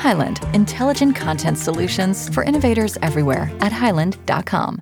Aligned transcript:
Highland, 0.00 0.40
intelligent 0.54 1.14
content 1.14 1.58
solutions 1.58 2.28
for 2.34 2.42
innovators 2.42 2.96
everywhere 3.02 3.52
at 3.60 3.72
highland.com. 3.72 4.80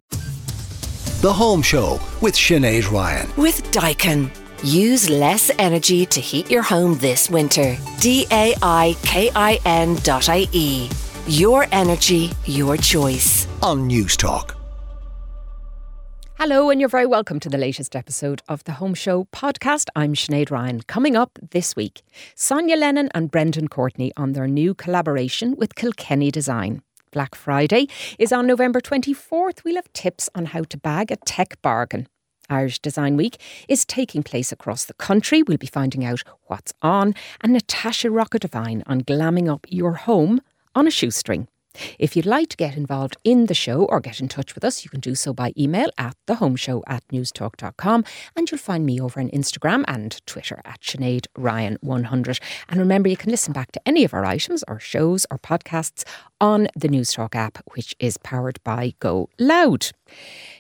The 1.21 1.33
Home 1.33 1.63
Show 1.63 2.01
with 2.21 2.35
Sinead 2.35 2.93
Ryan. 2.93 3.27
With 3.37 3.63
Daikin. 3.73 4.31
Use 4.63 5.11
less 5.11 5.51
energy 5.59 6.07
to 6.07 6.21
heat 6.21 6.49
your 6.51 6.63
home 6.63 6.97
this 6.99 7.29
winter. 7.29 7.77
D 8.01 8.27
A 8.31 8.55
I 8.63 8.97
K 9.03 9.31
I 9.35 9.59
N 9.65 9.97
dot 10.05 10.29
I 10.29 10.47
E. 10.53 10.89
Your 11.27 11.67
energy, 11.73 12.31
your 12.45 12.77
choice. 12.77 13.49
On 13.63 13.89
Newstalk. 13.89 14.58
Hello, 16.41 16.71
and 16.71 16.79
you're 16.79 16.89
very 16.89 17.05
welcome 17.05 17.41
to 17.41 17.49
the 17.49 17.59
latest 17.59 17.97
episode 17.97 18.43
of 18.49 18.63
the 18.63 18.75
Home 18.75 18.95
Show 18.95 19.25
podcast. 19.33 19.89
I'm 19.97 20.15
Sinead 20.15 20.53
Ryan. 20.53 20.83
Coming 20.83 21.17
up 21.17 21.37
this 21.51 21.75
week, 21.75 22.03
Sonya 22.37 22.77
Lennon 22.77 23.09
and 23.13 23.29
Brendan 23.29 23.67
Courtney 23.67 24.13
on 24.17 24.35
their 24.35 24.47
new 24.47 24.73
collaboration 24.73 25.57
with 25.57 25.75
Kilkenny 25.75 26.31
Design. 26.31 26.83
Black 27.11 27.35
Friday 27.35 27.89
is 28.21 28.33
on 28.33 28.47
November 28.47 28.81
24th. 28.81 29.65
We'll 29.65 29.75
have 29.75 29.93
tips 29.93 30.31
on 30.37 30.47
how 30.47 30.63
to 30.63 30.79
bag 30.79 31.11
a 31.11 31.17
tech 31.17 31.61
bargain. 31.61 32.07
Irish 32.49 32.79
Design 32.79 33.17
Week 33.17 33.41
is 33.69 33.85
taking 33.85 34.23
place 34.23 34.53
across 34.53 34.85
the 34.85 34.95
country. 34.95 35.43
We'll 35.43 35.59
be 35.59 35.67
finding 35.67 36.05
out 36.05 36.23
what's 36.45 36.73
on, 36.83 37.17
and 37.41 37.53
Natasha 37.53 38.13
Rocca 38.13 38.39
Devine 38.39 38.85
on 38.87 39.01
glamming 39.01 39.53
up 39.53 39.67
your 39.69 39.95
home 39.95 40.41
on 40.73 40.87
a 40.87 40.93
shoestring. 40.93 41.49
If 41.99 42.17
you'd 42.17 42.27
like 42.27 42.49
to 42.51 42.57
get 42.57 42.77
involved 42.77 43.17
in 43.25 43.47
the 43.47 43.55
show 43.55 43.85
or 43.85 44.01
get 44.01 44.21
in 44.21 44.29
touch 44.29 44.55
with 44.55 44.65
us, 44.65 44.85
you 44.85 44.91
can 44.91 45.01
do 45.01 45.15
so 45.15 45.33
by 45.33 45.53
email 45.59 45.91
at 45.99 46.17
thehomeshow 46.27 46.83
at 46.87 47.07
newstalk.com 47.09 48.05
and 48.37 48.51
you'll 48.51 48.59
find 48.59 48.85
me 48.85 49.01
over 49.01 49.21
on 49.21 49.31
Instagram 49.31 49.85
and 49.89 50.25
Twitter 50.27 50.61
at 50.65 50.81
Sinead 50.81 51.27
Ryan100. 51.37 52.41
And 52.69 52.81
remember, 52.81 53.09
you 53.09 53.17
can 53.17 53.31
listen 53.31 53.53
back 53.53 53.73
to 53.73 53.81
any 53.87 54.05
of 54.05 54.15
our 54.15 54.25
items 54.25 54.65
or 54.69 54.79
shows 54.79 55.27
or 55.31 55.39
podcasts 55.39 56.05
on 56.41 56.69
the 56.77 56.89
Newstalk 56.89 57.35
app, 57.35 57.59
which 57.75 57.95
is 57.99 58.17
powered 58.19 58.63
by 58.65 58.95
Go 59.01 59.29
Loud. 59.39 59.93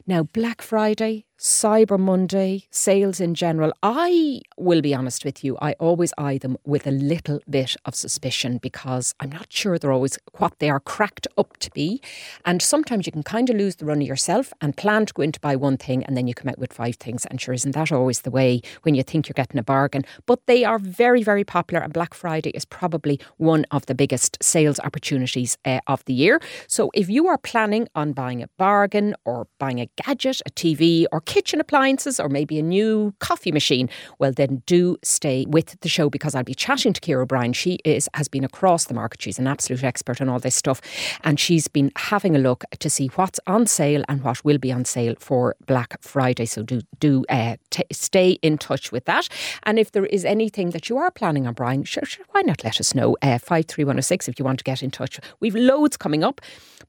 Now, 0.06 0.22
Black 0.22 0.62
Friday, 0.62 1.26
Cyber 1.38 2.00
Monday, 2.00 2.64
sales 2.70 3.20
in 3.20 3.34
general, 3.34 3.72
I 3.80 4.40
will 4.56 4.80
be 4.80 4.92
honest 4.92 5.24
with 5.24 5.44
you, 5.44 5.56
I 5.62 5.74
always 5.74 6.12
eye 6.18 6.38
them 6.38 6.56
with 6.64 6.84
a 6.84 6.90
little 6.90 7.40
bit 7.48 7.76
of 7.84 7.94
suspicion 7.94 8.58
because 8.58 9.14
I'm 9.20 9.30
not 9.30 9.52
sure 9.52 9.78
they're 9.78 9.92
always 9.92 10.18
what 10.38 10.58
they 10.58 10.68
are 10.68 10.80
cracked 10.80 11.28
up 11.36 11.56
to 11.58 11.70
be. 11.70 12.00
And 12.44 12.60
sometimes 12.60 13.06
you 13.06 13.12
can 13.12 13.22
kind 13.22 13.48
of 13.48 13.56
lose 13.56 13.76
the 13.76 13.84
run 13.84 14.02
of 14.02 14.08
yourself 14.08 14.52
and 14.60 14.76
plan 14.76 15.06
to 15.06 15.14
go 15.14 15.22
in 15.22 15.30
to 15.30 15.38
buy 15.38 15.54
one 15.54 15.76
thing 15.76 16.02
and 16.04 16.16
then 16.16 16.26
you 16.26 16.34
come 16.34 16.48
out 16.48 16.58
with 16.58 16.72
five 16.72 16.96
things. 16.96 17.24
And 17.26 17.40
sure, 17.40 17.54
isn't 17.54 17.72
that 17.72 17.92
always 17.92 18.22
the 18.22 18.32
way 18.32 18.60
when 18.82 18.96
you 18.96 19.04
think 19.04 19.28
you're 19.28 19.34
getting 19.34 19.60
a 19.60 19.62
bargain? 19.62 20.04
But 20.26 20.44
they 20.46 20.64
are 20.64 20.78
very, 20.78 21.22
very 21.22 21.44
popular, 21.44 21.82
and 21.84 21.92
Black 21.92 22.14
Friday 22.14 22.50
is 22.50 22.64
probably 22.64 23.20
one 23.36 23.64
of 23.70 23.86
the 23.86 23.94
biggest 23.94 24.42
sales 24.42 24.80
opportunities 24.80 25.56
uh, 25.64 25.78
of 25.86 26.04
the 26.06 26.14
year. 26.14 26.40
So 26.66 26.90
if 26.94 27.08
you 27.08 27.28
are 27.28 27.38
planning 27.38 27.86
on 27.94 28.12
buying 28.12 28.42
a 28.42 28.48
bargain 28.56 29.14
or 29.24 29.37
buying 29.58 29.80
a 29.80 29.88
gadget, 30.04 30.40
a 30.46 30.50
TV, 30.50 31.06
or 31.12 31.20
kitchen 31.20 31.60
appliances, 31.60 32.18
or 32.18 32.28
maybe 32.28 32.58
a 32.58 32.62
new 32.62 33.14
coffee 33.20 33.52
machine, 33.52 33.88
well, 34.18 34.32
then 34.32 34.62
do 34.66 34.96
stay 35.02 35.44
with 35.48 35.78
the 35.80 35.88
show 35.88 36.08
because 36.10 36.34
I'll 36.34 36.44
be 36.44 36.54
chatting 36.54 36.92
to 36.92 37.00
Ciara 37.00 37.22
O'Brien. 37.22 37.52
She 37.52 37.78
is 37.84 38.08
has 38.14 38.28
been 38.28 38.44
across 38.44 38.86
the 38.86 38.94
market. 38.94 39.22
She's 39.22 39.38
an 39.38 39.46
absolute 39.46 39.84
expert 39.84 40.20
on 40.20 40.28
all 40.28 40.38
this 40.38 40.54
stuff, 40.54 40.80
and 41.24 41.38
she's 41.38 41.68
been 41.68 41.92
having 41.96 42.34
a 42.34 42.38
look 42.38 42.64
to 42.78 42.90
see 42.90 43.08
what's 43.16 43.40
on 43.46 43.66
sale 43.66 44.02
and 44.08 44.22
what 44.22 44.44
will 44.44 44.58
be 44.58 44.72
on 44.72 44.84
sale 44.84 45.14
for 45.18 45.54
Black 45.66 45.96
Friday. 46.02 46.46
So 46.46 46.62
do 46.62 46.80
do 47.00 47.24
uh, 47.28 47.56
t- 47.70 47.84
stay 47.92 48.32
in 48.42 48.58
touch 48.58 48.92
with 48.92 49.04
that. 49.04 49.28
And 49.64 49.78
if 49.78 49.92
there 49.92 50.06
is 50.06 50.24
anything 50.24 50.70
that 50.70 50.88
you 50.88 50.98
are 50.98 51.10
planning 51.10 51.46
on 51.46 51.54
buying, 51.54 51.84
sure, 51.84 52.04
sure 52.04 52.24
why 52.30 52.42
not 52.42 52.64
let 52.64 52.80
us 52.80 52.94
know? 52.94 53.16
Uh, 53.22 53.38
Five 53.38 53.66
three 53.66 53.84
one 53.84 53.96
zero 53.96 54.02
six 54.02 54.28
if 54.28 54.38
you 54.38 54.44
want 54.44 54.58
to 54.58 54.64
get 54.64 54.82
in 54.82 54.90
touch. 54.90 55.20
We've 55.40 55.54
loads 55.54 55.96
coming 55.96 56.24
up. 56.24 56.40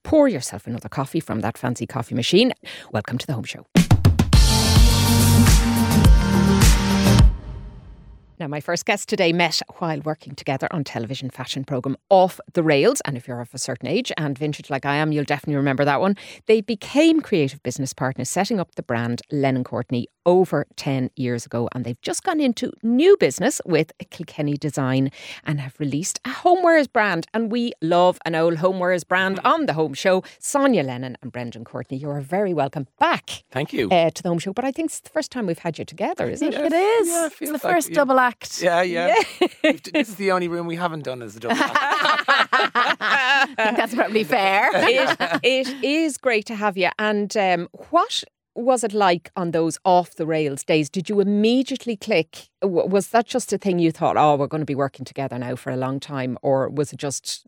Pour 0.04 0.28
yourself 0.30 0.66
another 0.66 0.88
coffee 0.90 1.20
from 1.20 1.42
that 1.42 1.58
fancy 1.58 1.86
coffee 1.86 2.16
machine. 2.16 2.39
Welcome 2.94 3.18
to 3.18 3.28
the 3.28 3.34
Home 3.34 3.44
Show. 3.44 3.66
Now, 8.40 8.48
my 8.48 8.62
first 8.62 8.86
guest 8.86 9.10
today 9.10 9.34
met 9.34 9.62
while 9.80 10.00
working 10.00 10.34
together 10.34 10.70
on 10.72 10.86
television 10.86 11.30
fashion 11.30 11.66
programme 11.66 11.98
Off 12.10 12.40
the 12.54 12.64
Rails. 12.64 13.02
And 13.04 13.18
if 13.18 13.28
you're 13.28 13.42
of 13.42 13.54
a 13.54 13.58
certain 13.58 13.90
age 13.90 14.14
and 14.16 14.38
vintage 14.38 14.70
like 14.70 14.86
I 14.86 14.96
am, 14.96 15.12
you'll 15.12 15.26
definitely 15.26 15.58
remember 15.58 15.84
that 15.84 16.00
one. 16.00 16.16
They 16.46 16.62
became 16.62 17.20
creative 17.20 17.62
business 17.64 17.94
partners, 17.94 18.30
setting 18.30 18.58
up 18.58 18.76
the 18.76 18.84
brand 18.84 19.22
Lennon 19.30 19.66
Courtney 19.66 20.08
over 20.26 20.66
10 20.78 21.10
years 21.18 21.46
ago. 21.46 21.68
And 21.76 21.84
they've 21.84 22.00
just 22.02 22.24
gone 22.24 22.40
into 22.40 22.72
new 22.82 23.18
business 23.18 23.60
with 23.66 23.92
Kilkenny 24.10 24.56
Design 24.56 25.12
and 25.44 25.60
have 25.60 25.78
released 25.78 26.22
a 26.24 26.30
homewares 26.30 26.90
brand. 26.90 27.28
And 27.34 27.52
we 27.52 27.74
love 27.82 28.20
an 28.26 28.36
old 28.36 28.56
homewares 28.60 29.06
brand 29.06 29.42
on 29.44 29.66
the 29.66 29.74
home 29.74 29.94
show. 29.94 30.24
Sonya 30.40 30.84
Lennon 30.84 31.18
and 31.22 31.34
Brendan 31.34 31.66
Courtney, 31.66 31.98
you 31.98 32.10
are 32.10 32.22
very 32.22 32.54
welcome 32.54 32.88
back. 33.00 33.44
Thank 33.52 33.74
you. 33.74 33.90
Uh, 33.90 34.12
to 34.12 34.24
the 34.24 34.30
home 34.30 34.40
show. 34.40 34.54
But 34.54 34.64
I 34.64 34.72
think 34.72 34.92
it's 34.92 35.02
the 35.02 35.10
first 35.10 35.30
time 35.30 35.46
we've 35.46 35.60
had 35.60 35.78
you 35.78 35.84
together, 35.84 36.30
isn't 36.30 36.54
it? 36.54 36.58
It 36.58 36.74
is. 36.74 37.08
Yeah, 37.10 37.26
it 37.26 37.34
it's 37.42 37.52
the 37.52 37.54
like- 37.54 37.62
first 37.62 37.90
yeah. 37.90 37.96
double 37.96 38.18
act. 38.20 38.29
Yeah, 38.62 38.82
yeah. 38.82 39.16
We've 39.64 39.84
this 39.84 40.10
is 40.10 40.16
the 40.16 40.32
only 40.32 40.48
room 40.48 40.68
we 40.68 40.76
haven't 40.76 41.04
done 41.04 41.22
as 41.22 41.36
a 41.36 41.40
double. 41.40 41.58
act. 41.60 43.58
I 43.60 43.66
think 43.66 43.78
that's 43.78 43.96
probably 43.96 44.24
fair. 44.24 44.70
it, 44.74 45.40
it 45.44 45.84
is 45.84 46.18
great 46.18 46.46
to 46.48 46.56
have 46.56 46.78
you. 46.78 46.90
And 46.98 47.36
um, 47.38 47.70
what 47.90 48.24
was 48.56 48.84
it 48.84 48.94
like 48.94 49.32
on 49.36 49.52
those 49.52 49.80
off 49.86 50.16
the 50.16 50.26
rails 50.26 50.64
days? 50.64 50.90
Did 50.90 51.10
you 51.10 51.20
immediately 51.20 51.96
click? 51.96 52.50
Was 52.62 53.10
that 53.10 53.26
just 53.26 53.54
a 53.54 53.58
thing 53.58 53.80
you 53.80 53.92
thought, 53.92 54.18
oh, 54.18 54.36
we're 54.36 54.48
going 54.48 54.62
to 54.62 54.66
be 54.66 54.76
working 54.76 55.06
together 55.06 55.38
now 55.38 55.56
for 55.56 55.72
a 55.72 55.78
long 55.78 56.00
time? 56.00 56.38
Or 56.42 56.70
was 56.70 56.92
it 56.94 56.98
just 56.98 57.46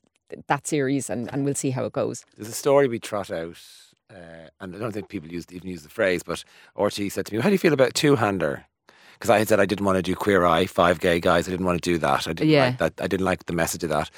that 0.48 0.68
series 0.68 1.10
and, 1.10 1.32
and 1.34 1.44
we'll 1.44 1.56
see 1.56 1.72
how 1.72 1.86
it 1.86 1.94
goes? 1.94 2.26
There's 2.36 2.50
a 2.50 2.54
story 2.54 2.88
we 2.88 3.00
trot 3.00 3.32
out, 3.32 3.60
uh, 4.10 4.48
and 4.60 4.76
I 4.76 4.80
don't 4.80 4.94
think 4.94 5.10
people 5.10 5.30
used, 5.30 5.52
even 5.52 5.70
use 5.70 5.84
the 5.84 5.90
phrase, 5.90 6.24
but 6.24 6.44
RT 6.78 7.12
said 7.12 7.26
to 7.26 7.36
me, 7.36 7.42
"How 7.42 7.50
do 7.50 7.54
you 7.54 7.60
feel 7.60 7.74
about 7.74 7.94
two 7.94 8.16
hander?" 8.16 8.66
Because 9.22 9.30
I 9.30 9.38
had 9.38 9.48
said 9.50 9.60
I 9.60 9.68
didn't 9.68 9.86
want 9.86 9.98
to 9.98 10.02
do 10.02 10.16
Queer 10.16 10.46
Eye, 10.46 10.66
five 10.66 11.00
gay 11.00 11.20
guys. 11.20 11.48
I 11.48 11.52
didn't 11.52 11.68
want 11.68 11.80
to 11.80 11.88
do 11.92 12.00
that. 12.00 12.28
I 12.28 12.34
didn't 12.34 12.50
Yeah. 12.50 12.66
like 12.66 12.78
that. 12.80 12.94
I 13.00 13.06
didn't 13.06 13.24
like 13.28 13.46
the 13.46 13.54
message 13.54 13.84
of 13.84 13.92
that. 13.92 14.10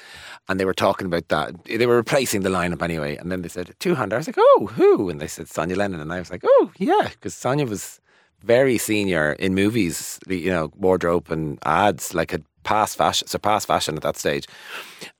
And 0.48 0.58
they 0.58 0.64
were 0.64 0.72
talking 0.72 1.06
about 1.06 1.28
that. 1.28 1.52
They 1.66 1.84
were 1.86 1.96
replacing 1.96 2.40
the 2.40 2.48
lineup 2.48 2.80
anyway. 2.80 3.16
And 3.16 3.30
then 3.30 3.42
they 3.42 3.50
said 3.50 3.74
two 3.80 3.96
hander. 3.96 4.16
I 4.16 4.20
was 4.20 4.26
like, 4.28 4.38
"Oh, 4.38 4.70
who?" 4.76 5.10
And 5.10 5.20
they 5.20 5.26
said 5.26 5.48
Sonya 5.50 5.76
Lennon, 5.76 6.00
and 6.00 6.10
I 6.10 6.20
was 6.20 6.30
like, 6.30 6.40
"Oh, 6.42 6.70
yeah," 6.78 7.08
because 7.10 7.34
Sonya 7.34 7.66
was 7.66 8.00
very 8.42 8.78
senior 8.78 9.32
in 9.32 9.54
movies, 9.54 10.18
the- 10.26 10.38
you 10.38 10.50
know, 10.50 10.70
wardrobe 10.74 11.30
and 11.30 11.58
ads, 11.66 12.14
like 12.14 12.30
had 12.30 12.44
passed 12.62 12.96
fashion, 12.96 13.28
surpassed 13.28 13.66
fashion 13.66 13.96
at 13.96 14.02
that 14.02 14.16
stage. 14.16 14.46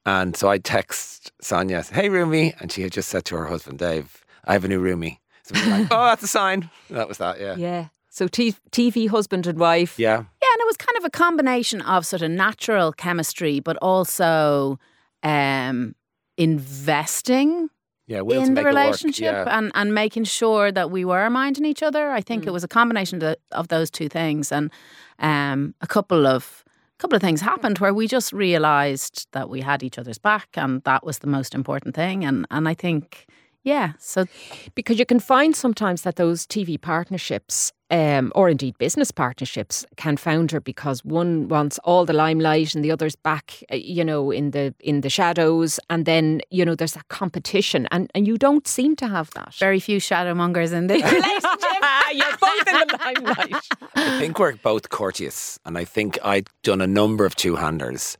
And 0.06 0.34
so 0.34 0.48
I 0.48 0.56
text 0.58 1.30
Sonya, 1.42 1.84
hey 1.92 2.08
Rumi, 2.08 2.54
and 2.58 2.72
she 2.72 2.80
had 2.82 2.92
just 2.92 3.10
said 3.10 3.26
to 3.26 3.36
her 3.36 3.46
husband 3.48 3.78
Dave, 3.80 4.24
I 4.46 4.54
have 4.54 4.64
a 4.64 4.68
new 4.68 4.80
roomie. 4.82 5.18
So 5.42 5.54
we 5.54 5.60
were 5.70 5.78
like, 5.78 5.88
oh, 5.90 6.04
that's 6.06 6.22
a 6.22 6.26
sign. 6.28 6.70
That 6.88 7.06
was 7.06 7.18
that, 7.18 7.38
yeah. 7.38 7.56
Yeah. 7.56 7.84
So 8.14 8.28
t- 8.28 8.54
TV 8.70 9.08
husband 9.08 9.44
and 9.48 9.58
wife. 9.58 9.98
Yeah. 9.98 10.18
Yeah, 10.42 10.52
and 10.52 10.60
it 10.60 10.66
was 10.66 10.76
kind 10.76 10.96
of 10.98 11.04
a 11.04 11.10
combination 11.10 11.80
of 11.82 12.06
sort 12.06 12.22
of 12.22 12.30
natural 12.30 12.92
chemistry, 12.92 13.58
but 13.58 13.76
also 13.82 14.78
um, 15.24 15.96
investing 16.36 17.68
Yeah, 18.06 18.20
in 18.20 18.24
the 18.26 18.30
make 18.30 18.58
it 18.62 18.64
work, 18.66 18.74
relationship 18.74 19.32
yeah. 19.46 19.58
and, 19.58 19.72
and 19.74 19.92
making 19.94 20.24
sure 20.24 20.70
that 20.70 20.90
we 20.92 21.04
were 21.04 21.28
minding 21.30 21.64
each 21.64 21.82
other. 21.82 22.10
I 22.10 22.20
Mm. 22.20 22.24
think 22.26 22.46
it 22.46 22.52
was 22.52 22.62
a 22.64 22.68
combination 22.68 23.16
of, 23.16 23.20
the, 23.20 23.36
of 23.50 23.66
those 23.68 23.90
two 23.90 24.08
things, 24.08 24.52
and 24.52 24.70
um, 25.18 25.74
a 25.80 25.86
couple 25.86 26.26
of 26.26 26.62
couple 26.98 27.16
of 27.16 27.22
things 27.22 27.40
happened 27.40 27.78
where 27.80 27.92
we 27.92 28.06
just 28.06 28.32
realised 28.32 29.26
that 29.32 29.48
we 29.50 29.60
had 29.60 29.82
each 29.82 29.98
other's 29.98 30.18
back, 30.18 30.48
and 30.56 30.82
that 30.84 31.02
was 31.04 31.18
the 31.18 31.26
most 31.26 31.54
important 31.54 31.94
thing. 31.96 32.24
And 32.24 32.46
and 32.50 32.68
I 32.68 32.74
think, 32.74 33.26
yeah, 33.64 33.92
so 33.98 34.26
Because 34.74 34.98
you 35.00 35.06
can 35.06 35.20
find 35.20 35.56
sometimes 35.56 36.02
that 36.02 36.14
those 36.16 36.46
TV 36.46 36.78
partnerships, 36.80 37.72
um, 37.94 38.32
or 38.34 38.48
indeed 38.48 38.76
business 38.78 39.12
partnerships, 39.12 39.86
can 39.96 40.16
founder 40.16 40.60
because 40.60 41.04
one 41.04 41.46
wants 41.46 41.78
all 41.84 42.04
the 42.04 42.12
limelight 42.12 42.74
and 42.74 42.84
the 42.84 42.90
other's 42.90 43.14
back, 43.14 43.62
uh, 43.70 43.76
you 43.76 44.04
know, 44.04 44.32
in 44.32 44.50
the 44.50 44.74
in 44.80 45.02
the 45.02 45.08
shadows, 45.08 45.78
and 45.88 46.04
then 46.04 46.40
you 46.50 46.64
know 46.64 46.74
there's 46.74 46.94
that 46.94 47.06
competition, 47.08 47.86
and 47.92 48.10
and 48.12 48.26
you 48.26 48.36
don't 48.36 48.66
seem 48.66 48.96
to 48.96 49.06
have 49.06 49.30
that. 49.34 49.54
very 49.60 49.78
few 49.78 50.00
shadow 50.00 50.34
mongers 50.34 50.72
in 50.78 50.88
the 50.88 50.94
relationship. 50.94 51.84
You're 52.12 52.36
both 52.40 52.68
in 52.68 52.88
the 52.88 52.98
limelight. 53.04 53.64
I 53.94 54.18
think 54.18 54.38
we're 54.40 54.56
both 54.56 54.88
courteous, 54.88 55.60
and 55.64 55.78
I 55.78 55.84
think 55.84 56.18
I'd 56.24 56.48
done 56.64 56.80
a 56.80 56.88
number 56.88 57.24
of 57.24 57.36
two 57.36 57.54
handers. 57.54 58.16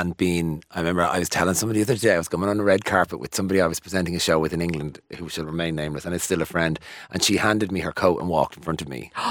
And 0.00 0.16
being, 0.16 0.64
I 0.70 0.78
remember 0.78 1.02
I 1.02 1.18
was 1.18 1.28
telling 1.28 1.54
somebody 1.54 1.82
the 1.82 1.92
other 1.92 2.00
day, 2.00 2.14
I 2.14 2.18
was 2.18 2.28
coming 2.28 2.48
on 2.48 2.58
a 2.58 2.62
red 2.62 2.86
carpet 2.86 3.20
with 3.20 3.34
somebody 3.34 3.60
I 3.60 3.66
was 3.66 3.78
presenting 3.78 4.16
a 4.16 4.18
show 4.18 4.38
with 4.38 4.54
in 4.54 4.62
England 4.62 5.00
who 5.18 5.28
shall 5.28 5.44
remain 5.44 5.74
nameless, 5.74 6.06
and 6.06 6.14
it's 6.14 6.24
still 6.24 6.40
a 6.40 6.46
friend. 6.46 6.80
And 7.10 7.22
she 7.22 7.36
handed 7.36 7.70
me 7.70 7.80
her 7.80 7.92
coat 7.92 8.18
and 8.18 8.28
walked 8.30 8.56
in 8.56 8.62
front 8.62 8.80
of 8.80 8.88
me. 8.88 9.10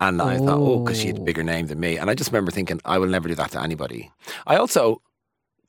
And 0.00 0.22
I 0.22 0.36
thought, 0.38 0.58
oh, 0.60 0.78
because 0.84 1.00
she 1.00 1.08
had 1.08 1.18
a 1.18 1.20
bigger 1.22 1.42
name 1.42 1.66
than 1.66 1.80
me. 1.80 1.96
And 1.98 2.08
I 2.08 2.14
just 2.14 2.30
remember 2.30 2.52
thinking, 2.52 2.80
I 2.84 2.98
will 2.98 3.08
never 3.08 3.26
do 3.28 3.34
that 3.34 3.50
to 3.50 3.60
anybody. 3.60 4.12
I 4.46 4.54
also 4.54 5.02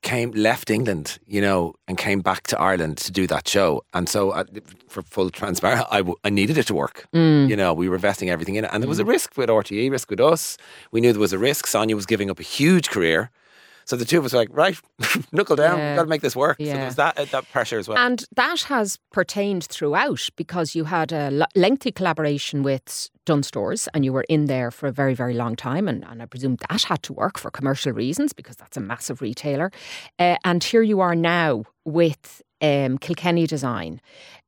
came, 0.02 0.30
left 0.30 0.70
England, 0.70 1.18
you 1.26 1.40
know, 1.40 1.74
and 1.88 1.98
came 1.98 2.20
back 2.20 2.46
to 2.46 2.60
Ireland 2.60 2.96
to 2.98 3.10
do 3.10 3.26
that 3.26 3.48
show. 3.48 3.82
And 3.92 4.08
so, 4.08 4.30
uh, 4.30 4.44
for 4.88 5.02
full 5.02 5.30
transparency, 5.30 5.84
I, 5.90 5.98
w- 5.98 6.14
I 6.22 6.30
needed 6.30 6.58
it 6.58 6.66
to 6.68 6.74
work. 6.74 7.08
You 7.50 7.56
know, 7.56 7.74
we 7.74 7.88
were 7.88 7.96
investing 7.96 8.30
everything 8.30 8.54
in 8.54 8.64
it. 8.66 8.70
And 8.72 8.80
there 8.84 8.88
was 8.88 9.00
a 9.00 9.04
risk 9.04 9.36
with 9.36 9.48
RTE, 9.48 9.90
risk 9.90 10.08
with 10.10 10.20
us. 10.20 10.56
We 10.92 11.00
knew 11.00 11.12
there 11.12 11.20
was 11.20 11.32
a 11.32 11.38
risk. 11.38 11.66
Sonya 11.66 11.96
was 11.96 12.06
giving 12.06 12.30
up 12.30 12.38
a 12.38 12.44
huge 12.44 12.88
career. 12.90 13.30
So 13.90 13.96
the 13.96 14.04
two 14.04 14.18
of 14.20 14.24
us 14.24 14.32
were 14.32 14.38
like, 14.38 14.50
right, 14.52 14.78
knuckle 15.32 15.56
down, 15.56 15.78
Yeah. 15.78 15.96
got 15.96 16.02
to 16.04 16.08
make 16.08 16.20
this 16.22 16.36
work. 16.36 16.58
So 16.58 16.64
Yeah. 16.64 16.74
there 16.76 16.84
was 16.84 16.94
that, 16.94 17.18
uh, 17.18 17.24
that 17.32 17.50
pressure 17.50 17.76
as 17.76 17.88
well. 17.88 17.98
And 17.98 18.24
that 18.36 18.60
has 18.68 19.00
pertained 19.10 19.64
throughout 19.64 20.28
because 20.36 20.76
you 20.76 20.84
had 20.84 21.10
a 21.10 21.16
l- 21.40 21.46
lengthy 21.56 21.90
collaboration 21.90 22.62
with 22.62 23.10
Dunnes 23.26 23.48
Stores 23.48 23.88
and 23.92 24.04
you 24.04 24.12
were 24.12 24.24
in 24.28 24.46
there 24.46 24.70
for 24.70 24.86
a 24.86 24.92
very, 24.92 25.14
very 25.14 25.34
long 25.34 25.56
time. 25.56 25.88
And, 25.88 26.04
and 26.04 26.22
I 26.22 26.26
presume 26.26 26.54
that 26.68 26.84
had 26.84 27.02
to 27.02 27.12
work 27.12 27.36
for 27.36 27.50
commercial 27.50 27.90
reasons 27.92 28.32
because 28.32 28.54
that's 28.54 28.76
a 28.76 28.80
massive 28.80 29.20
retailer. 29.20 29.72
Uh, 30.20 30.36
and 30.44 30.62
here 30.62 30.82
you 30.82 31.00
are 31.00 31.16
now 31.16 31.64
with 31.84 32.42
um, 32.60 32.98
Kilkenny 32.98 33.46
Design. 33.46 34.00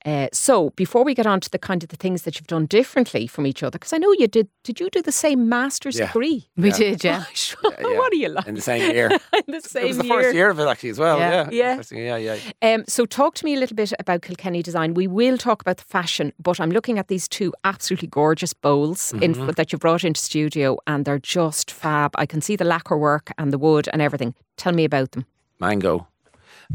Uh, 0.04 0.26
so 0.32 0.70
before 0.70 1.04
we 1.04 1.14
get 1.14 1.28
on 1.28 1.38
to 1.40 1.48
the 1.48 1.58
kind 1.60 1.84
of 1.84 1.88
the 1.88 1.96
things 1.96 2.22
that 2.22 2.34
you've 2.34 2.48
done 2.48 2.66
differently 2.66 3.28
from 3.28 3.46
each 3.46 3.62
other, 3.62 3.78
because 3.78 3.92
I 3.92 3.98
know 3.98 4.12
you 4.18 4.26
did, 4.26 4.48
did 4.64 4.80
you 4.80 4.90
do 4.90 5.00
the 5.00 5.12
same 5.12 5.48
master's 5.48 5.96
Yeah. 5.96 6.06
degree? 6.08 6.48
We 6.56 6.72
did, 6.72 7.04
yeah. 7.04 7.18
Gosh, 7.28 7.54
yeah. 7.64 7.70
what 7.96 8.12
are 8.12 8.16
you 8.16 8.30
like? 8.30 8.48
in 8.48 8.56
the 8.56 8.60
same 8.60 8.90
year. 8.90 9.10
in 9.46 9.54
the 9.54 9.60
same 9.60 9.84
year. 9.84 9.86
it 9.86 9.86
same 9.86 9.88
was 9.88 9.98
the 9.98 10.04
year. 10.06 10.22
first 10.22 10.34
year 10.34 10.50
of 10.50 10.58
it 10.58 10.64
actually 10.66 10.90
as 10.90 10.98
well. 10.98 11.20
Yeah. 11.20 11.48
Yeah. 11.52 11.80
Yeah. 11.92 12.16
Yeah, 12.16 12.36
yeah. 12.62 12.74
Um, 12.74 12.84
so, 12.88 13.06
talk 13.06 13.36
to 13.36 13.44
me 13.44 13.54
a 13.54 13.58
little 13.60 13.76
bit 13.76 13.92
about 14.00 14.22
Kilkenny 14.22 14.60
Design. 14.60 14.94
We 14.94 15.06
will 15.06 15.38
talk 15.38 15.62
about 15.62 15.76
the 15.76 15.84
fashion, 15.84 16.32
but 16.42 16.58
I'm 16.58 16.70
looking 16.72 16.98
at 16.98 17.06
these 17.06 17.28
two 17.28 17.54
absolutely 17.62 18.08
gorgeous 18.08 18.52
bowls 18.52 19.12
Mm-hmm. 19.12 19.50
that 19.52 19.70
you 19.72 19.78
brought 19.78 20.02
into 20.02 20.20
studio, 20.20 20.78
and 20.88 21.04
they're 21.04 21.20
just 21.20 21.70
fab. 21.70 22.10
I 22.16 22.26
can 22.26 22.40
see 22.40 22.56
the 22.56 22.64
lacquer 22.64 22.98
work 22.98 23.30
and 23.38 23.52
the 23.52 23.58
wood 23.58 23.88
and 23.92 24.02
everything. 24.02 24.34
Tell 24.56 24.72
me 24.72 24.82
about 24.84 25.12
them. 25.12 25.26
Mango, 25.60 26.08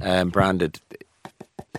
um, 0.01 0.29
branded. 0.29 0.79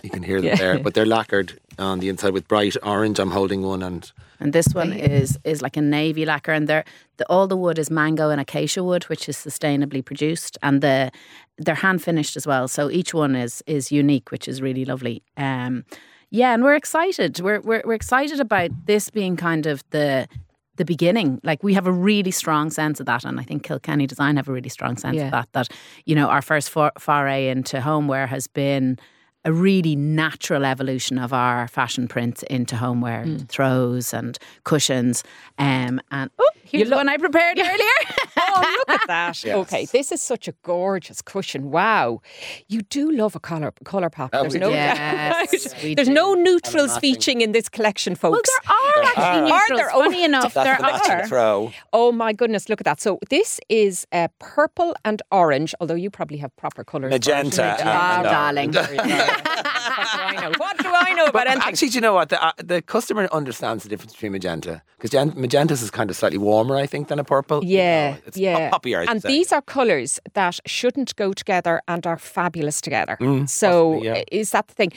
You 0.03 0.09
can 0.09 0.23
hear 0.23 0.37
them 0.41 0.49
Yeah. 0.49 0.55
there, 0.55 0.79
but 0.79 0.93
they're 0.93 1.05
lacquered 1.17 1.59
on 1.77 1.99
the 1.99 2.09
inside 2.09 2.31
with 2.33 2.47
bright 2.47 2.75
orange. 2.83 3.19
I'm 3.19 3.31
holding 3.31 3.61
one, 3.61 3.81
and 3.83 4.11
And 4.39 4.53
this 4.53 4.67
one 4.73 4.93
is 4.93 5.37
is 5.43 5.61
like 5.61 5.77
a 5.77 5.81
navy 5.81 6.25
lacquer, 6.25 6.53
and 6.53 6.67
they're, 6.67 6.83
the, 7.17 7.25
all 7.29 7.47
the 7.47 7.57
wood 7.57 7.77
is 7.79 7.89
mango 7.91 8.29
and 8.29 8.39
acacia 8.41 8.83
wood, 8.83 9.03
which 9.09 9.27
is 9.29 9.37
sustainably 9.37 10.01
produced, 10.03 10.57
and 10.61 10.81
the 10.81 11.11
they're 11.57 11.75
hand 11.81 12.01
finished 12.01 12.37
as 12.37 12.47
well. 12.47 12.67
So 12.67 12.89
each 12.89 13.13
one 13.13 13.35
is 13.35 13.63
is 13.65 13.91
unique, 13.91 14.31
which 14.31 14.47
is 14.47 14.61
really 14.61 14.85
lovely. 14.85 15.21
Um, 15.37 15.83
yeah, 16.31 16.53
and 16.53 16.63
we're 16.63 16.75
excited. 16.77 17.39
We're, 17.39 17.61
we're 17.61 17.81
we're 17.85 17.95
excited 17.95 18.39
about 18.39 18.69
this 18.85 19.09
being 19.11 19.37
kind 19.37 19.65
of 19.65 19.83
the 19.89 20.27
the 20.75 20.85
beginning. 20.85 21.39
Like 21.43 21.61
we 21.63 21.73
have 21.73 21.87
a 21.89 21.91
really 21.91 22.31
strong 22.31 22.71
sense 22.71 22.99
of 23.01 23.05
that, 23.07 23.25
and 23.25 23.39
I 23.39 23.43
think 23.43 23.63
Kilkenny 23.63 24.07
Design 24.07 24.37
have 24.37 24.47
a 24.47 24.53
really 24.53 24.69
strong 24.69 24.97
sense 24.97 25.15
Yeah. 25.17 25.25
of 25.25 25.31
that. 25.31 25.47
That 25.51 25.67
you 26.05 26.15
know, 26.15 26.29
our 26.29 26.41
first 26.41 26.69
for, 26.69 26.91
foray 26.97 27.49
into 27.49 27.81
homeware 27.81 28.27
has 28.27 28.47
been 28.47 28.97
a 29.45 29.53
really 29.53 29.95
natural 29.95 30.65
evolution 30.65 31.17
of 31.17 31.31
our 31.33 31.67
fashion 31.67 32.07
prints 32.07 32.43
into 32.43 32.75
homeware, 32.75 33.23
Mm. 33.25 33.47
throws 33.47 34.13
and 34.13 34.37
cushions. 34.65 35.23
Um, 35.57 36.01
and 36.11 36.29
oh, 36.39 36.49
here's 36.63 36.89
look- 36.89 36.97
one 36.97 37.09
I 37.09 37.17
prepared 37.17 37.57
earlier. 37.71 37.99
Oh, 38.41 38.75
look 38.87 39.01
at 39.01 39.07
that. 39.07 39.43
Okay, 39.45 39.85
this 39.85 40.11
is 40.11 40.21
such 40.21 40.47
a 40.47 40.53
gorgeous 40.63 41.21
cushion. 41.21 41.71
Wow. 41.71 42.21
You 42.67 42.81
do 42.81 43.11
love 43.11 43.35
a 43.35 43.39
colour, 43.39 43.73
colour 43.83 44.09
pop. 44.09 44.29
Oh, 44.33 44.41
There's 44.43 44.55
no. 44.55 44.69
Yes, 44.69 45.73
There's 45.95 46.07
no 46.09 46.33
neutrals 46.35 46.87
matching- 46.93 47.01
featuring 47.01 47.41
in 47.41 47.51
this 47.51 47.67
collection, 47.69 48.15
folks. 48.15 48.49
well, 48.67 48.77
there 48.95 49.03
are 49.03 49.07
actually 49.07 49.51
Are 49.51 49.59
neutrals. 49.59 49.79
there? 49.79 49.89
Oh, 49.93 50.03
Funny 50.03 50.23
enough, 50.23 50.53
there 50.53 50.77
the 50.77 50.81
matching 50.83 51.11
are. 51.11 51.27
throw. 51.27 51.71
Oh 51.93 52.11
my 52.11 52.31
goodness, 52.33 52.69
look 52.69 52.79
at 52.81 52.85
that. 52.85 53.01
So 53.01 53.19
this 53.29 53.59
is 53.69 54.07
uh, 54.13 54.29
purple 54.39 54.95
and 55.05 55.21
orange, 55.31 55.75
although 55.81 55.95
you 55.95 56.09
probably 56.09 56.37
have 56.37 56.55
proper 56.55 56.83
colours. 56.83 57.11
Magenta 57.11 57.63
and- 57.79 57.81
Ah, 57.83 58.17
and, 58.17 58.27
uh, 58.27 58.31
darling. 58.31 59.28
There 59.29 60.33
you 60.33 60.39
go. 60.41 60.51
what 60.57 60.77
do 60.77 60.87
I 60.87 60.89
know? 60.89 60.89
What 60.89 61.03
do 61.05 61.11
I 61.11 61.13
know 61.13 61.25
about 61.25 61.47
anything? 61.47 61.67
actually, 61.69 61.89
do 61.89 61.95
you 61.95 62.01
know 62.01 62.13
what? 62.13 62.29
The, 62.29 62.43
uh, 62.43 62.51
the 62.57 62.81
customer 62.81 63.27
understands 63.31 63.83
the 63.83 63.89
difference 63.89 64.13
between 64.13 64.31
magenta 64.31 64.81
because 64.99 65.13
magenta 65.35 65.73
is 65.73 65.89
kind 65.91 66.09
of 66.09 66.15
slightly 66.15 66.37
warmer, 66.37 66.75
I 66.75 66.85
think, 66.85 67.07
than 67.07 67.19
a 67.19 67.23
purple. 67.23 67.63
You 67.63 67.77
Yeah, 67.77 68.11
know, 68.11 68.17
it's 68.25 68.37
yeah. 68.37 68.69
pop- 68.69 68.83
poppier. 68.83 69.05
And 69.07 69.21
these 69.21 69.51
are 69.51 69.61
colours 69.61 70.19
that 70.33 70.59
shouldn't 70.65 71.15
go 71.15 71.33
together 71.33 71.81
and 71.87 72.05
are 72.07 72.17
fabulous 72.17 72.81
together. 72.81 73.17
so 73.19 73.25
Mm, 73.25 73.41
possibly, 73.41 74.05
yeah. 74.05 74.23
is 74.31 74.51
that 74.51 74.67
the 74.67 74.73
thing? 74.73 74.91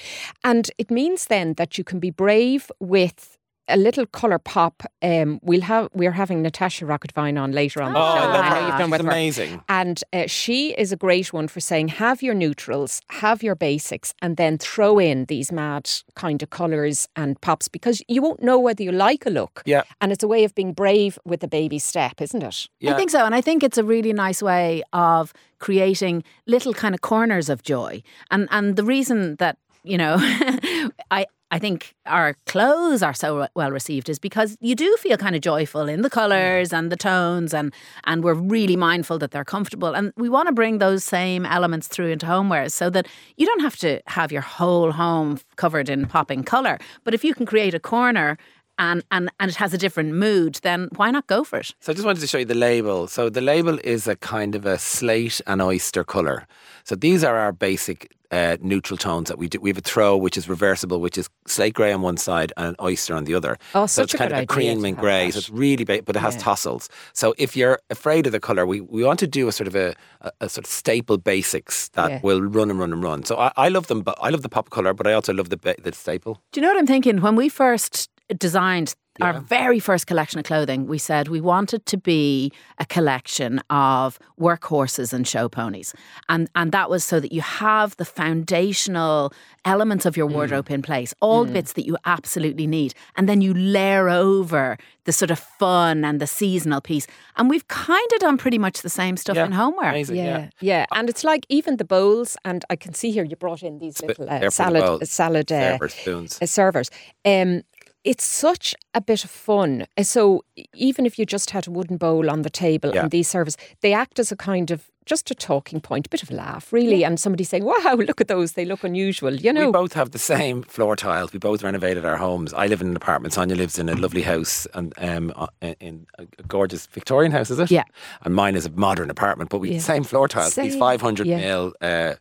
And 0.45 0.71
it 0.79 0.91
means 0.91 1.27
then 1.27 1.55
that 1.55 1.79
you 1.79 1.85
can 1.85 1.99
be 2.01 2.11
brave 2.11 2.71
with 2.81 3.32
a 3.69 3.77
little 3.77 4.07
colour 4.07 4.39
pop. 4.39 4.83
Um, 5.03 5.39
we'll 5.43 5.61
have 5.63 5.89
we're 5.95 6.13
having 6.13 6.43
Natasha 6.43 6.85
Rocca 6.85 7.09
Devine 7.09 7.39
on 7.39 7.53
later 7.53 7.81
on 7.83 7.93
the 7.93 7.99
Oh, 7.99 8.03
show. 8.03 8.19
I 8.19 8.27
love 8.27 8.53
know 8.53 8.61
you've 8.67 8.79
done 8.79 8.81
She's 8.81 8.91
with 8.91 9.01
her. 9.03 9.09
amazing. 9.09 9.63
And 9.69 10.05
uh, 10.13 10.27
she 10.27 10.73
is 10.75 10.93
a 10.93 10.97
great 10.97 11.33
one 11.33 11.49
for 11.49 11.61
saying, 11.61 11.89
have 11.89 12.23
your 12.23 12.35
neutrals, 12.35 13.01
have 13.11 13.43
your 13.43 13.55
basics, 13.55 14.15
and 14.21 14.37
then 14.37 14.59
throw 14.59 14.99
in 14.99 15.27
these 15.27 15.53
mad 15.53 15.89
kind 16.15 16.43
of 16.43 16.51
colours 16.51 17.09
and 17.15 17.41
pops 17.41 17.69
because 17.69 18.03
you 18.09 18.21
won't 18.23 18.43
know 18.43 18.59
whether 18.59 18.83
you 18.83 18.91
like 18.93 19.27
a 19.27 19.31
look. 19.31 19.63
Yeah. 19.65 19.83
And 20.01 20.11
it's 20.13 20.25
a 20.25 20.29
way 20.29 20.45
of 20.45 20.55
being 20.55 20.73
brave 20.73 21.19
with 21.25 21.43
a 21.45 21.49
baby 21.49 21.79
step, 21.79 22.21
isn't 22.21 22.43
it? 22.43 22.69
Yeah. 22.81 22.95
I 22.95 22.97
think 22.97 23.11
so. 23.11 23.25
And 23.25 23.35
I 23.35 23.41
think 23.41 23.63
it's 23.63 23.79
a 23.79 23.85
really 23.85 24.13
nice 24.13 24.43
way 24.43 24.83
of 24.93 25.33
creating 25.61 26.25
little 26.47 26.75
kind 26.75 26.95
of 26.95 27.01
corners 27.01 27.49
of 27.49 27.63
joy. 27.63 28.03
And 28.31 28.49
and 28.51 28.75
the 28.77 28.85
reason 28.85 29.37
that, 29.37 29.59
you 29.85 29.97
know, 29.97 30.17
I 31.11 31.27
I 31.53 31.59
think 31.59 31.95
our 32.07 32.35
clothes 32.47 33.03
are 33.03 33.13
so 33.13 33.47
well 33.55 33.71
received 33.71 34.09
is 34.09 34.19
because 34.19 34.57
you 34.61 34.75
do 34.75 34.97
feel 34.97 35.19
kind 35.19 35.37
of 35.37 35.43
joyful 35.43 35.87
in 35.87 36.01
the 36.01 36.09
colours 36.09 36.73
and 36.73 36.91
the 36.91 36.97
tones 36.97 37.53
and 37.53 37.75
and 38.05 38.25
we're 38.25 38.33
really 38.33 38.75
mindful 38.75 39.19
that 39.19 39.33
they're 39.33 39.45
comfortable. 39.45 39.95
And 39.95 40.15
we 40.17 40.31
want 40.31 40.49
to 40.49 40.55
bring 40.55 40.79
those 40.79 41.05
same 41.05 41.45
elements 41.45 41.89
through 41.89 42.09
into 42.09 42.25
homewares 42.25 42.73
so 42.73 42.89
that 42.91 43.07
you 43.37 43.45
don't 43.45 43.61
have 43.61 43.77
to 43.77 44.01
have 44.07 44.33
your 44.33 44.41
whole 44.41 44.93
home 44.93 45.39
covered 45.57 45.91
in 45.91 46.07
popping 46.07 46.43
colour. 46.43 46.79
But 47.05 47.13
if 47.13 47.23
you 47.23 47.35
can 47.35 47.45
create 47.45 47.75
a 47.75 47.81
corner 47.81 48.39
and, 48.79 49.05
and, 49.11 49.31
and 49.39 49.51
it 49.51 49.57
has 49.57 49.75
a 49.75 49.79
different 49.79 50.15
mood, 50.15 50.59
then 50.63 50.89
why 50.97 51.11
not 51.11 51.27
go 51.27 51.45
for 51.45 51.59
it? 51.59 51.75
So 51.81 51.93
I 51.93 51.95
just 51.95 52.07
wanted 52.07 52.21
to 52.21 52.27
show 52.27 52.39
you 52.39 52.47
the 52.47 52.55
label. 52.55 53.07
So 53.09 53.29
the 53.29 53.43
label 53.43 53.79
is 53.85 54.09
a 54.09 54.17
kind 54.17 54.55
of 54.55 54.65
a 54.65 54.79
slate 54.79 55.43
and 55.47 55.61
oyster 55.61 56.03
colour. 56.03 56.47
So 56.85 56.95
these 56.95 57.23
are 57.23 57.37
our 57.37 57.53
basic 57.53 58.11
uh, 58.33 58.57
neutral 58.61 58.97
tones 58.97 59.29
that 59.29 59.39
we 59.39 59.47
do. 59.49 59.61
We 59.61 59.71
have 59.71 59.79
a 59.79 59.83
throw 59.83 60.17
which 60.17 60.37
is 60.37 60.49
reversible, 60.49 61.01
which 61.01 61.19
is 61.19 61.29
slate 61.47 61.75
grey 61.75 61.93
on 61.93 62.01
one 62.03 62.17
side 62.17 62.53
and 62.57 62.69
an 62.69 62.77
oyster 62.81 63.15
on 63.15 63.25
the 63.25 63.35
other. 63.35 63.59
Oh, 63.75 63.87
so 63.87 64.03
such 64.03 64.05
it's 64.05 64.15
a 64.15 64.19
kind 64.19 64.31
good 64.31 64.37
of 64.39 64.43
a 64.45 64.47
cream 64.47 64.85
and 64.85 64.97
grey. 64.97 65.31
So 65.31 65.39
it's 65.39 65.51
really, 65.51 65.85
ba- 65.85 66.03
but 66.05 66.17
it 66.17 66.21
has 66.21 66.37
tassels. 66.37 66.89
So 67.13 67.35
if 67.39 67.57
you're 67.57 67.79
afraid 67.91 68.27
of 68.27 68.33
the 68.33 68.41
colour, 68.41 68.65
we, 68.67 68.81
we 68.81 69.05
want 69.05 69.19
to 69.21 69.27
do 69.27 69.49
a 69.49 69.53
sort 69.53 69.69
of 69.69 69.77
a, 69.77 69.95
a, 70.23 70.33
a 70.41 70.49
sort 70.49 70.65
of 70.67 70.71
staple 70.71 71.19
basics 71.19 71.89
that 71.91 72.11
Yeah. 72.11 72.21
will 72.23 72.41
run 72.41 72.71
and 72.71 72.79
run 72.81 72.93
and 72.93 73.03
run. 73.05 73.25
So 73.25 73.37
I, 73.37 73.53
I 73.57 73.69
love 73.69 73.87
them, 73.89 74.01
but 74.01 74.17
I 74.21 74.31
love 74.31 74.43
the 74.43 74.49
pop 74.49 74.71
colour, 74.71 74.95
but 74.95 75.07
I 75.07 75.13
also 75.13 75.33
love 75.33 75.51
the 75.51 75.57
ba- 75.59 75.77
the 75.83 75.93
staple. 75.93 76.41
Do 76.53 76.61
you 76.61 76.67
know 76.67 76.73
what 76.73 76.79
I'm 76.79 76.87
thinking? 76.87 77.21
When 77.21 77.37
we 77.37 77.49
first 77.49 78.09
designed 78.39 78.95
our 79.21 79.41
very 79.41 79.79
first 79.79 80.07
collection 80.07 80.39
of 80.39 80.47
clothing, 80.47 80.87
we 80.87 80.97
said 80.97 81.29
we 81.29 81.41
wanted 81.41 81.85
to 81.85 81.99
be 81.99 82.51
a 82.79 82.87
collection 82.87 83.61
of 83.69 84.19
workhorses 84.41 85.13
and 85.13 85.29
show 85.29 85.51
ponies. 85.51 85.95
And 86.31 86.49
and 86.55 86.73
that 86.73 86.89
was 86.89 87.05
so 87.05 87.21
that 87.21 87.31
you 87.31 87.43
have 87.43 87.95
the 87.99 88.07
foundational 88.07 89.33
elements 89.65 90.07
of 90.07 90.17
your 90.17 90.27
wardrobe 90.27 90.71
in 90.71 90.83
place, 90.83 91.15
all 91.21 91.45
the 91.45 91.53
bits 91.53 91.75
that 91.75 91.87
you 91.87 91.97
absolutely 92.05 92.67
need. 92.67 92.95
And 93.17 93.29
then 93.29 93.41
you 93.41 93.55
layer 93.55 94.09
over 94.09 94.77
the 95.05 95.13
sort 95.13 95.31
of 95.31 95.39
fun 95.39 96.05
and 96.05 96.21
the 96.21 96.27
seasonal 96.27 96.81
piece. 96.81 97.07
And 97.37 97.51
we've 97.51 97.67
kind 97.69 98.09
of 98.15 98.21
done 98.21 98.39
pretty 98.39 98.59
much 98.59 98.83
the 98.83 98.89
same 98.91 99.17
stuff 99.17 99.37
Yeah, 99.37 99.47
in 99.47 99.53
homeware. 99.53 99.91
Amazing. 99.91 100.17
Yeah, 100.17 100.25
Yeah. 100.25 100.49
yeah, 100.61 100.87
and 100.93 101.09
it's 101.09 101.25
like 101.25 101.45
even 101.49 101.77
the 101.77 101.85
bowls, 101.85 102.37
and 102.45 102.65
I 102.71 102.77
can 102.77 102.95
see 102.95 103.11
here 103.11 103.25
you 103.25 103.37
brought 103.37 103.63
in 103.63 103.79
these 103.79 103.97
Sp- 103.99 104.09
little 104.09 104.31
uh, 104.31 104.51
salad 104.51 104.83
bowls. 104.85 105.11
salad 105.11 105.51
uh, 105.53 105.73
Server 105.73 105.89
spoons. 105.89 106.39
uh, 106.43 106.47
servers. 106.47 106.91
Um, 107.25 107.63
it's 108.05 108.25
such 108.25 108.75
a 108.95 109.01
bit 109.01 109.25
of 109.25 109.31
fun. 109.31 109.87
Uh, 109.97 110.03
So 110.03 110.45
even 110.75 111.07
if 111.07 111.19
you 111.19 111.25
just 111.27 111.51
had 111.51 111.67
a 111.69 111.71
wooden 111.71 111.97
bowl 111.97 112.29
on 112.31 112.43
the 112.43 112.51
table 112.51 112.91
Yeah. 112.95 113.03
and 113.03 113.11
these 113.11 113.29
servers, 113.29 113.57
they 113.81 113.93
act 113.93 114.19
as 114.19 114.33
a 114.33 114.37
kind 114.37 114.71
of 114.71 114.91
just 115.05 115.31
a 115.33 115.35
talking 115.35 115.81
point, 115.81 116.07
a 116.07 116.11
bit 116.11 116.23
of 116.23 116.31
a 116.31 116.35
laugh, 116.35 116.73
really, 116.73 117.05
and 117.05 117.19
somebody 117.19 117.43
saying, 117.43 117.65
"Wow, 117.65 117.97
look 117.97 118.21
at 118.21 118.29
those! 118.29 118.53
They 118.53 118.65
look 118.65 118.85
unusual," 118.85 119.35
you 119.35 119.53
know. 119.53 119.67
We 119.67 119.73
both 119.73 119.95
have 119.95 120.13
the 120.13 120.19
same 120.19 120.63
floor 120.63 120.95
tiles. 120.95 121.33
We 121.33 121.41
both 121.41 121.65
renovated 121.65 122.05
our 122.05 122.17
homes. 122.17 122.53
I 122.55 122.69
live 122.69 122.81
in 122.81 122.87
an 122.89 122.97
apartment. 122.97 123.35
Sonya 123.35 123.57
lives 123.57 123.79
in 123.81 123.89
a 123.89 123.97
lovely 123.97 124.23
house 124.23 124.65
and 124.75 124.93
um, 124.99 125.33
uh, 125.35 125.49
in 125.81 126.07
a 126.21 126.27
gorgeous 126.47 126.87
Victorian 126.87 127.33
house, 127.33 127.51
is 127.51 127.59
it? 127.59 127.71
Yeah. 127.71 127.83
And 128.25 128.33
mine 128.35 128.55
is 128.55 128.67
a 128.67 128.71
modern 128.71 129.11
apartment, 129.11 129.51
but 129.51 129.59
we 129.59 129.73
Yeah. 129.73 129.81
same 129.81 130.05
floor 130.05 130.29
tiles. 130.29 130.55
These 130.55 130.77
500 130.77 131.27
yeah. 131.27 131.37
mil, 131.39 131.73
uh, 131.81 132.15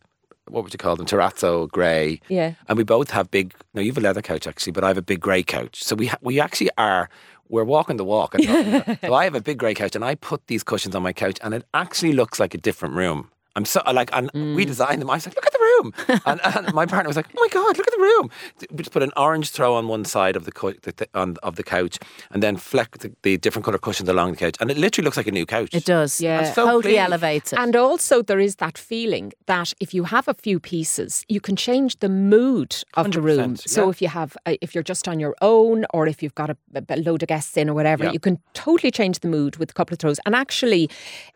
what 0.52 0.62
would 0.64 0.72
you 0.72 0.78
call 0.78 0.96
them? 0.96 1.06
Terrazzo 1.06 1.68
grey. 1.70 2.20
Yeah. 2.28 2.54
And 2.68 2.76
we 2.78 2.84
both 2.84 3.10
have 3.10 3.30
big. 3.30 3.54
No, 3.74 3.80
you 3.80 3.90
have 3.90 3.98
a 3.98 4.00
leather 4.02 4.22
couch 4.22 4.46
actually, 4.46 4.72
but 4.72 4.84
I 4.84 4.88
have 4.88 4.98
a 4.98 5.02
big 5.02 5.20
grey 5.20 5.42
couch. 5.42 5.82
So 5.82 5.96
we 5.96 6.06
ha- 6.08 6.18
we 6.20 6.38
actually 6.40 6.70
are. 6.78 7.08
We're 7.48 7.64
walking 7.64 7.96
the 7.98 8.04
walk. 8.04 8.34
and 8.34 8.46
talking 8.46 8.74
about- 8.74 9.00
so 9.08 9.14
I 9.14 9.24
have 9.24 9.34
a 9.34 9.40
big 9.40 9.58
grey 9.58 9.74
couch, 9.74 9.94
and 9.96 10.04
I 10.04 10.14
put 10.14 10.46
these 10.46 10.62
cushions 10.62 10.94
on 10.94 11.02
my 11.02 11.12
couch, 11.12 11.38
and 11.42 11.52
it 11.54 11.64
actually 11.74 12.12
looks 12.12 12.38
like 12.40 12.54
a 12.54 12.58
different 12.58 12.94
room. 12.94 13.30
I'm 13.56 13.64
so 13.64 13.82
like, 13.92 14.10
and 14.12 14.30
Mm. 14.32 14.54
we 14.56 14.64
designed 14.64 15.00
them. 15.02 15.10
I 15.10 15.14
was 15.14 15.26
like, 15.26 15.34
look 15.34 15.46
at 15.46 15.52
the 15.52 15.58
room, 15.58 15.92
and, 16.26 16.40
and 16.44 16.74
my 16.74 16.86
partner 16.86 17.08
was 17.08 17.16
like, 17.16 17.26
oh 17.36 17.40
my 17.40 17.48
god, 17.50 17.76
look 17.76 17.86
at 17.86 17.92
the 17.92 18.00
room. 18.02 18.30
We 18.70 18.78
just 18.78 18.92
put 18.92 19.02
an 19.02 19.12
orange 19.16 19.50
throw 19.50 19.74
on 19.74 19.88
one 19.88 20.04
side 20.04 20.36
of 20.36 20.44
the, 20.44 20.52
co- 20.52 20.72
the, 20.82 20.92
the 20.92 21.08
on 21.14 21.36
of 21.42 21.56
the 21.56 21.62
couch, 21.62 21.98
and 22.30 22.42
then 22.42 22.56
fleck 22.56 22.98
the, 22.98 23.12
the 23.22 23.36
different 23.36 23.64
color 23.64 23.78
cushions 23.78 24.08
along 24.08 24.30
the 24.32 24.36
couch, 24.38 24.56
and 24.60 24.70
it 24.70 24.78
literally 24.78 25.04
looks 25.04 25.16
like 25.18 25.26
a 25.26 25.32
new 25.32 25.44
couch. 25.46 25.74
It 25.74 25.84
does. 25.84 26.20
Yeah. 26.20 26.40
It 26.48 26.54
so 26.54 26.64
totally 26.64 26.94
clean. 26.94 27.04
elevates 27.04 27.52
it. 27.52 27.58
And 27.58 27.76
also, 27.76 28.22
there 28.22 28.40
is 28.40 28.56
that 28.56 28.78
feeling 28.78 29.32
that 29.46 29.72
if 29.80 29.92
you 29.92 30.04
have 30.04 30.28
a 30.28 30.34
few 30.34 30.58
pieces, 30.58 31.24
you 31.28 31.40
can 31.40 31.56
change 31.56 31.98
the 31.98 32.08
mood 32.08 32.76
of 32.94 33.12
the 33.12 33.20
room. 33.20 33.54
100%, 33.56 33.68
So 33.68 33.84
yeah. 33.84 33.90
if 33.90 34.02
you 34.02 34.08
have, 34.08 34.36
uh, 34.46 34.54
if 34.62 34.74
you're 34.74 34.82
just 34.82 35.06
on 35.08 35.20
your 35.20 35.34
own, 35.42 35.84
or 35.92 36.06
if 36.06 36.22
you've 36.22 36.34
got 36.34 36.48
a, 36.50 36.56
a 36.88 36.96
load 36.96 37.22
of 37.22 37.28
guests 37.28 37.56
in, 37.56 37.68
or 37.68 37.74
whatever, 37.74 38.04
Yeah. 38.04 38.12
you 38.12 38.20
can 38.20 38.38
totally 38.54 38.90
change 38.90 39.20
the 39.20 39.28
mood 39.28 39.56
with 39.56 39.70
a 39.70 39.74
couple 39.74 39.92
of 39.94 39.98
throws. 39.98 40.18
And 40.24 40.34
actually, 40.34 40.88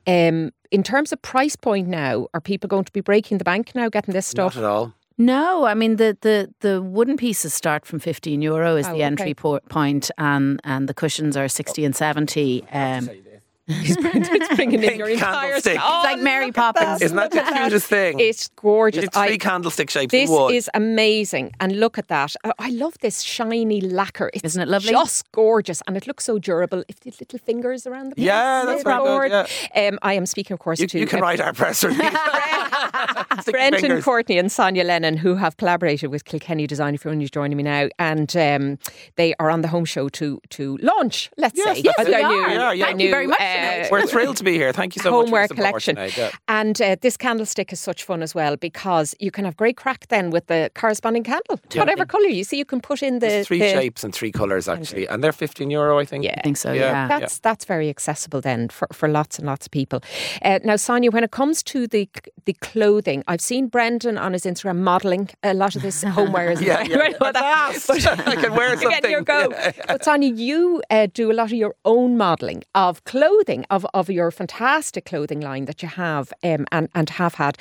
um, 0.06 0.50
in 0.70 0.82
terms 0.82 1.12
of 1.12 1.20
price 1.22 1.56
point 1.56 1.88
now, 1.88 2.28
are 2.34 2.40
people 2.40 2.68
going 2.68 2.84
to 2.84 2.92
be 2.92 3.00
breaking 3.00 3.38
the 3.38 3.44
bank 3.44 3.74
now, 3.74 3.88
getting 3.88 4.14
this 4.14 4.26
stuff? 4.26 4.54
Not 4.56 4.62
at 4.64 4.68
all. 4.68 4.92
No, 5.18 5.64
I 5.64 5.72
mean 5.74 5.96
the, 5.96 6.16
the, 6.20 6.52
the 6.60 6.82
wooden 6.82 7.16
pieces 7.16 7.54
start 7.54 7.86
from 7.86 7.98
fifteen 8.00 8.42
euro 8.42 8.76
is 8.76 8.86
Oh, 8.86 8.90
the 8.90 8.96
okay. 8.96 9.04
entry 9.04 9.34
po- 9.34 9.60
point, 9.70 10.10
and 10.18 10.60
and 10.64 10.88
the 10.88 10.94
cushions 10.94 11.36
are 11.38 11.48
sixty 11.48 11.86
and 11.86 11.96
seventy. 11.96 12.64
Um, 12.70 13.08
He's 13.82 13.96
bringing 13.96 14.74
in 14.74 14.80
Pink 14.80 14.98
your 14.98 15.08
entire 15.08 15.42
candlestick. 15.42 15.72
stuff. 15.80 15.92
It's 15.96 16.04
like 16.04 16.20
Mary 16.22 16.52
Poppins. 16.52 17.02
Isn't 17.02 17.16
that 17.16 17.30
the 17.32 17.38
Look 17.38 17.46
at 17.46 17.62
cutest 17.64 17.86
thing? 17.88 18.20
It's 18.20 18.46
gorgeous. 18.54 19.04
It's 19.04 19.16
three 19.16 19.32
I- 19.34 19.38
candlestick 19.38 19.90
shapes 19.90 20.12
This 20.12 20.30
wood. 20.30 20.54
is 20.54 20.70
amazing. 20.74 21.52
And 21.58 21.80
look 21.80 21.98
at 21.98 22.06
that. 22.08 22.34
I- 22.44 22.52
I 22.60 22.70
love 22.70 22.96
this 23.00 23.22
shiny 23.22 23.80
lacquer. 23.80 24.30
It's 24.32 24.44
Isn't 24.44 24.62
it 24.62 24.68
lovely? 24.68 24.90
Just 24.90 25.30
gorgeous. 25.32 25.82
And 25.88 25.96
it 25.96 26.06
looks 26.06 26.22
so 26.24 26.38
durable. 26.38 26.84
If 26.86 27.00
the 27.00 27.12
little 27.18 27.38
fingers 27.40 27.86
around 27.88 28.12
the 28.14 28.22
Yeah, 28.22 28.62
place, 28.62 28.74
that's 28.76 28.84
very 28.84 28.98
good, 28.98 29.32
Lord. 29.32 29.32
Um, 29.74 29.98
I 30.02 30.12
am 30.14 30.26
speaking, 30.26 30.54
of 30.54 30.60
course, 30.60 30.78
you, 30.80 30.86
to 30.86 30.98
you 31.00 31.06
can 31.06 31.18
uh, 31.18 31.22
write 31.22 31.40
our 31.40 31.52
press 31.52 31.82
release. 31.84 31.98
Stick 31.98 32.16
your 33.46 33.52
Brendan 33.52 33.80
fingers. 33.80 34.04
Courtney 34.04 34.38
and 34.38 34.50
Sonya 34.50 34.84
Lennon, 34.84 35.16
who 35.16 35.34
have 35.34 35.56
collaborated 35.56 36.10
with 36.10 36.24
Kilkenny 36.24 36.66
Design, 36.66 36.94
if 36.94 37.04
you're 37.04 37.12
only 37.12 37.28
joining 37.28 37.56
me 37.56 37.62
now, 37.64 37.88
and 37.98 38.34
um, 38.36 38.78
they 39.16 39.34
are 39.40 39.50
on 39.50 39.62
the 39.62 39.68
home 39.68 39.84
show 39.84 40.08
to 40.10 40.40
to 40.50 40.76
launch. 40.82 41.30
Let's 41.36 41.56
Yes, 41.58 41.76
say 41.78 41.82
that's 41.82 42.08
it. 42.08 42.12
their 42.12 42.28
We 42.28 42.34
new- 42.34 42.40
are. 42.42 42.50
Yeah, 42.50 42.72
yeah. 42.72 42.74
their 42.76 42.86
Thank 42.86 43.00
you 43.02 43.10
very 43.10 43.26
much, 43.26 43.38
uh, 43.56 43.88
We're 43.90 44.06
thrilled 44.06 44.36
to 44.38 44.44
be 44.44 44.52
here. 44.54 44.72
Thank 44.72 44.96
you 44.96 45.02
so 45.02 45.10
much. 45.10 45.24
homeware 45.26 45.48
for 45.48 45.54
your 45.54 45.66
support 45.66 45.82
collection. 45.82 45.94
tonight, 45.96 46.16
yeah. 46.16 46.30
And 46.48 46.80
uh, 46.82 46.96
this 47.00 47.16
candlestick 47.16 47.72
is 47.72 47.80
such 47.80 48.04
fun 48.04 48.22
as 48.22 48.34
well 48.34 48.56
because 48.56 49.14
you 49.20 49.30
can 49.30 49.44
have 49.44 49.56
great 49.56 49.76
crack 49.76 50.06
then 50.08 50.30
with 50.30 50.46
the 50.46 50.70
corresponding 50.74 51.24
candle, 51.24 51.58
to 51.70 51.78
whatever 51.78 52.04
colour 52.06 52.26
you 52.28 52.44
see. 52.44 52.58
You 52.58 52.64
can 52.64 52.80
put 52.80 53.02
in 53.02 53.14
the 53.20 53.26
There's 53.28 53.46
three 53.46 53.58
the- 53.60 53.70
shapes 53.70 54.04
and 54.04 54.14
three 54.14 54.32
colours 54.32 54.68
actually, 54.68 55.06
and 55.08 55.22
they're 55.22 55.32
15 55.32 55.70
euro, 55.70 55.98
I 55.98 56.04
think. 56.04 56.24
Yeah. 56.24 56.34
I 56.38 56.42
think 56.42 56.56
so. 56.56 56.72
Yeah. 56.72 56.80
Yeah. 56.86 57.08
That's 57.08 57.38
that's 57.38 57.64
very 57.64 57.88
accessible 57.88 58.40
then 58.40 58.68
for, 58.68 58.88
for 58.92 59.08
lots 59.08 59.38
and 59.38 59.46
lots 59.46 59.66
of 59.66 59.72
people. 59.72 60.00
Uh, 60.42 60.58
now, 60.64 60.76
Sonya, 60.76 61.10
when 61.10 61.24
it 61.24 61.30
comes 61.30 61.62
to 61.64 61.86
the 61.86 62.08
the 62.44 62.52
clothing, 62.54 63.22
I've 63.28 63.40
seen 63.40 63.68
Brendan 63.68 64.18
on 64.18 64.32
his 64.32 64.44
Instagram 64.44 64.78
modelling 64.78 65.28
a 65.42 65.54
lot 65.54 65.76
of 65.76 65.82
this 65.82 66.02
homeware. 66.02 66.50
as 66.52 66.60
Yeah, 66.62 66.82
well. 66.82 66.88
yeah. 66.90 66.98
I 67.02 67.08
know 67.08 67.32
that. 67.32 67.74
Fast. 67.84 67.90
I 68.26 68.34
can 68.36 68.54
wear 68.54 68.68
You're 68.80 68.90
getting 68.90 68.92
something. 68.92 69.10
your 69.10 69.22
go. 69.22 69.48
But 69.88 70.04
Sonya, 70.04 70.32
you 70.32 70.82
uh, 70.90 71.06
do 71.12 71.30
a 71.30 71.34
lot 71.34 71.46
of 71.46 71.52
your 71.52 71.74
own 71.84 72.16
modelling 72.16 72.62
of 72.74 73.02
clothing, 73.04 73.45
of, 73.70 73.86
of 73.94 74.10
your 74.10 74.30
fantastic 74.30 75.04
clothing 75.04 75.40
line 75.40 75.64
that 75.66 75.82
you 75.82 75.88
have 75.88 76.32
um, 76.42 76.66
and, 76.72 76.88
and 76.94 77.10
have 77.10 77.34
had. 77.34 77.58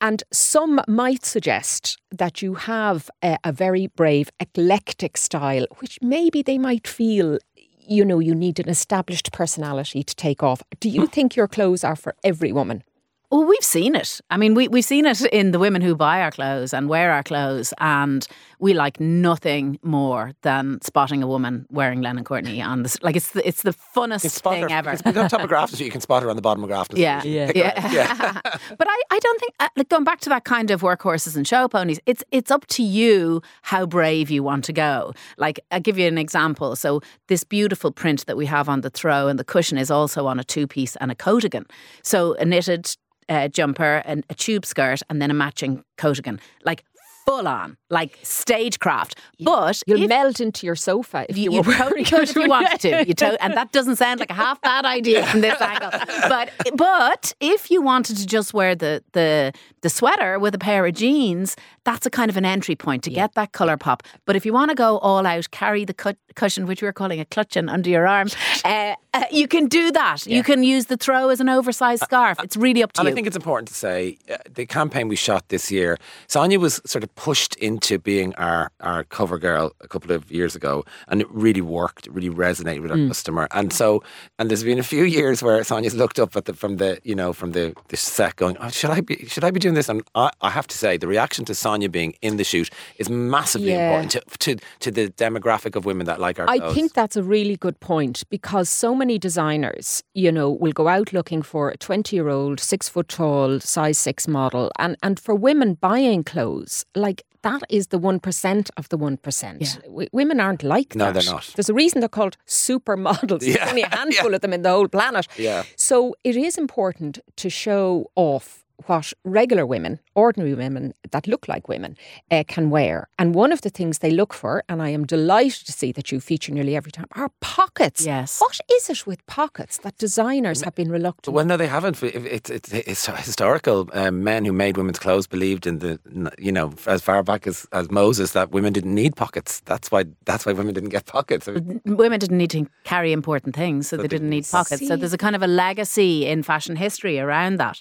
And 0.00 0.22
some 0.30 0.80
might 0.86 1.24
suggest 1.24 1.98
that 2.10 2.42
you 2.42 2.54
have 2.54 3.10
a, 3.22 3.38
a 3.44 3.52
very 3.52 3.86
brave, 3.86 4.30
eclectic 4.40 5.16
style, 5.16 5.66
which 5.78 5.98
maybe 6.02 6.42
they 6.42 6.58
might 6.58 6.86
feel, 6.86 7.38
you 7.78 8.04
know, 8.04 8.18
you 8.18 8.34
need 8.34 8.60
an 8.60 8.68
established 8.68 9.32
personality 9.32 10.02
to 10.02 10.14
take 10.14 10.42
off. 10.42 10.62
Do 10.80 10.90
you 10.90 11.06
think 11.06 11.34
your 11.34 11.48
clothes 11.48 11.82
are 11.82 11.96
for 11.96 12.14
every 12.22 12.52
woman? 12.52 12.82
Well, 13.30 13.44
we've 13.44 13.64
seen 13.64 13.96
it. 13.96 14.20
I 14.30 14.36
mean, 14.36 14.54
we, 14.54 14.68
we've 14.68 14.84
seen 14.84 15.04
it 15.04 15.20
in 15.26 15.50
the 15.50 15.58
women 15.58 15.82
who 15.82 15.96
buy 15.96 16.20
our 16.20 16.30
clothes 16.30 16.72
and 16.72 16.88
wear 16.88 17.10
our 17.10 17.24
clothes, 17.24 17.74
and 17.78 18.26
we 18.58 18.74
like 18.74 18.98
nothing 19.00 19.78
more 19.82 20.32
than 20.42 20.80
spotting 20.82 21.22
a 21.22 21.26
woman 21.26 21.66
wearing 21.70 22.00
Lennon 22.02 22.24
Courtney 22.24 22.60
on 22.62 22.82
this. 22.82 23.00
Like 23.02 23.16
it's 23.16 23.30
the, 23.30 23.46
it's 23.46 23.62
the 23.62 23.72
funnest 23.94 24.30
spot 24.30 24.54
thing 24.54 24.62
her. 24.70 24.76
ever. 24.76 24.90
It's 24.92 25.02
on 25.04 25.28
top 25.28 25.40
of 25.42 25.48
Grafton 25.48 25.76
Street. 25.76 25.86
You 25.86 25.92
can 25.92 26.00
spot 26.00 26.22
her 26.22 26.30
on 26.30 26.36
the 26.36 26.42
bottom 26.42 26.62
of 26.64 26.68
Grafton 26.68 26.98
Yeah, 26.98 27.20
Street. 27.20 27.34
yeah, 27.34 27.46
Pick 27.46 27.56
her 27.56 27.64
out. 27.64 27.92
yeah. 27.92 28.40
but 28.78 28.86
I, 28.88 29.02
I 29.10 29.18
don't 29.18 29.40
think 29.40 29.52
uh, 29.60 29.68
like 29.76 29.88
going 29.88 30.04
back 30.04 30.20
to 30.20 30.28
that 30.30 30.44
kind 30.44 30.70
of 30.70 30.82
workhorses 30.82 31.36
and 31.36 31.46
show 31.46 31.68
ponies. 31.68 32.00
It's 32.06 32.24
it's 32.30 32.50
up 32.50 32.66
to 32.68 32.82
you 32.82 33.42
how 33.62 33.86
brave 33.86 34.30
you 34.30 34.42
want 34.42 34.64
to 34.64 34.72
go. 34.72 35.12
Like 35.36 35.60
I'll 35.70 35.80
give 35.80 35.98
you 35.98 36.06
an 36.06 36.18
example. 36.18 36.76
So 36.76 37.00
this 37.28 37.44
beautiful 37.44 37.90
print 37.92 38.26
that 38.26 38.36
we 38.36 38.46
have 38.46 38.68
on 38.68 38.80
the 38.82 38.90
throw 38.90 39.28
and 39.28 39.38
the 39.38 39.44
cushion 39.44 39.78
is 39.78 39.90
also 39.90 40.26
on 40.26 40.38
a 40.40 40.44
two 40.44 40.66
piece 40.66 40.96
and 40.96 41.10
a 41.10 41.14
coatigan. 41.14 41.64
So 42.02 42.34
a 42.34 42.44
knitted 42.44 42.94
uh, 43.28 43.48
jumper 43.48 44.02
and 44.04 44.24
a 44.30 44.34
tube 44.34 44.64
skirt 44.64 45.02
and 45.10 45.20
then 45.20 45.30
a 45.30 45.34
matching 45.34 45.82
coatigan. 45.98 46.38
Like 46.64 46.84
full 47.26 47.46
on, 47.48 47.76
like 47.90 48.18
stagecraft. 48.22 49.18
But 49.40 49.82
You'll 49.86 50.02
if- 50.02 50.08
meld 50.08 50.40
into 50.40 50.64
your 50.66 50.76
sofa 50.76 51.26
if 51.28 51.36
you, 51.36 51.52
you, 51.52 51.62
totally 51.62 52.04
could 52.10 52.30
if 52.30 52.36
you 52.36 52.48
wanted 52.48 52.80
to. 52.80 53.06
You 53.06 53.14
to- 53.14 53.42
and 53.44 53.54
that 53.54 53.72
doesn't 53.72 53.96
sound 53.96 54.20
like 54.20 54.30
a 54.30 54.34
half 54.34 54.60
bad 54.60 54.84
idea 54.84 55.26
from 55.26 55.40
this 55.40 55.60
angle. 55.60 55.90
But 56.28 56.50
but 56.76 57.34
if 57.40 57.70
you 57.70 57.82
wanted 57.82 58.16
to 58.18 58.26
just 58.26 58.54
wear 58.54 58.74
the 58.74 59.02
the 59.12 59.52
the 59.82 59.90
sweater 59.90 60.38
with 60.38 60.54
a 60.54 60.58
pair 60.58 60.86
of 60.86 60.94
jeans, 60.94 61.56
that's 61.84 62.06
a 62.06 62.10
kind 62.10 62.30
of 62.30 62.36
an 62.36 62.44
entry 62.44 62.76
point 62.76 63.02
to 63.04 63.10
get 63.10 63.34
that 63.34 63.52
color 63.52 63.76
pop. 63.76 64.02
But 64.24 64.36
if 64.36 64.46
you 64.46 64.52
want 64.52 64.70
to 64.70 64.74
go 64.74 64.98
all 64.98 65.26
out, 65.26 65.50
carry 65.50 65.84
the 65.84 65.94
cut, 65.94 66.16
cushion, 66.34 66.66
which 66.66 66.82
we're 66.82 66.92
calling 66.92 67.20
a 67.20 67.24
clutching 67.24 67.68
under 67.68 67.90
your 67.90 68.06
arm, 68.06 68.28
uh, 68.64 68.94
uh, 69.16 69.24
you 69.30 69.46
can 69.48 69.66
do 69.68 69.90
that. 69.92 70.26
You 70.26 70.42
can 70.42 70.62
use 70.62 70.86
the 70.86 70.96
throw 70.96 71.28
as 71.30 71.40
an 71.40 71.48
oversized 71.48 72.02
scarf. 72.02 72.38
It's 72.42 72.56
really 72.56 72.82
up 72.82 72.92
to 72.92 73.00
And 73.00 73.06
you. 73.08 73.12
I 73.12 73.14
think 73.14 73.26
it's 73.26 73.36
important 73.36 73.68
to 73.68 73.74
say 73.74 74.18
uh, 74.30 74.36
the 74.54 74.66
campaign 74.66 75.08
we 75.08 75.16
shot 75.16 75.48
this 75.48 75.70
year, 75.70 75.96
Sonya 76.26 76.58
was 76.60 76.80
sort 76.84 77.02
of 77.04 77.10
pushed 77.14 77.54
into 77.56 77.98
being 77.98 78.34
our, 78.36 78.70
our 78.80 79.04
cover 79.04 79.38
girl 79.38 79.72
a 79.80 79.88
couple 79.88 80.10
of 80.16 80.30
years 80.30 80.54
ago, 80.56 80.84
and 81.08 81.20
it 81.20 81.28
really 81.30 81.60
worked. 81.78 82.06
It 82.08 82.12
really 82.12 82.30
resonated 82.46 82.82
with 82.82 82.90
our 82.90 82.96
Mm. 82.96 83.08
customer. 83.08 83.46
And 83.52 83.72
so, 83.72 84.02
and 84.38 84.48
there's 84.50 84.64
been 84.64 84.78
a 84.78 84.88
few 84.94 85.04
years 85.04 85.42
where 85.42 85.62
Sonya's 85.70 85.94
looked 85.94 86.18
up 86.18 86.34
at 86.36 86.44
the 86.46 86.54
from 86.62 86.76
the 86.82 86.90
you 87.10 87.14
know 87.20 87.32
from 87.40 87.52
the, 87.52 87.74
the 87.88 87.96
set, 87.96 88.36
going, 88.36 88.56
oh, 88.60 88.70
"Should 88.78 88.90
I 88.98 89.00
be 89.02 89.16
should 89.32 89.44
I 89.44 89.50
be 89.50 89.60
doing 89.60 89.74
this?" 89.74 89.88
And 89.90 90.02
I, 90.14 90.30
I 90.40 90.50
have 90.50 90.66
to 90.68 90.76
say, 90.82 90.96
the 90.96 91.06
reaction 91.16 91.44
to 91.46 91.54
Sonya 91.54 91.88
being 91.90 92.14
in 92.22 92.36
the 92.36 92.44
shoot 92.44 92.68
is 92.98 93.08
massively 93.10 93.72
Yeah. 93.72 93.82
important 93.84 94.10
to, 94.12 94.20
to 94.44 94.50
to 94.84 94.90
the 94.90 95.04
demographic 95.24 95.76
of 95.76 95.84
women 95.84 96.06
that 96.06 96.18
like 96.26 96.38
our 96.40 96.48
I 96.48 96.58
clothes. 96.58 96.74
think 96.74 96.92
that's 97.00 97.16
a 97.16 97.22
really 97.22 97.56
good 97.66 97.78
point 97.80 98.22
because 98.30 98.68
so 98.84 98.94
many 98.94 99.05
designers, 99.18 100.02
you 100.14 100.30
know, 100.32 100.50
will 100.50 100.72
go 100.72 100.88
out 100.88 101.12
looking 101.12 101.42
for 101.42 101.70
a 101.70 101.76
20 101.76 102.14
year 102.16 102.28
old, 102.28 102.58
six 102.60 102.88
foot 102.88 103.08
tall, 103.08 103.60
size 103.60 103.98
six 103.98 104.26
model. 104.28 104.70
And, 104.78 104.96
and 105.02 105.18
for 105.20 105.34
women 105.34 105.74
buying 105.74 106.24
clothes, 106.24 106.84
like 106.94 107.22
that 107.42 107.62
is 107.70 107.86
the 107.88 107.98
1% 108.00 108.70
of 108.76 108.88
the 108.88 108.98
1%. 108.98 109.56
Yeah. 109.60 109.80
W- 109.88 110.08
women 110.12 110.40
aren't 110.40 110.62
like 110.64 110.94
No, 110.96 111.04
that. 111.12 111.14
they're 111.24 111.32
not. 111.32 111.52
There's 111.54 111.68
a 111.68 111.74
reason 111.74 112.00
they're 112.00 112.08
called 112.08 112.36
supermodels. 112.46 113.40
There's 113.40 113.54
Yeah, 113.56 113.68
only 113.68 113.82
a 113.82 113.88
handful 113.96 114.34
of 114.34 114.40
them 114.40 114.52
in 114.52 114.62
the 114.62 114.70
whole 114.70 114.88
planet. 114.88 115.26
Yeah. 115.38 115.62
So 115.76 116.14
it 116.24 116.36
is 116.36 116.58
important 116.58 117.18
to 117.36 117.48
show 117.48 118.10
off 118.16 118.64
what 118.86 119.12
regular 119.24 119.64
women, 119.64 119.98
ordinary 120.14 120.54
women 120.54 120.94
that 121.10 121.26
look 121.26 121.48
like 121.48 121.68
women, 121.68 121.96
uh, 122.30 122.44
can 122.46 122.70
wear. 122.70 123.08
And 123.18 123.34
one 123.34 123.52
of 123.52 123.62
the 123.62 123.70
things 123.70 123.98
they 123.98 124.10
look 124.10 124.34
for, 124.34 124.62
and 124.68 124.82
I 124.82 124.90
am 124.90 125.06
delighted 125.06 125.66
to 125.66 125.72
see 125.72 125.92
that 125.92 126.12
you 126.12 126.20
feature 126.20 126.52
nearly 126.52 126.76
every 126.76 126.92
time, 126.92 127.06
are 127.12 127.30
pockets. 127.40 128.04
Yes. 128.04 128.40
What 128.40 128.58
is 128.70 128.90
it 128.90 129.06
with 129.06 129.26
pockets 129.26 129.78
that 129.78 129.96
designers 129.98 130.62
have 130.62 130.74
been 130.74 130.90
reluctant? 130.90 131.34
Well, 131.34 131.44
no, 131.44 131.56
they 131.56 131.66
haven't. 131.66 132.02
It's, 132.02 132.50
it's, 132.50 132.72
it's 132.72 133.06
historical. 133.06 133.88
Um, 133.92 134.22
men 134.22 134.44
who 134.44 134.52
made 134.52 134.76
women's 134.76 134.98
clothes 134.98 135.26
believed 135.26 135.66
in 135.66 135.78
the, 135.78 135.98
you 136.38 136.52
know, 136.52 136.72
as 136.86 137.02
far 137.02 137.22
back 137.22 137.46
as, 137.46 137.66
as 137.72 137.90
Moses, 137.90 138.32
that 138.32 138.50
women 138.50 138.72
didn't 138.72 138.94
need 138.94 139.16
pockets. 139.16 139.60
That's 139.60 139.90
why. 139.90 140.04
That's 140.24 140.44
why 140.44 140.52
women 140.52 140.74
didn't 140.74 140.90
get 140.90 141.06
pockets. 141.06 141.46
women 141.46 142.20
didn't 142.20 142.38
need 142.38 142.50
to 142.50 142.66
carry 142.84 143.12
important 143.12 143.54
things, 143.56 143.88
so 143.88 143.96
they 143.96 144.08
didn't 144.08 144.30
need 144.30 144.46
pockets. 144.50 144.86
So 144.86 144.96
there's 144.96 145.12
a 145.12 145.18
kind 145.18 145.36
of 145.36 145.42
a 145.42 145.46
legacy 145.46 146.26
in 146.26 146.42
fashion 146.42 146.76
history 146.76 147.18
around 147.18 147.58
that, 147.58 147.80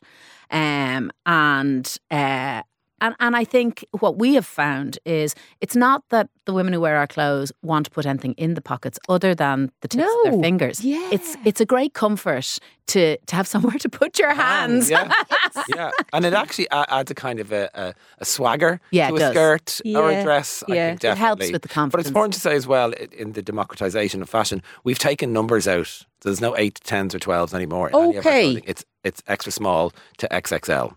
um, 0.51 1.11
and 1.25 1.97
uh, 2.11 2.61
and 3.01 3.13
and 3.19 3.35
I 3.35 3.43
think 3.43 3.85
what 3.99 4.17
we 4.17 4.35
have 4.35 4.45
found 4.45 4.97
is 5.05 5.35
it's 5.61 5.75
not 5.75 6.03
that 6.11 6.29
the 6.45 6.53
women 6.53 6.73
who 6.73 6.79
wear 6.79 6.95
our 6.95 7.07
clothes 7.07 7.51
want 7.61 7.85
to 7.85 7.91
put 7.91 8.05
anything 8.05 8.33
in 8.37 8.53
the 8.53 8.61
pockets 8.61 8.97
other 9.09 9.35
than 9.35 9.69
the 9.81 9.87
tips 9.89 10.03
of 10.25 10.31
their 10.31 10.41
fingers. 10.41 10.81
Yeah. 10.81 11.09
It's 11.11 11.35
it's 11.43 11.59
a 11.59 11.65
great 11.65 11.93
comfort 11.93 12.57
to 12.87 13.17
to 13.17 13.35
have 13.35 13.47
somewhere 13.53 13.77
to 13.79 13.89
put 13.89 14.17
your 14.17 14.33
hands. 14.33 14.89
Yeah, 14.89 15.11
yeah, 15.75 15.91
and 16.13 16.23
it 16.23 16.33
actually 16.33 16.69
adds 16.71 17.11
a 17.11 17.15
kind 17.15 17.39
of 17.41 17.51
a, 17.51 17.69
a, 17.73 17.93
a 18.19 18.25
swagger 18.25 18.79
Yeah, 18.91 19.09
to 19.09 19.15
a 19.15 19.19
does. 19.19 19.31
skirt 19.33 19.81
or 19.93 20.11
a 20.11 20.23
dress. 20.23 20.63
I 20.69 20.73
yeah. 20.75 20.89
think 20.91 21.03
It 21.03 21.17
helps 21.17 21.51
with 21.51 21.63
the 21.63 21.67
confidence. 21.67 21.91
But 21.91 21.99
it's 21.99 22.09
important 22.09 22.33
to 22.35 22.39
say 22.39 22.55
as 22.55 22.65
well 22.65 22.93
in 22.93 23.33
the 23.33 23.41
democratization 23.41 24.21
of 24.21 24.29
fashion, 24.29 24.61
we've 24.85 24.99
taken 24.99 25.33
numbers 25.33 25.67
out. 25.67 26.03
There's 26.21 26.39
no 26.41 26.55
eight, 26.57 26.79
tens, 26.83 27.13
or 27.13 27.19
twelves 27.19 27.53
anymore. 27.53 27.89
in 27.89 27.95
any 27.95 28.17
of 28.17 28.25
our 28.25 28.31
Okay. 28.31 28.61
it's 28.65 28.85
it's 29.05 29.23
extra 29.27 29.51
small 29.51 29.93
to 30.17 30.27
XXL. 30.29 30.95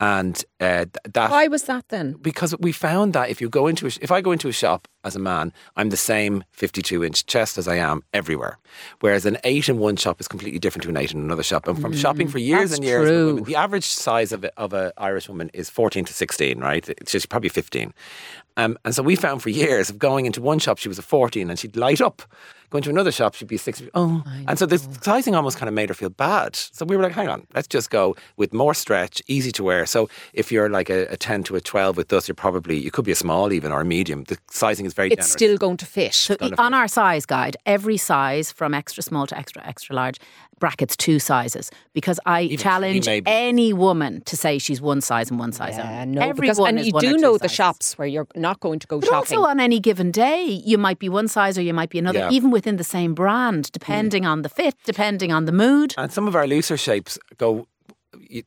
and 0.00 0.44
uh, 0.60 0.84
that 1.14 1.30
Why 1.30 1.48
was 1.48 1.64
that 1.64 1.88
then? 1.88 2.12
because 2.22 2.54
we 2.60 2.70
found 2.70 3.12
that 3.14 3.30
if 3.30 3.40
you 3.40 3.48
go 3.48 3.66
into 3.66 3.86
a, 3.86 3.90
if 4.00 4.12
I 4.12 4.20
go 4.20 4.30
into 4.30 4.48
a 4.48 4.52
shop 4.52 4.86
as 5.02 5.16
a 5.16 5.18
man, 5.18 5.52
I'm 5.76 5.90
the 5.90 5.96
same 5.96 6.44
52 6.52 7.02
inch 7.02 7.26
chest 7.26 7.58
as 7.58 7.66
I 7.66 7.76
am 7.76 8.02
everywhere. 8.14 8.58
Whereas 9.00 9.26
an 9.26 9.38
eight 9.42 9.68
in 9.68 9.78
one 9.78 9.96
shop 9.96 10.20
is 10.20 10.28
completely 10.28 10.60
different 10.60 10.84
to 10.84 10.88
an 10.90 10.96
eight 10.96 11.12
in 11.12 11.18
another 11.20 11.42
shop. 11.42 11.66
And 11.66 11.80
from 11.80 11.92
shopping 11.94 12.28
for 12.28 12.38
years 12.38 12.70
Mm, 12.70 12.76
and 12.76 12.84
years, 12.84 13.10
women, 13.10 13.44
the 13.44 13.56
average 13.56 13.86
size 13.86 14.30
of 14.32 14.44
a, 14.44 14.50
of 14.56 14.72
a 14.72 14.92
Irish 14.98 15.28
woman 15.28 15.50
is 15.52 15.68
14 15.70 16.04
to 16.04 16.12
16, 16.12 16.60
right? 16.60 16.88
It's 16.88 17.10
just 17.12 17.28
probably 17.28 17.48
15. 17.48 17.92
Um, 18.56 18.78
and 18.84 18.94
so 18.94 19.02
we 19.02 19.16
found 19.16 19.42
for 19.42 19.50
years 19.50 19.90
of 19.90 19.98
going 19.98 20.26
into 20.26 20.40
one 20.40 20.58
shop, 20.60 20.78
she 20.78 20.88
was 20.88 20.98
a 20.98 21.02
14 21.02 21.50
and 21.50 21.58
she'd 21.58 21.76
light 21.76 22.00
up. 22.00 22.22
Going 22.70 22.82
to 22.84 22.90
another 22.90 23.10
shop, 23.12 23.34
she'd 23.34 23.48
be 23.48 23.56
16. 23.56 23.88
Oh, 23.94 24.22
and 24.46 24.58
so 24.58 24.66
the 24.66 24.78
sizing 25.00 25.34
almost 25.34 25.56
kind 25.56 25.68
of 25.68 25.74
made 25.74 25.88
her 25.88 25.94
feel 25.94 26.10
bad. 26.10 26.54
So 26.54 26.84
we 26.84 26.96
were 26.96 27.02
like, 27.02 27.12
hang 27.12 27.28
on, 27.28 27.46
let's 27.54 27.66
just 27.66 27.88
go 27.90 28.14
with 28.36 28.52
more 28.52 28.74
stretch, 28.74 29.22
easy 29.26 29.50
to 29.52 29.64
wear. 29.64 29.86
So 29.86 30.10
if 30.34 30.52
you're 30.52 30.68
like 30.68 30.90
a, 30.90 31.06
a 31.06 31.16
10 31.16 31.44
to 31.44 31.56
a 31.56 31.60
12 31.62 31.96
with 31.96 32.12
us, 32.12 32.28
you're 32.28 32.34
probably, 32.34 32.76
you 32.76 32.90
could 32.90 33.06
be 33.06 33.12
a 33.12 33.16
small 33.16 33.52
even 33.54 33.72
or 33.72 33.80
a 33.80 33.84
medium. 33.86 34.24
The 34.24 34.36
sizing 34.50 34.84
is 34.84 34.92
very 34.92 35.08
It's 35.08 35.16
generous. 35.16 35.32
still 35.32 35.56
going 35.56 35.78
to 35.78 35.86
fit. 35.86 36.12
So 36.14 36.36
on 36.58 36.74
our 36.74 36.88
size 36.88 37.24
guide, 37.24 37.56
every 37.64 37.96
size 37.96 38.52
from 38.52 38.74
extra 38.74 39.02
small 39.02 39.26
to 39.28 39.38
extra 39.38 39.66
extra 39.66 39.96
large 39.96 40.18
brackets 40.60 40.96
two 40.96 41.20
sizes 41.20 41.70
because 41.92 42.18
I 42.26 42.42
Even 42.42 42.58
challenge 42.58 43.06
any 43.26 43.72
woman 43.72 44.22
to 44.22 44.36
say 44.36 44.58
she's 44.58 44.80
one 44.80 45.00
size 45.00 45.30
and 45.30 45.38
one 45.38 45.52
size 45.52 45.76
Yeah, 45.78 46.02
only. 46.02 46.16
no, 46.16 46.20
Everyone 46.20 46.40
because 46.40 46.58
and 46.58 46.78
is 46.80 46.86
you 46.88 46.92
one 46.94 47.04
do 47.04 47.16
know 47.16 47.32
the 47.38 47.44
sizes. 47.48 47.54
shops 47.54 47.96
where 47.96 48.08
you're 48.08 48.26
not 48.34 48.58
going 48.58 48.80
to 48.80 48.86
go 48.88 48.98
But 48.98 49.06
shopping. 49.08 49.38
also 49.38 49.48
on 49.48 49.60
any 49.60 49.78
given 49.78 50.10
day, 50.10 50.44
you 50.46 50.76
might 50.76 50.98
be 50.98 51.08
one 51.08 51.28
size 51.28 51.56
or 51.56 51.62
you 51.62 51.72
might 51.72 51.90
be 51.90 52.00
another, 52.00 52.18
Yeah. 52.18 52.30
even 52.32 52.50
within 52.58 52.76
the 52.76 52.84
same 52.84 53.14
brand, 53.14 53.66
hmm. 53.66 53.70
depending 53.72 54.26
on 54.26 54.42
the 54.42 54.48
fit, 54.48 54.74
depending 54.84 55.30
on 55.32 55.44
the 55.44 55.52
mood. 55.52 55.94
And 55.96 56.12
some 56.12 56.26
of 56.26 56.34
our 56.34 56.46
looser 56.46 56.76
shapes 56.76 57.18
go. 57.36 57.68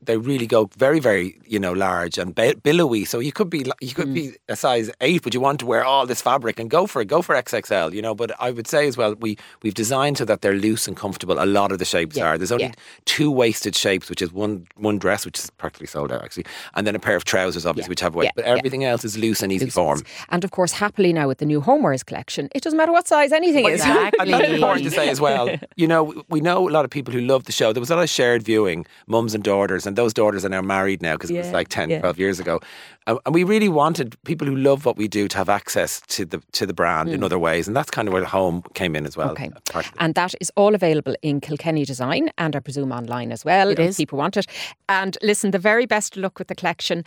They 0.01 0.17
really 0.17 0.47
go 0.47 0.69
very, 0.77 0.99
very, 0.99 1.39
you 1.45 1.59
know, 1.59 1.73
large 1.73 2.17
and 2.17 2.35
billowy. 2.35 3.05
So 3.05 3.19
you 3.19 3.31
could 3.31 3.49
be, 3.49 3.65
you 3.81 3.93
could 3.93 4.07
hmm. 4.07 4.13
be 4.13 4.33
a 4.47 4.55
size 4.55 4.91
eight, 5.01 5.23
but 5.23 5.33
you 5.33 5.39
want 5.39 5.59
to 5.61 5.65
wear 5.65 5.83
all 5.83 6.05
this 6.05 6.21
fabric 6.21 6.59
and 6.59 6.69
go 6.69 6.87
for 6.87 7.01
it. 7.01 7.05
Go 7.05 7.21
for 7.21 7.35
XXL, 7.35 7.93
you 7.93 8.01
know. 8.01 8.15
But 8.15 8.31
I 8.39 8.51
would 8.51 8.67
say 8.67 8.87
as 8.87 8.97
well, 8.97 9.15
we 9.15 9.37
we've 9.63 9.73
designed 9.73 10.17
so 10.17 10.25
that 10.25 10.41
they're 10.41 10.53
loose 10.53 10.87
and 10.87 10.95
comfortable. 10.95 11.41
A 11.41 11.45
lot 11.45 11.71
of 11.71 11.79
the 11.79 11.85
shapes 11.85 12.17
Yeah, 12.17 12.25
are. 12.25 12.37
There's 12.37 12.51
only 12.51 12.65
yeah. 12.65 12.71
two 13.05 13.31
waisted 13.31 13.75
shapes, 13.75 14.09
which 14.09 14.21
is 14.21 14.31
one 14.31 14.67
one 14.75 14.99
dress, 14.99 15.25
which 15.25 15.39
is 15.39 15.49
practically 15.51 15.87
sold 15.87 16.11
out 16.11 16.23
actually, 16.23 16.45
and 16.75 16.85
then 16.85 16.95
a 16.95 16.99
pair 16.99 17.15
of 17.15 17.23
trousers, 17.23 17.65
obviously, 17.65 17.89
which 17.89 18.01
have 18.01 18.15
weight. 18.15 18.25
yeah, 18.25 18.31
but 18.35 18.45
yeah. 18.45 18.51
everything 18.51 18.83
else 18.83 19.03
is 19.03 19.17
loose 19.17 19.41
and 19.41 19.51
easy 19.51 19.69
form. 19.69 20.01
And 20.29 20.43
of 20.43 20.51
course, 20.51 20.71
happily 20.71 21.13
now 21.13 21.27
with 21.27 21.39
the 21.39 21.45
new 21.45 21.61
homewares 21.61 22.05
collection, 22.05 22.49
it 22.53 22.63
doesn't 22.63 22.77
matter 22.77 22.91
what 22.91 23.07
size 23.07 23.31
anything 23.31 23.65
is. 23.65 23.81
Exactly. 23.81 24.19
And 24.19 24.33
that's 24.33 24.53
important 24.53 24.85
to 24.85 24.91
say 24.91 25.09
as 25.09 25.19
well. 25.19 25.49
You 25.77 25.87
know, 25.87 26.23
we 26.29 26.41
know 26.41 26.67
a 26.67 26.69
lot 26.69 26.85
of 26.85 26.91
people 26.91 27.13
who 27.13 27.21
love 27.21 27.45
the 27.45 27.51
show. 27.51 27.73
There 27.73 27.79
was 27.79 27.89
a 27.89 27.95
lot 27.95 28.03
of 28.03 28.09
shared 28.09 28.43
viewing, 28.43 28.85
mums 29.07 29.33
and 29.33 29.43
daughters, 29.43 29.70
and 29.85 29.95
those 29.95 30.13
daughters 30.13 30.45
are 30.45 30.49
now 30.49 30.61
married 30.61 31.01
now 31.01 31.13
because 31.15 31.29
it 31.31 31.37
was 31.37 31.51
like 31.51 31.67
10, 31.69 31.89
yeah. 31.89 31.99
12 31.99 32.19
years 32.19 32.39
ago. 32.39 32.59
And 33.07 33.17
and 33.25 33.33
we 33.35 33.43
really 33.43 33.69
wanted 33.69 34.15
people 34.25 34.45
who 34.47 34.55
love 34.55 34.85
what 34.85 34.97
we 34.97 35.07
do 35.07 35.27
to 35.27 35.37
have 35.37 35.49
access 35.49 36.01
to 36.01 36.25
the 36.25 36.41
to 36.51 36.65
the 36.65 36.73
brand 36.73 37.09
in 37.09 37.23
other 37.23 37.39
ways. 37.39 37.67
And 37.67 37.75
that's 37.75 37.89
kind 37.89 38.07
of 38.07 38.11
where 38.13 38.21
the 38.21 38.27
home 38.27 38.61
came 38.73 38.95
in 38.95 39.05
as 39.05 39.17
well. 39.17 39.29
Mm. 39.29 39.31
Okay. 39.31 39.49
part 39.71 39.87
of 39.87 39.91
it. 39.93 39.97
And 39.99 40.15
that 40.15 40.35
is 40.39 40.51
all 40.55 40.75
available 40.75 41.15
in 41.21 41.41
Kilkenny 41.41 41.85
Design 41.85 42.29
and 42.37 42.55
I 42.55 42.59
presume 42.59 42.91
online 42.91 43.31
as 43.31 43.43
well 43.45 43.69
It 43.69 43.79
if 43.79 43.89
is. 43.89 43.97
people 43.97 44.17
want 44.19 44.37
it. 44.37 44.45
And 44.87 45.17
listen, 45.21 45.51
the 45.51 45.59
very 45.59 45.85
best 45.85 46.15
of 46.17 46.23
luck 46.23 46.37
with 46.39 46.47
the 46.47 46.55
collection. 46.55 47.03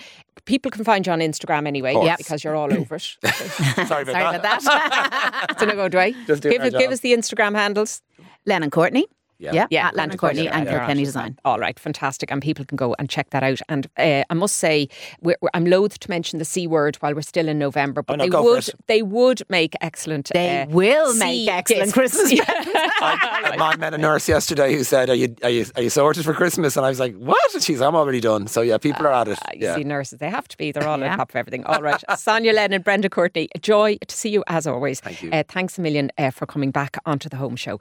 People 0.47 0.71
can 0.71 0.85
find 0.85 1.07
you 1.07 1.13
on 1.13 1.21
Instagram 1.21 1.67
anyway 1.67 1.93
course. 1.93 2.07
Yep. 2.07 2.19
because 2.19 2.45
you're 2.45 2.57
all 2.57 2.73
over 2.81 2.97
it. 2.97 3.03
Sorry 3.03 4.03
about 4.03 4.43
that. 4.43 4.63
Sorry 4.63 4.79
that. 4.79 4.97
about 4.97 5.49
that. 5.49 5.57
so 5.59 5.67
no 5.67 5.75
go, 5.75 5.89
do 5.89 5.99
I? 5.99 6.13
Just 6.27 6.43
doing 6.43 6.61
give, 6.61 6.75
our 6.75 6.81
give 6.81 6.91
us 6.91 7.01
the 7.01 7.13
Instagram 7.13 7.55
handles. 7.55 8.03
Lennon 8.47 8.71
Courtney. 8.71 9.07
Yeah. 9.39 9.53
Yeah, 9.53 9.67
Yeah, 9.71 9.89
at 9.89 9.99
and 9.99 10.19
Courtney 10.19 10.49
and 10.49 10.67
They're 10.67 10.79
Kilkenny 10.79 11.03
at. 11.03 11.07
Design. 11.07 11.39
All 11.45 11.59
right, 11.59 11.79
fantastic. 11.79 12.31
And 12.31 12.41
people 12.41 12.65
can 12.65 12.77
go 12.77 12.95
and 12.99 13.09
check 13.11 13.31
that 13.31 13.43
out. 13.43 13.61
And 13.69 13.87
uh, 13.99 14.23
I 14.31 14.35
must 14.35 14.57
say, 14.57 14.89
we're, 15.21 15.37
we're- 15.41 15.51
I'm 15.55 15.65
loath 15.65 15.99
to 16.01 16.11
mention 16.11 16.39
the 16.39 16.45
C 16.45 16.67
word 16.67 16.97
while 16.97 17.15
we're 17.15 17.23
still 17.23 17.49
in 17.49 17.59
November, 17.59 18.03
but 18.03 18.21
Oh, 18.21 18.25
no, 18.25 18.31
they, 18.31 18.49
would, 18.49 18.69
they 18.87 19.03
would 19.03 19.43
make 19.49 19.75
excellent. 19.81 20.31
They 20.33 20.63
uh, 20.63 20.67
will 20.69 21.13
sea 21.13 21.19
make 21.19 21.49
excellent 21.49 21.83
discs. 21.83 21.93
Christmas 21.99 22.33
Yeah. 22.33 22.45
I, 22.49 23.57
I 23.59 23.77
met 23.77 23.95
a 23.95 23.99
nurse 23.99 24.29
yesterday 24.29 24.75
who 24.75 24.85
said, 24.85 25.11
are 25.11 25.15
you, 25.15 25.35
are, 25.43 25.51
you, 25.51 25.67
are 25.77 25.83
you 25.83 25.91
sorted 25.91 26.25
for 26.25 26.33
Christmas? 26.35 26.77
And 26.77 26.87
I 26.87 26.89
was 26.89 27.01
like, 27.01 27.15
What? 27.17 27.55
And 27.55 27.63
she's, 27.63 27.81
I'm 27.81 27.95
already 27.97 28.21
done. 28.21 28.47
So, 28.47 28.61
yeah, 28.63 28.79
people 28.79 29.07
are 29.07 29.13
at 29.13 29.29
it. 29.29 29.39
Ah, 29.45 29.51
you 29.55 29.61
Yeah. 29.63 29.75
see, 29.77 29.85
nurses, 29.85 30.19
they 30.19 30.31
have 30.31 30.49
to 30.49 30.57
be. 30.57 30.73
They're 30.73 30.87
all 30.89 30.99
Yeah. 30.99 31.13
on 31.13 31.19
top 31.19 31.31
of 31.31 31.37
everything. 31.37 31.65
All 31.65 31.83
right. 31.83 32.03
Sonya 32.19 32.53
Lennon, 32.53 32.75
and 32.75 32.85
Brendan 32.85 33.11
Courtney, 33.11 33.49
a 33.55 33.59
joy 33.59 33.97
to 34.07 34.17
see 34.17 34.31
you 34.31 34.43
as 34.47 34.67
always. 34.67 35.01
Thank 35.01 35.23
you. 35.23 35.31
Uh, 35.31 35.43
thanks 35.49 35.77
a 35.79 35.81
million 35.81 36.11
uh, 36.19 36.31
for 36.31 36.47
coming 36.47 36.71
back 36.71 36.97
onto 37.05 37.29
the 37.29 37.37
home 37.37 37.57
show. 37.57 37.79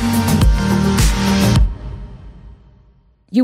You 0.00 0.29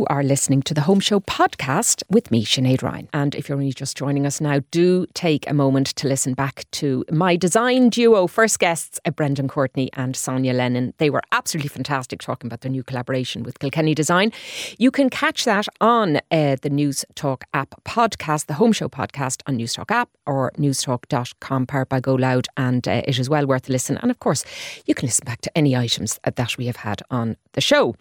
are 0.09 0.25
listening 0.25 0.63
to 0.63 0.75
the 0.75 0.81
Home 0.81 0.99
Show 0.99 1.21
podcast 1.21 2.03
with 2.11 2.33
me, 2.33 2.45
Sinead 2.45 2.83
Ryan. 2.83 3.09
And 3.13 3.37
if 3.37 3.49
you're 3.49 3.57
only 3.57 3.73
just 3.73 3.97
joining 3.97 4.27
us 4.27 4.41
now, 4.41 4.61
do 4.73 5.07
take 5.15 5.49
a 5.49 5.55
moment 5.55 5.87
to 5.95 6.09
listen 6.09 6.35
back 6.35 6.65
to 6.73 7.05
my 7.09 7.37
design 7.37 7.89
duo, 7.89 8.27
first 8.27 8.59
guests, 8.59 8.99
uh, 9.05 9.13
Brendan 9.13 9.47
Courtney 9.47 9.89
and 9.93 10.17
Sonya 10.17 10.55
Lennon. 10.55 10.93
They 10.99 11.09
were 11.09 11.23
absolutely 11.31 11.69
fantastic 11.69 12.19
talking 12.21 12.49
about 12.49 12.63
their 12.63 12.71
new 12.73 12.83
collaboration 12.83 13.45
with 13.45 13.61
Kilkenny 13.61 13.95
Design. 13.95 14.33
You 14.77 14.91
can 14.91 15.09
catch 15.09 15.45
that 15.45 15.69
on 15.81 16.17
uh, 16.33 16.57
the 16.61 16.71
News 16.71 17.05
Talk 17.15 17.45
app 17.55 17.81
podcast, 17.85 18.47
the 18.47 18.55
Home 18.55 18.73
Show 18.73 18.89
podcast 18.89 19.43
on 19.47 19.57
Newstalk 19.57 19.93
app 19.93 20.09
or 20.27 20.51
newstalk.com 20.59 21.67
powered 21.67 21.89
by 21.89 22.01
Go 22.01 22.17
Loud. 22.17 22.49
And 22.57 22.89
uh, 22.89 23.03
it 23.07 23.21
is 23.21 23.31
well 23.31 23.47
worth 23.47 23.69
a 23.69 23.73
listen. 23.73 23.99
And 23.99 24.11
of 24.11 24.19
course, 24.19 24.45
you 24.87 24.95
can 24.97 25.07
listen 25.07 25.25
back 25.25 25.43
to 25.43 25.57
any 25.57 25.77
items 25.77 26.19
uh, 26.25 26.33
that 26.35 26.59
we 26.59 26.67
have 26.67 26.77
had 26.77 27.03
on 27.09 27.37
the 27.53 27.61
show. 27.61 27.95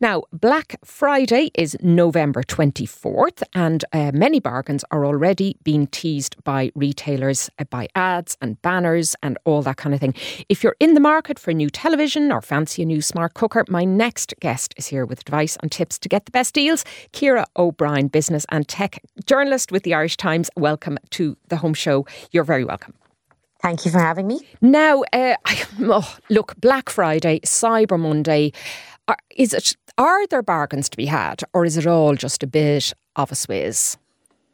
Now, 0.00 0.22
Black 0.32 0.76
Friday 0.84 1.23
is 1.32 1.76
November 1.80 2.42
24th, 2.42 3.42
and 3.54 3.84
uh, 3.92 4.10
many 4.12 4.40
bargains 4.40 4.84
are 4.90 5.06
already 5.06 5.56
being 5.64 5.86
teased 5.86 6.36
by 6.44 6.70
retailers 6.74 7.48
uh, 7.58 7.64
by 7.64 7.88
ads 7.94 8.36
and 8.42 8.60
banners 8.60 9.16
and 9.22 9.38
all 9.44 9.62
that 9.62 9.78
kind 9.78 9.94
of 9.94 10.00
thing. 10.00 10.14
If 10.50 10.62
you're 10.62 10.76
in 10.80 10.92
the 10.92 11.00
market 11.00 11.38
for 11.38 11.50
a 11.50 11.54
new 11.54 11.70
television 11.70 12.30
or 12.30 12.42
fancy 12.42 12.82
a 12.82 12.84
new 12.84 13.00
smart 13.00 13.32
cooker, 13.32 13.64
my 13.68 13.84
next 13.84 14.34
guest 14.40 14.74
is 14.76 14.88
here 14.88 15.06
with 15.06 15.20
advice 15.20 15.56
and 15.62 15.72
tips 15.72 15.98
to 16.00 16.08
get 16.10 16.26
the 16.26 16.30
best 16.30 16.54
deals. 16.54 16.84
Ciara 17.12 17.46
O'Brien, 17.56 18.08
business 18.08 18.44
and 18.50 18.68
tech 18.68 19.02
journalist 19.24 19.72
with 19.72 19.82
the 19.82 19.94
Irish 19.94 20.18
Times. 20.18 20.50
Welcome 20.56 20.98
to 21.10 21.38
the 21.48 21.56
home 21.56 21.74
show. 21.74 22.06
You're 22.32 22.44
very 22.44 22.64
welcome. 22.64 22.92
Thank 23.62 23.86
you 23.86 23.90
for 23.90 23.98
having 23.98 24.26
me. 24.26 24.40
Now, 24.60 25.04
uh, 25.14 25.36
I, 25.46 25.64
oh, 25.80 26.18
look, 26.28 26.60
Black 26.60 26.90
Friday, 26.90 27.40
Cyber 27.46 27.98
Monday. 27.98 28.52
Are, 29.08 29.18
is 29.36 29.52
it? 29.52 29.76
Are 29.98 30.26
there 30.26 30.42
bargains 30.42 30.88
to 30.88 30.96
be 30.96 31.06
had, 31.06 31.42
or 31.52 31.64
is 31.64 31.76
it 31.76 31.86
all 31.86 32.14
just 32.14 32.42
a 32.42 32.46
bit 32.46 32.92
of 33.16 33.30
a 33.30 33.34
swizz? 33.34 33.96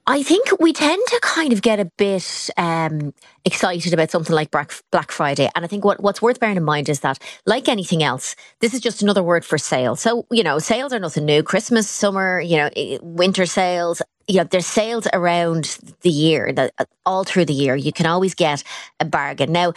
I 0.06 0.24
think 0.24 0.48
we 0.58 0.72
tend 0.72 1.00
to 1.06 1.20
kind 1.22 1.52
of 1.52 1.62
get 1.62 1.78
a 1.78 1.84
bit 1.84 2.50
um, 2.56 3.14
excited 3.44 3.92
about 3.92 4.10
something 4.10 4.34
like 4.34 4.50
Black, 4.50 4.72
Friday. 5.12 5.48
And 5.54 5.64
I 5.64 5.68
think 5.68 5.84
what, 5.84 6.02
what's 6.02 6.20
worth 6.20 6.40
bearing 6.40 6.56
in 6.56 6.64
mind 6.64 6.88
is 6.88 7.00
that, 7.00 7.18
like 7.46 7.68
anything 7.68 8.02
else, 8.02 8.34
this 8.60 8.74
is 8.74 8.80
just 8.80 9.02
another 9.02 9.22
word 9.22 9.44
for 9.44 9.56
sale. 9.56 9.94
So, 9.94 10.26
you 10.32 10.42
know, 10.42 10.58
sales 10.58 10.92
are 10.92 10.98
nothing 10.98 11.26
new. 11.26 11.44
Christmas, 11.44 11.88
summer, 11.88 12.40
you 12.40 12.56
know, 12.56 12.70
winter 13.02 13.46
sales. 13.46 14.02
You 14.26 14.38
know, 14.38 14.44
there's 14.44 14.66
sales 14.66 15.06
around 15.12 15.78
the 16.00 16.10
year, 16.10 16.52
that 16.54 16.72
all 17.06 17.22
through 17.22 17.44
the 17.44 17.54
year. 17.54 17.76
You 17.76 17.92
can 17.92 18.06
always 18.06 18.34
get 18.34 18.64
a 18.98 19.04
bargain. 19.04 19.52
Now, 19.52 19.74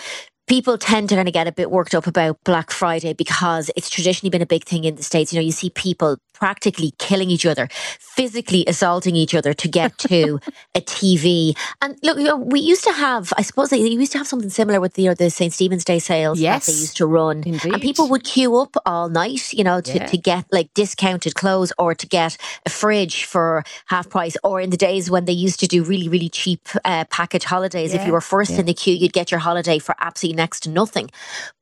people 0.48 0.78
tend 0.78 1.10
to 1.10 1.16
kind 1.16 1.28
of 1.28 1.34
get 1.34 1.48
a 1.48 1.52
bit 1.52 1.72
worked 1.72 1.96
up 1.96 2.08
about 2.08 2.38
Black 2.44 2.72
Friday 2.72 3.14
because 3.14 3.72
it's 3.76 3.90
traditionally 3.90 4.30
been 4.30 4.42
a 4.42 4.46
big 4.46 4.64
thing 4.66 4.84
in 4.84 4.96
the 4.96 5.04
States. 5.04 5.32
You 5.34 5.40
know, 5.40 5.46
you 5.46 5.52
see 5.52 5.70
people 5.70 6.18
practically 6.34 6.92
killing 7.00 7.30
each 7.30 7.46
other, 7.46 7.70
physically 8.00 8.66
assaulting 8.68 9.16
each 9.16 9.34
other 9.34 9.54
to 9.54 9.68
get 9.68 9.98
to 9.98 10.40
a 10.76 10.82
TV. 10.82 11.56
And 11.82 11.98
look, 12.04 12.18
you 12.18 12.26
know, 12.26 12.36
we 12.36 12.60
used 12.60 12.84
to 12.84 12.92
have, 12.92 13.32
I 13.38 13.44
suppose 13.44 13.70
they 13.70 13.78
used 13.78 14.12
to 14.14 14.18
have 14.18 14.28
something 14.28 14.50
similar 14.50 14.82
with 14.82 14.94
the, 14.94 15.04
you 15.04 15.10
know, 15.10 15.14
the 15.16 15.30
St. 15.30 15.54
Stephen's 15.54 15.86
Day 15.86 16.00
sales 16.00 16.40
Yes. 16.40 16.66
that 16.66 16.72
they 16.74 16.78
used 16.80 16.98
to 16.98 17.06
run. 17.06 17.44
Indeed. 17.46 17.74
And 17.74 17.82
people 17.82 18.10
would 18.10 18.24
queue 18.26 18.58
up 18.58 18.76
all 18.86 19.08
night, 19.10 19.54
you 19.54 19.64
know, 19.64 19.80
to, 19.80 19.94
Yeah. 19.94 20.06
to 20.08 20.18
get 20.18 20.46
like 20.52 20.74
discounted 20.74 21.36
clothes 21.36 21.72
or 21.78 21.96
to 21.96 22.08
get 22.08 22.36
a 22.66 22.70
fridge 22.70 23.24
for 23.24 23.64
half 23.86 24.10
price. 24.10 24.36
Or 24.44 24.60
in 24.60 24.70
the 24.72 24.78
days 24.78 25.10
when 25.10 25.26
they 25.26 25.34
used 25.34 25.60
to 25.62 25.68
do 25.68 25.84
really, 25.84 26.10
really 26.10 26.30
cheap 26.30 26.68
uh, 26.84 27.06
package 27.10 27.46
holidays, 27.46 27.94
if 27.94 28.06
you 28.06 28.12
were 28.12 28.22
first 28.22 28.52
in 28.52 28.66
the 28.66 28.74
queue, 28.74 28.96
you'd 28.96 29.14
get 29.14 29.32
your 29.32 29.40
holiday 29.40 29.80
for 29.80 29.96
absolutely 30.00 30.33
next 30.34 30.62
to 30.62 30.70
nothing. 30.70 31.10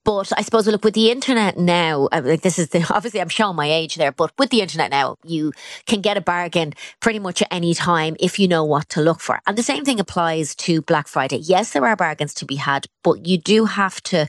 But 0.04 0.32
I 0.36 0.42
suppose, 0.42 0.66
look, 0.68 0.84
with 0.84 0.96
the 0.96 1.12
internet 1.12 1.58
now, 1.58 2.08
uh, 2.12 2.22
like 2.24 2.42
this 2.42 2.58
is 2.58 2.70
the, 2.70 2.86
obviously 2.94 3.22
I'm 3.22 3.30
showing 3.30 3.56
my 3.56 3.72
age 3.72 3.96
there, 3.96 4.12
but 4.12 4.32
with 4.40 4.50
the 4.50 4.62
internet 4.62 4.90
now, 4.92 5.18
you 5.24 5.52
can 5.86 6.02
get 6.02 6.18
a 6.18 6.22
bargain 6.22 6.74
pretty 7.02 7.20
much 7.20 7.42
at 7.42 7.48
any 7.52 7.74
time 7.74 8.16
if 8.20 8.40
you 8.40 8.48
know 8.48 8.64
what 8.64 8.90
to 8.90 9.02
look 9.02 9.20
for. 9.20 9.40
And 9.46 9.58
the 9.58 9.64
same 9.64 9.86
thing 9.86 10.00
applies 10.00 10.56
to 10.56 10.82
Black 10.82 11.08
Friday. 11.08 11.38
Yes, 11.38 11.72
there 11.72 11.86
are 11.86 11.96
bargains 11.96 12.34
to 12.36 12.46
be 12.46 12.56
had, 12.56 12.88
but 13.04 13.28
you 13.28 13.38
do 13.38 13.66
have 13.66 14.02
to 14.04 14.28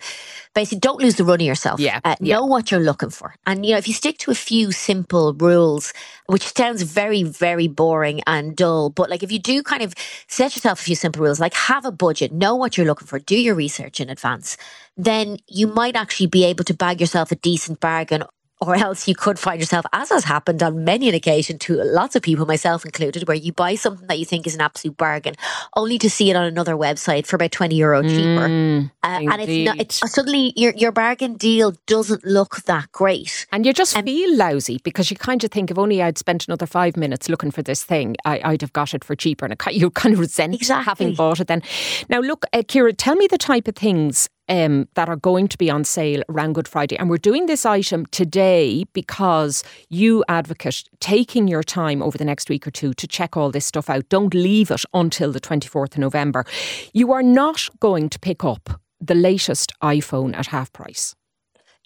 basically 0.55 0.81
don't 0.81 1.01
lose 1.01 1.17
the 1.17 1.25
run 1.25 1.41
of 1.41 1.47
yourself. 1.47 1.81
Yeah, 1.81 2.01
Uh, 2.05 2.17
yeah. 2.21 2.37
Know 2.37 2.45
what 2.47 2.71
you're 2.71 2.81
looking 2.81 3.11
for. 3.11 3.35
And, 3.47 3.65
you 3.65 3.73
know, 3.73 3.79
if 3.79 3.89
you 3.89 3.95
stick 3.95 4.19
to 4.19 4.31
a 4.31 4.35
few 4.35 4.73
simple 4.73 5.33
rules, 5.35 5.95
which 6.27 6.55
sounds 6.55 6.83
very, 6.83 7.23
very 7.23 7.69
boring 7.69 8.21
and 8.27 8.55
dull, 8.55 8.91
but 8.91 9.09
like 9.09 9.23
if 9.23 9.33
you 9.33 9.39
do 9.39 9.63
kind 9.63 9.83
of 9.83 9.95
set 10.29 10.55
yourself 10.55 10.81
a 10.81 10.83
few 10.83 10.97
simple 10.97 11.23
rules, 11.23 11.41
like 11.41 11.55
have 11.55 11.85
a 11.87 11.93
budget, 11.93 12.33
know 12.33 12.55
what 12.55 12.77
you're 12.77 12.87
looking 12.87 13.07
for, 13.07 13.19
do 13.19 13.39
your 13.39 13.55
research 13.55 14.01
in 14.01 14.11
advance, 14.11 14.57
then 14.97 15.39
you 15.49 15.67
might 15.67 15.97
actually 15.97 16.27
be 16.27 16.45
able 16.45 16.65
to 16.65 16.75
bag 16.75 17.01
yourself 17.01 17.33
a 17.33 17.37
decent 17.37 17.81
bargain 17.81 18.25
or 18.63 18.77
else 18.77 19.09
you 19.09 19.15
could 19.17 19.41
find 19.41 19.61
yourself, 19.61 19.85
as 19.93 20.11
has 20.11 20.23
happened 20.23 20.63
on 20.63 20.85
many 20.85 21.09
an 21.09 21.17
occasion 21.17 21.59
to 21.59 21.83
lots 21.83 22.15
of 22.15 22.23
people, 22.23 22.47
myself 22.47 22.85
included, 22.85 23.27
where 23.27 23.37
you 23.37 23.53
buy 23.53 23.75
something 23.75 24.07
that 24.07 24.21
you 24.21 24.25
think 24.25 24.47
is 24.47 24.55
an 24.55 24.61
absolute 24.61 24.97
bargain, 24.97 25.35
only 25.75 25.99
to 25.99 26.09
see 26.09 26.31
it 26.31 26.37
on 26.37 26.45
another 26.45 26.75
website 26.75 27.27
for 27.27 27.35
about 27.35 27.51
twenty 27.51 27.75
euro 27.75 28.03
cheaper, 28.03 28.49
Mm, 28.49 28.91
uh, 29.03 29.19
and 29.33 29.43
it's 29.43 29.67
not. 29.67 29.81
It's 29.81 30.13
suddenly 30.13 30.53
your 30.55 30.73
your 30.77 30.93
bargain 30.93 31.35
deal 31.35 31.75
doesn't 31.89 32.25
look 32.25 32.63
that 32.67 32.93
great. 32.93 33.47
And 33.51 33.67
you 33.67 33.73
just 33.73 33.99
feel 33.99 34.37
lousy 34.37 34.79
because 34.85 35.11
you 35.11 35.17
kind 35.17 35.43
of 35.43 35.51
think 35.51 35.73
if 35.73 35.79
only 35.79 36.01
I'd 36.01 36.19
spent 36.19 36.47
another 36.47 36.67
five 36.67 36.97
minutes 36.97 37.29
looking 37.29 37.51
for 37.51 37.63
this 37.63 37.83
thing, 37.83 38.15
I, 38.25 38.41
I'd 38.45 38.61
have 38.61 38.73
got 38.73 38.95
it 38.95 39.03
for 39.03 39.17
cheaper. 39.17 39.45
And 39.45 39.61
you 39.73 39.91
kind 39.91 40.13
of 40.13 40.21
resent 40.21 40.55
Exactly. 40.55 40.85
having 40.85 41.15
bought 41.17 41.41
it 41.41 41.49
then. 41.49 41.63
Now, 42.09 42.21
look, 42.21 42.45
uh, 42.53 42.63
Ciara, 42.63 42.93
tell 42.93 43.17
me 43.17 43.27
the 43.27 43.39
type 43.39 43.67
of 43.67 43.75
things 43.75 44.29
um, 44.53 44.87
that 44.95 45.09
are 45.09 45.17
going 45.17 45.49
to 45.49 45.57
be 45.57 45.71
on 45.71 45.83
sale 45.83 46.23
around 46.29 46.53
Good 46.53 46.69
Friday. 46.69 46.97
And 46.99 47.09
we're 47.09 47.17
doing 47.17 47.47
this 47.47 47.65
item 47.65 48.05
today 48.07 48.85
because 48.93 49.65
you 49.89 50.23
advocate 50.29 50.85
taking 51.01 51.49
your 51.49 51.63
time 51.63 52.03
over 52.03 52.19
the 52.19 52.25
next 52.25 52.51
week 52.51 52.67
or 52.67 52.71
two 52.71 52.93
to 52.95 53.07
check 53.07 53.35
all 53.35 53.51
this 53.51 53.65
stuff 53.65 53.89
out. 53.89 54.09
Don't 54.11 54.35
leave 54.35 54.71
it 54.71 54.85
until 54.93 55.33
the 55.33 55.41
24th 55.41 55.95
of 55.95 55.99
November. 55.99 56.45
You 56.93 57.13
are 57.13 57.23
not 57.23 57.67
going 57.81 58.11
to 58.11 58.19
pick 58.19 58.45
up 58.45 58.79
the 59.01 59.15
latest 59.15 59.73
iPhone 59.83 60.37
at 60.37 60.49
half 60.49 60.71
price. 60.75 61.15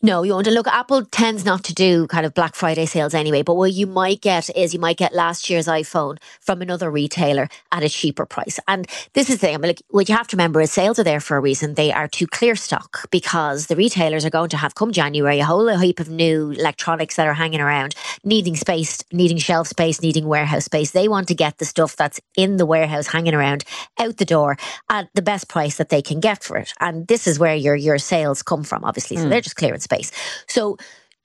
No, 0.02 0.22
you 0.22 0.32
won't. 0.32 0.46
And 0.46 0.54
look, 0.54 0.68
Apple 0.68 1.06
tends 1.06 1.46
not 1.46 1.64
to 1.64 1.74
do 1.74 2.06
kind 2.08 2.26
of 2.26 2.34
Black 2.34 2.54
Friday 2.54 2.84
sales 2.84 3.14
anyway. 3.14 3.40
But 3.40 3.54
what 3.54 3.72
you 3.72 3.86
might 3.86 4.20
get 4.20 4.54
is 4.54 4.74
you 4.74 4.78
might 4.78 4.98
get 4.98 5.14
last 5.14 5.48
year's 5.48 5.66
iPhone 5.66 6.18
from 6.38 6.60
another 6.60 6.90
retailer 6.90 7.48
at 7.72 7.82
a 7.82 7.88
cheaper 7.88 8.26
price. 8.26 8.60
And 8.68 8.86
this 9.14 9.30
is 9.30 9.36
the 9.36 9.46
thing. 9.46 9.54
I 9.54 9.58
mean, 9.58 9.70
like, 9.70 9.82
what 9.88 10.06
you 10.10 10.14
have 10.14 10.28
to 10.28 10.36
remember 10.36 10.60
is 10.60 10.70
sales 10.70 10.98
are 10.98 11.04
there 11.04 11.18
for 11.18 11.38
a 11.38 11.40
reason. 11.40 11.74
They 11.74 11.92
are 11.92 12.08
to 12.08 12.26
clear 12.26 12.56
stock 12.56 13.08
because 13.10 13.68
the 13.68 13.76
retailers 13.76 14.26
are 14.26 14.30
going 14.30 14.50
to 14.50 14.58
have 14.58 14.74
come 14.74 14.92
January 14.92 15.40
a 15.40 15.46
whole 15.46 15.66
heap 15.78 15.98
of 15.98 16.10
new 16.10 16.50
electronics 16.50 17.16
that 17.16 17.26
are 17.26 17.34
hanging 17.34 17.62
around, 17.62 17.94
needing 18.22 18.54
space, 18.54 19.02
needing 19.12 19.38
shelf 19.38 19.66
space, 19.66 20.02
needing 20.02 20.26
warehouse 20.26 20.66
space. 20.66 20.90
They 20.90 21.08
want 21.08 21.26
to 21.28 21.34
get 21.34 21.56
the 21.56 21.64
stuff 21.64 21.96
that's 21.96 22.20
in 22.36 22.58
the 22.58 22.66
warehouse 22.66 23.06
hanging 23.06 23.34
around 23.34 23.64
out 23.98 24.18
the 24.18 24.26
door 24.26 24.58
at 24.90 25.08
the 25.14 25.22
best 25.22 25.48
price 25.48 25.78
that 25.78 25.88
they 25.88 26.02
can 26.02 26.20
get 26.20 26.42
for 26.42 26.58
it. 26.58 26.74
And 26.80 27.06
this 27.06 27.26
is 27.26 27.38
where 27.38 27.54
your 27.54 27.76
your 27.76 27.96
sales 27.96 28.42
come 28.42 28.62
from, 28.62 28.84
obviously. 28.84 29.16
So 29.16 29.22
hmm. 29.22 29.30
they're 29.30 29.40
just 29.40 29.56
clearing 29.56 29.80
space. 29.88 30.10
So 30.46 30.76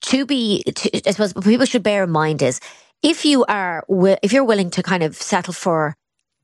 to 0.09 0.25
be, 0.25 0.63
to, 0.63 1.07
I 1.07 1.11
suppose, 1.11 1.35
what 1.35 1.45
people 1.45 1.65
should 1.65 1.83
bear 1.83 2.03
in 2.03 2.11
mind 2.11 2.41
is 2.41 2.59
if 3.01 3.25
you 3.25 3.45
are, 3.45 3.83
if 4.21 4.31
you're 4.33 4.49
willing 4.51 4.71
to 4.71 4.81
kind 4.91 5.03
of 5.03 5.15
settle 5.15 5.53
for 5.53 5.95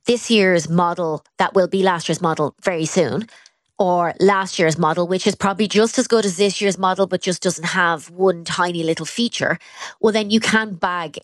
this 0.05 0.29
year's 0.29 0.69
model 0.69 1.23
that 1.37 1.53
will 1.53 1.67
be 1.67 1.83
last 1.83 2.07
year's 2.07 2.21
model 2.21 2.55
very 2.63 2.85
soon, 2.85 3.27
or 3.79 4.13
last 4.19 4.57
year's 4.57 4.77
model, 4.77 5.07
which 5.07 5.27
is 5.27 5.35
probably 5.35 5.67
just 5.67 5.99
as 5.99 6.07
good 6.07 6.25
as 6.25 6.37
this 6.37 6.61
year's 6.61 6.79
model, 6.79 7.05
but 7.05 7.21
just 7.21 7.43
doesn't 7.43 7.69
have 7.83 8.09
one 8.09 8.43
tiny 8.43 8.83
little 8.83 9.05
feature, 9.05 9.59
well, 10.01 10.13
then 10.13 10.29
you 10.31 10.39
can 10.39 10.73
bag 10.73 11.19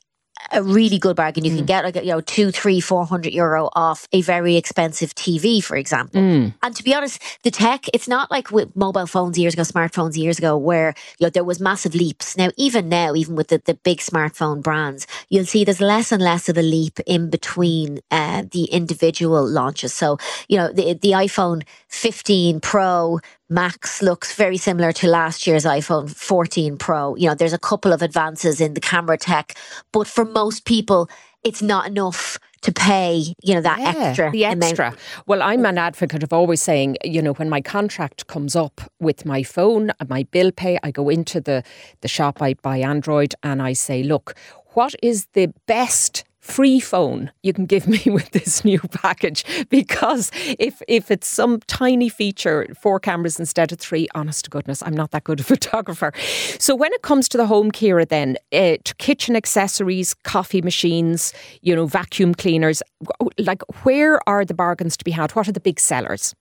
a 0.52 0.62
really 0.64 0.98
good 0.98 1.16
bargain. 1.16 1.46
You 1.46 1.56
can 1.56 1.66
get 1.66 1.84
like 1.84 1.96
you 1.96 2.06
know 2.06 2.22
two, 2.22 2.52
three, 2.52 2.80
four 2.80 3.06
hundred 3.06 3.34
euro 3.34 3.70
off 3.74 4.08
a 4.12 4.22
very 4.22 4.56
expensive 4.56 5.16
TV, 5.16 5.64
for 5.64 5.76
example. 5.76 6.22
And 6.62 6.76
to 6.76 6.84
be 6.84 6.94
honest, 6.94 7.22
the 7.44 7.52
tech 7.52 7.86
it's 7.94 8.08
not 8.08 8.32
like 8.32 8.52
with 8.52 8.76
mobile 8.76 9.08
phones 9.08 9.38
years 9.38 9.54
ago, 9.54 9.64
smartphones 9.64 10.18
years 10.18 10.38
ago, 10.38 10.58
where 10.58 10.94
you 11.20 11.26
know 11.26 11.30
there 11.30 11.44
was 11.44 11.60
massive 11.60 11.96
leaps. 11.96 12.38
Now, 12.38 12.50
even 12.58 12.90
now, 12.90 13.16
even 13.16 13.36
with 13.36 13.48
the, 13.48 13.62
the 13.64 13.76
big 13.76 14.00
smartphone 14.00 14.62
brands, 14.62 15.08
you'll 15.30 15.46
see 15.46 15.64
there's 15.64 15.82
less 15.82 16.12
and 16.12 16.22
less 16.22 16.50
of 16.50 16.58
a 16.58 16.62
leap 16.62 17.00
in 17.06 17.30
between 17.30 18.00
uh, 18.12 18.44
the 18.52 18.66
individual 18.66 19.48
launches. 19.48 19.94
So 19.94 20.18
you 20.48 20.58
know 20.58 20.72
the 20.72 20.94
the 20.94 21.12
iPhone 21.12 21.64
15 21.90 22.60
Pro. 22.60 23.20
Max 23.50 24.02
looks 24.02 24.34
very 24.36 24.58
similar 24.58 24.92
to 24.94 25.08
last 25.08 25.46
year's 25.46 25.66
iPhone 25.66 26.10
14 26.10 26.78
Pro. 26.78 27.16
You 27.16 27.30
know, 27.30 27.36
there's 27.36 27.54
a 27.54 27.60
couple 27.60 27.94
of 27.94 28.02
advances 28.02 28.62
in 28.62 28.74
the 28.74 28.80
camera 28.80 29.18
tech, 29.18 29.56
but 29.92 30.08
for 30.08 30.26
most 30.26 30.66
people, 30.66 31.10
it's 31.44 31.62
not 31.62 31.88
enough 31.88 32.40
to 32.62 32.72
pay, 32.72 33.36
you 33.44 33.54
know, 33.54 33.62
that 33.62 33.80
extra. 33.80 34.32
The 34.32 34.46
amount. 34.46 34.64
extra. 34.64 34.96
Well, 35.28 35.44
I'm 35.44 35.66
an 35.66 35.78
advocate 35.78 36.24
of 36.24 36.32
always 36.32 36.62
saying, 36.62 36.98
you 37.04 37.22
know, 37.22 37.34
when 37.34 37.50
my 37.50 37.60
contract 37.60 38.28
comes 38.28 38.56
up 38.56 38.82
with 39.02 39.26
my 39.26 39.44
phone, 39.44 39.90
uh, 39.92 40.06
my 40.08 40.24
bill 40.24 40.52
pay, 40.52 40.80
I 40.82 40.92
go 40.92 41.10
into 41.10 41.42
the, 41.42 41.64
the 42.00 42.08
shop, 42.08 42.42
I 42.42 42.54
buy 42.54 42.78
Android, 42.78 43.36
and 43.44 43.62
I 43.62 43.74
say, 43.74 44.02
look, 44.02 44.36
what 44.70 44.96
is 45.04 45.28
the 45.34 45.54
best 45.68 46.24
free 46.44 46.80
phone 46.80 47.32
you 47.42 47.54
can 47.54 47.66
give 47.66 47.88
me 47.96 48.04
with 48.06 48.30
this 48.32 48.64
new 48.66 48.80
package. 48.92 49.46
Because 49.70 50.30
if 50.60 50.82
if 50.88 51.10
it's 51.10 51.28
some 51.28 51.60
tiny 51.68 52.10
feature 52.10 52.68
four 52.80 53.00
cameras 53.00 53.40
instead 53.40 53.72
of 53.72 53.80
three 53.80 54.08
honest 54.14 54.46
to 54.46 54.50
goodness 54.50 54.84
i'm 54.84 54.94
not 54.94 55.12
that 55.12 55.24
good 55.24 55.40
a 55.40 55.44
photographer. 55.54 56.12
So 56.60 56.76
when 56.76 56.92
it 56.94 57.02
comes 57.02 57.30
to 57.30 57.38
the 57.38 57.48
home 57.48 57.72
Ciara 57.72 58.06
then 58.06 58.38
uh, 58.52 58.76
kitchen 58.98 59.36
accessories 59.36 60.14
coffee 60.14 60.62
machines 60.62 61.34
you 61.62 61.76
know 61.76 61.86
vacuum 61.86 62.36
cleaners 62.36 62.84
like 63.38 63.62
where 63.84 64.20
are 64.28 64.44
the 64.46 64.54
bargains 64.54 64.98
to 64.98 65.06
be 65.06 65.12
had? 65.12 65.32
What 65.32 65.48
are 65.48 65.54
the 65.54 65.60
big 65.60 65.80
sellers 65.80 66.36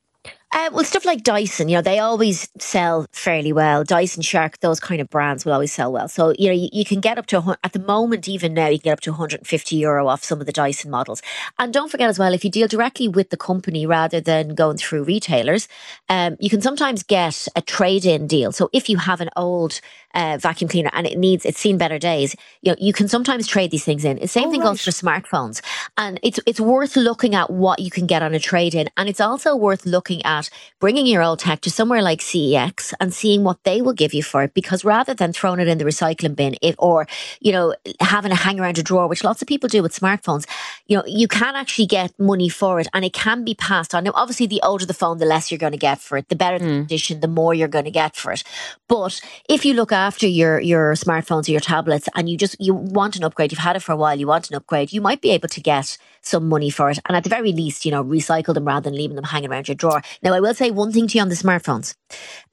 Uh, 0.55 0.69
well, 0.71 0.85
stuff 0.85 1.07
like 1.07 1.23
Dyson, 1.23 1.71
you 1.71 1.77
know, 1.77 1.83
they 1.83 1.99
always 1.99 2.47
sell 2.59 3.07
fairly 3.11 3.55
well. 3.55 3.85
Dyson, 3.85 4.21
Shark, 4.21 4.61
those 4.61 4.81
kind 4.81 5.01
of 5.01 5.09
brands 5.09 5.47
will 5.47 5.55
always 5.55 5.73
sell 5.73 5.91
well. 5.91 6.09
So, 6.09 6.35
you 6.38 6.49
know, 6.49 6.53
you, 6.53 6.69
you 6.71 6.85
can 6.85 7.01
get 7.01 7.17
up 7.17 7.25
to, 7.27 7.57
at 7.65 7.73
the 7.73 7.79
moment, 7.79 8.29
even 8.29 8.53
now, 8.53 8.67
you 8.67 8.79
can 8.79 8.91
get 8.91 8.93
up 8.93 9.01
to 9.01 9.12
150 9.12 9.77
euro 9.77 10.09
off 10.09 10.23
some 10.23 10.41
of 10.41 10.47
the 10.47 10.53
Dyson 10.53 10.91
models. 10.91 11.23
And 11.59 11.73
don't 11.73 11.91
forget 11.91 12.11
as 12.11 12.19
well, 12.19 12.35
if 12.35 12.45
you 12.45 12.51
deal 12.51 12.69
directly 12.69 13.09
with 13.09 13.31
the 13.31 13.38
company 13.38 13.87
rather 13.87 14.21
than 14.21 14.55
going 14.55 14.77
through 14.77 15.05
retailers, 15.05 15.69
um, 16.11 16.37
you 16.38 16.51
can 16.51 16.61
sometimes 16.61 17.03
get 17.03 17.49
a 17.57 17.62
trade 17.62 18.05
in 18.05 18.27
deal. 18.27 18.53
So 18.53 18.69
if 18.75 18.91
you 18.91 18.99
have 18.99 19.23
an 19.23 19.31
old 19.37 19.81
uh, 20.15 20.37
vacuum 20.38 20.69
cleaner 20.69 20.91
and 20.93 21.07
it 21.07 21.17
needs, 21.17 21.47
it's 21.47 21.59
seen 21.59 21.79
better 21.79 21.99
days, 21.99 22.37
you 22.61 22.73
know, 22.73 22.77
you 22.79 22.93
can 22.93 23.09
sometimes 23.09 23.47
trade 23.47 23.71
these 23.71 23.85
things 23.85 24.05
in. 24.05 24.19
The 24.19 24.29
same 24.29 24.51
thing 24.51 24.61
goes 24.61 24.83
for 24.83 24.91
smartphones. 24.91 25.62
And 25.97 26.21
it's, 26.23 26.38
it's 26.45 26.61
worth 26.61 26.95
looking 26.95 27.35
at 27.35 27.49
what 27.49 27.79
you 27.79 27.91
can 27.91 28.07
get 28.07 28.23
on 28.23 28.35
a 28.35 28.38
trade 28.38 28.75
in. 28.75 28.91
And 28.99 29.09
it's 29.09 29.21
also 29.21 29.57
worth 29.57 29.87
looking 29.87 30.23
at 30.27 30.42
bringing 30.81 31.07
your 31.07 31.23
old 31.23 31.39
tech 31.39 31.61
to 31.63 31.71
somewhere 31.71 32.03
like 32.03 32.21
CEX 32.21 32.93
and 33.01 33.13
seeing 33.13 33.45
what 33.45 33.63
they 33.65 33.83
will 33.83 33.93
give 33.93 34.15
you 34.15 34.23
for 34.23 34.43
it. 34.43 34.55
Because 34.55 34.85
rather 34.85 35.15
than 35.15 35.33
throwing 35.33 35.61
it 35.61 35.69
in 35.69 35.79
the 35.79 35.85
recycling 35.85 36.37
bin 36.37 36.57
if, 36.63 36.75
or, 36.79 37.07
you 37.41 37.53
know, 37.53 37.75
having 38.01 38.33
a 38.33 38.37
hang 38.37 38.61
around 38.61 38.79
a 38.79 38.83
drawer, 38.83 39.09
which 39.09 39.25
lots 39.25 39.43
of 39.43 39.49
people 39.49 39.69
do 39.69 39.83
with 39.83 39.99
smartphones, 39.99 40.47
you 40.87 40.97
know, 40.97 41.05
you 41.07 41.29
can 41.29 41.55
actually 41.55 41.87
get 41.87 42.19
money 42.19 42.49
for 42.49 42.81
it 42.81 42.89
and 42.95 43.05
it 43.05 43.13
can 43.13 43.45
be 43.45 43.55
passed 43.55 43.95
on. 43.95 44.05
Now, 44.05 44.13
obviously, 44.15 44.47
the 44.47 44.61
older 44.63 44.87
the 44.87 44.95
phone, 44.95 45.19
the 45.19 45.27
less 45.27 45.51
you're 45.51 45.59
going 45.59 45.73
to 45.73 45.79
get 45.79 46.01
for 46.01 46.17
it. 46.17 46.29
The 46.29 46.37
better 46.37 46.59
the 46.59 46.65
mm. 46.65 46.79
condition, 46.81 47.21
the 47.21 47.29
more 47.29 47.55
you're 47.55 47.69
going 47.69 47.85
to 47.85 47.91
get 47.91 48.17
for 48.17 48.33
it. 48.33 48.43
But 48.89 49.21
if 49.49 49.65
you 49.65 49.75
look 49.75 49.93
after 49.93 50.27
your, 50.27 50.61
your 50.61 50.93
smartphones 50.95 51.49
or 51.49 51.53
your 51.53 51.61
tablets 51.61 52.09
and 52.15 52.29
you 52.29 52.37
just, 52.37 52.57
you 52.61 52.75
want 52.75 53.17
an 53.17 53.25
upgrade, 53.25 53.53
you've 53.53 53.59
had 53.59 53.77
it 53.77 53.83
for 53.83 53.93
a 53.93 53.97
while, 53.97 54.19
you 54.19 54.27
want 54.27 54.51
an 54.51 54.57
upgrade, 54.57 54.93
you 54.93 55.01
might 55.01 55.21
be 55.21 55.31
able 55.31 55.49
to 55.49 55.61
get 55.61 55.97
some 56.23 56.49
money 56.49 56.71
for 56.71 56.91
it. 56.91 56.99
And 57.07 57.17
at 57.17 57.25
the 57.25 57.31
very 57.31 57.53
least, 57.53 57.85
you 57.85 57.91
know, 57.91 58.05
recycle 58.05 58.55
them 58.55 58.65
rather 58.65 58.89
than 58.89 58.97
leaving 58.97 59.17
them 59.17 59.25
hanging 59.25 59.51
around 59.51 59.69
your 59.69 59.75
drawer. 59.75 60.03
Now, 60.23 60.32
I 60.33 60.40
will 60.40 60.55
say 60.55 60.71
one 60.71 60.92
thing 60.92 61.07
to 61.09 61.18
you 61.18 61.23
on 61.23 61.29
the 61.29 61.35
smartphones. 61.35 61.95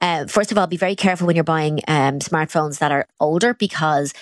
Uh, 0.02 0.26
first 0.26 0.52
of 0.52 0.58
all, 0.58 0.68
be 0.68 0.78
very 0.78 0.96
careful 0.96 1.28
when 1.28 1.36
you're 1.36 1.44
buying 1.44 1.80
um, 1.88 2.20
smartphones 2.20 2.80
that 2.80 2.92
are 2.92 3.08
older 3.20 3.54
because 3.54 4.14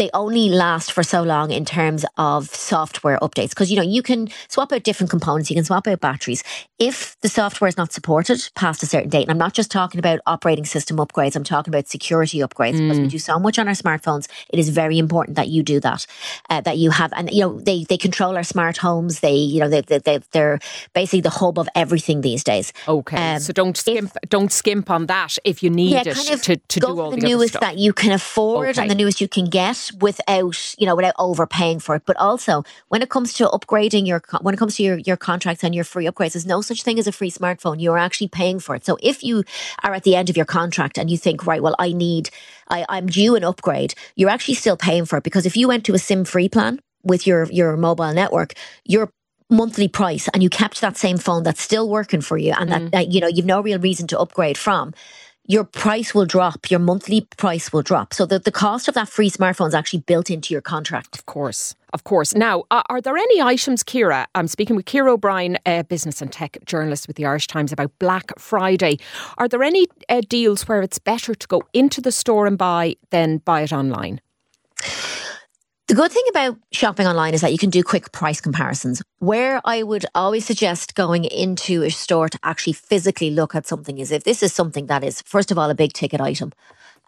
they 0.00 0.10
only 0.14 0.48
last 0.48 0.92
for 0.92 1.02
so 1.02 1.22
long 1.22 1.50
in 1.50 1.66
terms 1.66 2.06
of 2.16 2.48
software 2.48 3.18
updates. 3.20 3.50
Because 3.50 3.70
you 3.70 3.76
know 3.76 3.82
you 3.82 4.02
can 4.02 4.28
swap 4.48 4.72
out 4.72 4.82
different 4.82 5.10
components 5.10 5.50
you 5.50 5.56
can 5.56 5.64
swap 5.64 5.86
out 5.86 6.00
batteries. 6.00 6.42
If 6.78 7.20
the 7.20 7.28
software 7.28 7.68
is 7.68 7.76
not 7.76 7.92
supported 7.92 8.40
past 8.54 8.82
a 8.82 8.86
certain 8.86 9.10
date 9.10 9.22
and 9.22 9.30
i'm 9.30 9.38
not 9.38 9.52
just 9.52 9.70
talking 9.70 9.98
about 9.98 10.18
operating 10.26 10.64
system 10.64 10.96
upgrades 10.96 11.36
i'm 11.36 11.44
talking 11.44 11.70
about 11.70 11.86
security 11.86 12.38
upgrades 12.38 12.78
because 12.78 12.98
we 12.98 13.06
do 13.06 13.18
so 13.18 13.38
much 13.38 13.58
on 13.58 13.68
our 13.68 13.74
smartphones 13.74 14.26
it 14.48 14.58
is 14.58 14.70
very 14.70 14.98
important 14.98 15.36
that 15.36 15.48
you 15.48 15.62
do 15.62 15.78
that 15.80 16.06
uh, 16.48 16.62
that 16.62 16.78
you 16.78 16.90
have 16.90 17.12
and 17.14 17.30
you 17.30 17.42
know 17.42 17.60
they 17.60 17.84
they 17.84 17.98
control 17.98 18.36
our 18.36 18.42
smart 18.42 18.78
homes. 18.78 19.20
They 19.20 19.34
you 19.34 19.60
know 19.60 19.68
they, 19.68 19.82
they, 19.82 19.98
they 19.98 20.18
they're 20.32 20.58
basically 20.94 21.20
the 21.20 21.30
hub 21.30 21.58
of 21.58 21.68
everything 21.74 22.22
these 22.22 22.42
days. 22.42 22.72
Okay 22.88 23.34
Um, 23.34 23.40
so 23.40 23.52
don't 23.52 23.76
skimp 23.76 24.12
don't 24.28 24.52
skimp 24.52 24.90
on 24.90 25.06
that 25.06 25.36
if 25.44 25.62
you 25.62 25.70
need 25.70 25.92
yeah, 25.92 26.02
it 26.06 26.14
kind 26.14 26.30
of 26.30 26.42
to, 26.42 26.56
to 26.56 26.80
do 26.80 27.00
all 27.00 27.10
the, 27.10 27.16
the 27.18 27.26
newest 27.26 27.60
that 27.60 27.76
you 27.78 27.92
can 27.92 28.12
afford 28.12 28.70
Okay. 28.70 28.80
and 28.80 28.90
the 28.90 28.94
newest 28.94 29.20
you 29.20 29.28
can 29.28 29.44
get 29.44 29.89
without 30.00 30.74
you 30.78 30.86
know 30.86 30.96
without 30.96 31.14
overpaying 31.18 31.80
for 31.80 31.94
it. 31.96 32.02
But 32.06 32.16
also 32.16 32.64
when 32.88 33.02
it 33.02 33.10
comes 33.10 33.32
to 33.34 33.46
upgrading 33.46 34.06
your 34.06 34.22
when 34.40 34.54
it 34.54 34.58
comes 34.58 34.76
to 34.76 34.82
your 34.82 34.98
your 34.98 35.16
contracts 35.16 35.64
and 35.64 35.74
your 35.74 35.84
free 35.84 36.06
upgrades, 36.06 36.32
there's 36.32 36.46
no 36.46 36.60
such 36.60 36.82
thing 36.82 36.98
as 36.98 37.06
a 37.06 37.12
free 37.12 37.30
smartphone. 37.30 37.80
You're 37.80 37.98
actually 37.98 38.28
paying 38.28 38.60
for 38.60 38.74
it. 38.74 38.84
So 38.84 38.96
if 39.02 39.22
you 39.22 39.44
are 39.82 39.94
at 39.94 40.04
the 40.04 40.16
end 40.16 40.30
of 40.30 40.36
your 40.36 40.46
contract 40.46 40.98
and 40.98 41.10
you 41.10 41.16
think 41.16 41.46
right, 41.46 41.62
well, 41.62 41.76
I 41.78 41.92
need 41.92 42.30
I, 42.68 42.84
I'm 42.88 43.06
due 43.06 43.36
an 43.36 43.44
upgrade, 43.44 43.94
you're 44.16 44.30
actually 44.30 44.54
still 44.54 44.76
paying 44.76 45.04
for 45.04 45.18
it 45.18 45.24
because 45.24 45.46
if 45.46 45.56
you 45.56 45.68
went 45.68 45.84
to 45.86 45.94
a 45.94 45.98
SIM 45.98 46.24
free 46.24 46.48
plan 46.48 46.80
with 47.02 47.26
your 47.26 47.44
your 47.50 47.76
mobile 47.76 48.12
network, 48.12 48.54
your 48.84 49.10
monthly 49.50 49.88
price 49.88 50.28
and 50.32 50.42
you 50.42 50.48
kept 50.48 50.80
that 50.80 50.96
same 50.96 51.18
phone 51.18 51.42
that's 51.42 51.60
still 51.60 51.88
working 51.88 52.20
for 52.20 52.38
you 52.38 52.54
and 52.56 52.70
that, 52.70 52.82
mm. 52.82 52.90
that 52.92 53.12
you 53.12 53.20
know 53.20 53.26
you've 53.26 53.46
no 53.46 53.60
real 53.60 53.80
reason 53.80 54.06
to 54.06 54.18
upgrade 54.18 54.56
from 54.56 54.94
your 55.50 55.64
price 55.64 56.14
will 56.14 56.26
drop, 56.26 56.70
your 56.70 56.78
monthly 56.78 57.22
price 57.36 57.72
will 57.72 57.82
drop. 57.82 58.14
So 58.14 58.24
the, 58.24 58.38
the 58.38 58.52
cost 58.52 58.86
of 58.86 58.94
that 58.94 59.08
free 59.08 59.28
smartphone 59.28 59.66
is 59.66 59.74
actually 59.74 59.98
built 59.98 60.30
into 60.30 60.54
your 60.54 60.60
contract. 60.60 61.18
Of 61.18 61.26
course, 61.26 61.74
of 61.92 62.04
course. 62.04 62.36
Now, 62.36 62.62
are 62.70 63.00
there 63.00 63.16
any 63.16 63.42
items, 63.42 63.82
Ciara? 63.82 64.28
I'm 64.36 64.46
speaking 64.46 64.76
with 64.76 64.86
Ciara 64.86 65.14
O'Brien, 65.14 65.58
a 65.66 65.82
business 65.82 66.22
and 66.22 66.32
tech 66.32 66.58
journalist 66.66 67.08
with 67.08 67.16
the 67.16 67.26
Irish 67.26 67.48
Times 67.48 67.72
about 67.72 67.90
Black 67.98 68.30
Friday. 68.38 68.98
Are 69.38 69.48
there 69.48 69.64
any 69.64 69.88
uh, 70.08 70.22
deals 70.28 70.68
where 70.68 70.82
it's 70.82 71.00
better 71.00 71.34
to 71.34 71.46
go 71.48 71.62
into 71.72 72.00
the 72.00 72.12
store 72.12 72.46
and 72.46 72.56
buy 72.56 72.94
than 73.10 73.38
buy 73.38 73.62
it 73.62 73.72
online? 73.72 74.20
The 75.90 75.96
good 75.96 76.12
thing 76.12 76.22
about 76.30 76.56
shopping 76.70 77.08
online 77.08 77.34
is 77.34 77.40
that 77.40 77.50
you 77.50 77.58
can 77.58 77.68
do 77.68 77.82
quick 77.82 78.12
price 78.12 78.40
comparisons. 78.40 79.02
Where 79.18 79.60
I 79.64 79.82
would 79.82 80.06
always 80.14 80.44
suggest 80.44 80.94
going 80.94 81.24
into 81.24 81.82
a 81.82 81.90
store 81.90 82.28
to 82.28 82.38
actually 82.44 82.74
physically 82.74 83.30
look 83.30 83.56
at 83.56 83.66
something 83.66 83.98
is 83.98 84.12
if 84.12 84.22
this 84.22 84.40
is 84.40 84.52
something 84.52 84.86
that 84.86 85.02
is, 85.02 85.20
first 85.22 85.50
of 85.50 85.58
all, 85.58 85.68
a 85.68 85.74
big 85.74 85.92
ticket 85.92 86.20
item 86.20 86.52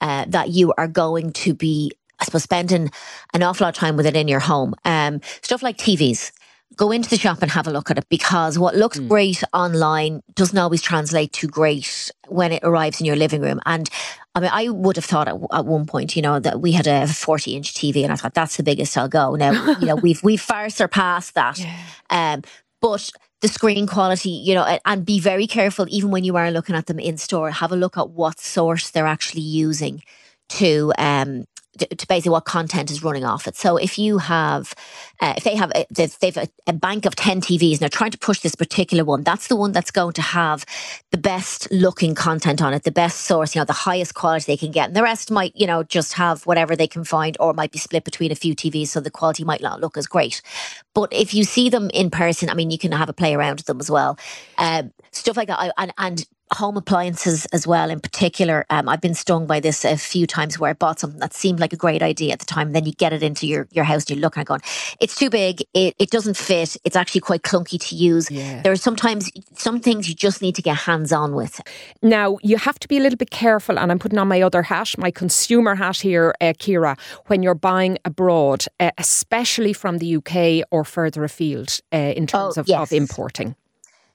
uh, 0.01 0.25
that 0.27 0.49
you 0.49 0.75
are 0.79 0.89
going 0.89 1.33
to 1.45 1.55
be, 1.55 1.93
I 2.19 2.25
suppose, 2.25 2.43
spending 2.43 2.91
an 3.33 3.45
awful 3.45 3.67
lot 3.67 3.69
of 3.69 3.79
time 3.79 3.97
with 3.97 4.05
it 4.05 4.17
in 4.17 4.27
your 4.27 4.41
home. 4.41 4.75
Um, 4.85 5.21
stuff 5.43 5.63
like 5.63 5.79
TVs 5.79 6.33
go 6.77 6.91
into 6.91 7.09
the 7.09 7.19
shop 7.19 7.41
and 7.41 7.53
have 7.53 7.69
a 7.69 7.71
look 7.71 7.89
at 7.89 7.99
it 7.99 8.09
because 8.09 8.59
what 8.59 8.75
looks 8.75 8.99
mm. 8.99 9.09
great 9.09 9.45
online 9.53 10.23
doesn't 10.35 10.59
always 10.59 10.83
translate 10.83 11.33
to 11.35 11.47
great 11.47 12.11
when 12.29 12.51
it 12.51 12.65
arrives 12.65 12.99
in 13.01 13.07
your 13.07 13.15
living 13.15 13.43
room. 13.43 13.61
And 13.65 13.89
I 14.35 14.41
mean, 14.41 14.51
I 14.53 14.69
would 14.71 14.97
have 14.97 15.05
thought 15.05 15.29
at, 15.29 15.37
at 15.53 15.67
one 15.67 15.85
point, 15.85 16.17
you 16.17 16.23
know, 16.23 16.41
that 16.41 16.61
we 16.61 16.73
had 16.73 16.87
a 16.87 17.07
40 17.07 17.55
inch 17.55 17.75
TV 17.75 18.03
and 18.03 18.13
I 18.13 18.17
thought 18.17 18.35
that's 18.35 18.57
the 18.57 18.63
biggest 18.63 18.97
I'll 18.97 19.09
go. 19.09 19.35
Now, 19.35 19.77
you 19.79 19.87
know, 19.87 19.97
we've, 20.03 20.23
we've 20.23 20.41
far 20.41 20.71
surpassed 20.71 21.35
that. 21.35 21.59
Yeah. 21.59 21.77
Um, 22.09 22.43
but 22.81 23.11
the 23.43 23.49
screen 23.49 23.87
quality, 23.87 24.31
you 24.31 24.55
know, 24.55 24.79
and 24.85 25.05
be 25.05 25.21
very 25.21 25.47
careful 25.47 25.87
even 25.91 26.11
when 26.11 26.25
you 26.25 26.37
are 26.37 26.51
looking 26.51 26.75
at 26.75 26.87
them 26.87 26.99
in 26.99 27.19
store. 27.19 27.51
Have 27.51 27.73
a 27.73 27.77
look 27.77 27.99
at 27.99 28.11
what 28.11 28.41
source 28.41 28.91
they're 28.91 29.07
actually 29.07 29.43
using 29.43 30.03
to 30.51 30.93
um, 30.99 31.45
to 31.79 32.07
basically 32.07 32.31
what 32.31 32.45
content 32.45 32.91
is 32.91 33.03
running 33.03 33.25
off 33.25 33.47
it. 33.47 33.57
So 33.57 33.77
if 33.77 33.99
you 33.99 34.19
have, 34.19 34.75
uh, 35.21 35.35
if 35.37 35.45
they 35.45 35.57
have, 35.57 35.73
a, 35.75 35.87
they've 35.91 36.37
a, 36.37 36.49
a, 36.67 36.73
bank 36.73 37.07
of 37.07 37.17
10 37.17 37.41
TVs 37.41 37.73
and 37.73 37.81
they're 37.81 37.89
trying 37.89 38.11
to 38.11 38.19
push 38.19 38.41
this 38.41 38.55
particular 38.55 39.05
one, 39.05 39.23
that's 39.23 39.47
the 39.47 39.57
one 39.57 39.73
that's 39.73 39.91
going 39.91 40.13
to 40.15 40.23
have 40.23 40.67
the 41.11 41.19
best 41.19 41.71
looking 41.71 42.15
content 42.15 42.61
on 42.61 42.75
it, 42.75 42.83
the 42.83 42.93
best 42.93 43.23
source, 43.23 43.55
you 43.55 43.61
know, 43.61 43.65
the 43.65 43.73
highest 43.73 44.15
quality 44.15 44.53
they 44.53 44.57
can 44.57 44.71
get. 44.71 44.89
And 44.89 44.97
the 44.97 45.03
rest 45.03 45.31
might, 45.31 45.57
you 45.57 45.67
know, 45.67 45.83
just 45.83 46.15
have 46.15 46.45
whatever 46.45 46.77
they 46.77 46.87
can 46.87 47.05
find 47.05 47.37
or 47.41 47.55
might 47.55 47.73
be 47.73 47.79
split 47.79 48.05
between 48.05 48.31
a 48.31 48.37
few 48.37 48.55
TVs. 48.55 48.89
So 48.89 49.01
the 49.01 49.11
quality 49.11 49.45
might 49.45 49.63
not 49.63 49.81
look 49.81 49.97
as 49.97 50.07
great. 50.07 50.43
But 50.95 51.11
if 51.13 51.33
you 51.33 51.45
see 51.45 51.71
them 51.71 51.89
in 51.95 52.11
person, 52.11 52.51
I 52.51 52.55
mean, 52.55 52.71
you 52.71 52.79
can 52.79 52.93
have 52.93 53.09
a 53.09 53.15
play 53.15 53.35
around 53.35 53.57
with 53.57 53.67
them 53.67 53.81
as 53.81 53.91
well. 53.91 54.19
Um, 54.59 54.93
stuff 55.11 55.37
like 55.39 55.49
that. 55.49 55.59
I, 55.59 55.73
and, 55.79 55.95
and 55.97 56.27
home 56.55 56.77
appliances 56.77 57.47
as 57.47 57.67
well 57.67 57.91
in 57.91 58.01
particular. 58.01 58.65
Um, 58.71 58.89
i've 58.89 59.01
been 59.01 59.15
stung 59.15 59.47
by 59.47 59.61
this 59.61 59.85
a 59.85 59.97
few 59.97 60.27
times 60.27 60.59
where 60.59 60.71
i 60.71 60.73
bought 60.73 61.01
something 61.01 61.21
that 61.21 61.35
seemed 61.35 61.61
like 61.61 61.73
a 61.73 61.77
great 61.77 62.03
idea 62.03 62.33
at 62.33 62.39
the 62.39 62.47
time 62.47 62.73
then 62.73 62.87
you 62.87 62.93
get 62.93 63.13
it 63.13 63.23
into 63.23 63.47
your, 63.47 63.69
your 63.73 63.85
house 63.85 64.03
and 64.03 64.11
you're 64.11 64.21
looking 64.21 64.41
at 64.41 64.47
going 64.47 64.61
it's 65.01 65.17
too 65.17 65.31
big. 65.31 65.63
It, 65.75 65.95
it 65.99 66.11
doesn't 66.11 66.37
fit. 66.37 66.77
It's 66.85 66.97
actually 66.97 67.23
quite 67.23 67.43
clunky 67.43 67.81
to 67.89 67.97
use. 67.97 68.31
Yeah. 68.31 68.63
there 68.63 68.73
are 68.73 68.77
sometimes 68.77 69.31
some 69.55 69.81
things 69.81 70.09
you 70.09 70.15
just 70.15 70.43
need 70.43 70.55
to 70.55 70.63
get 70.63 70.77
hands 70.77 71.13
on 71.13 71.35
with. 71.35 71.61
Now 72.03 72.39
you 72.43 72.57
have 72.57 72.79
to 72.81 72.89
be 72.89 72.99
a 72.99 73.01
little 73.01 73.17
bit 73.17 73.31
careful 73.31 73.79
and 73.79 73.91
i'm 73.91 73.99
putting 73.99 74.19
on 74.19 74.29
my 74.29 74.43
other 74.43 74.63
hat 74.63 74.91
my 74.99 75.11
consumer 75.11 75.75
hat 75.75 75.97
here 75.97 76.35
uh, 76.41 76.53
ciara 76.59 76.97
when 77.27 77.43
you're 77.43 77.55
buying 77.55 77.99
abroad 78.05 78.65
uh, 78.81 78.91
especially 78.99 79.73
from 79.73 79.99
the 79.99 80.17
uk 80.17 80.67
or 80.71 80.85
further 80.85 81.25
afield 81.25 81.81
uh, 81.93 81.97
in 81.97 82.27
terms 82.27 82.57
oh, 82.57 82.61
of, 82.61 82.69
yes. 82.69 82.81
of 82.81 82.97
importing. 82.97 83.55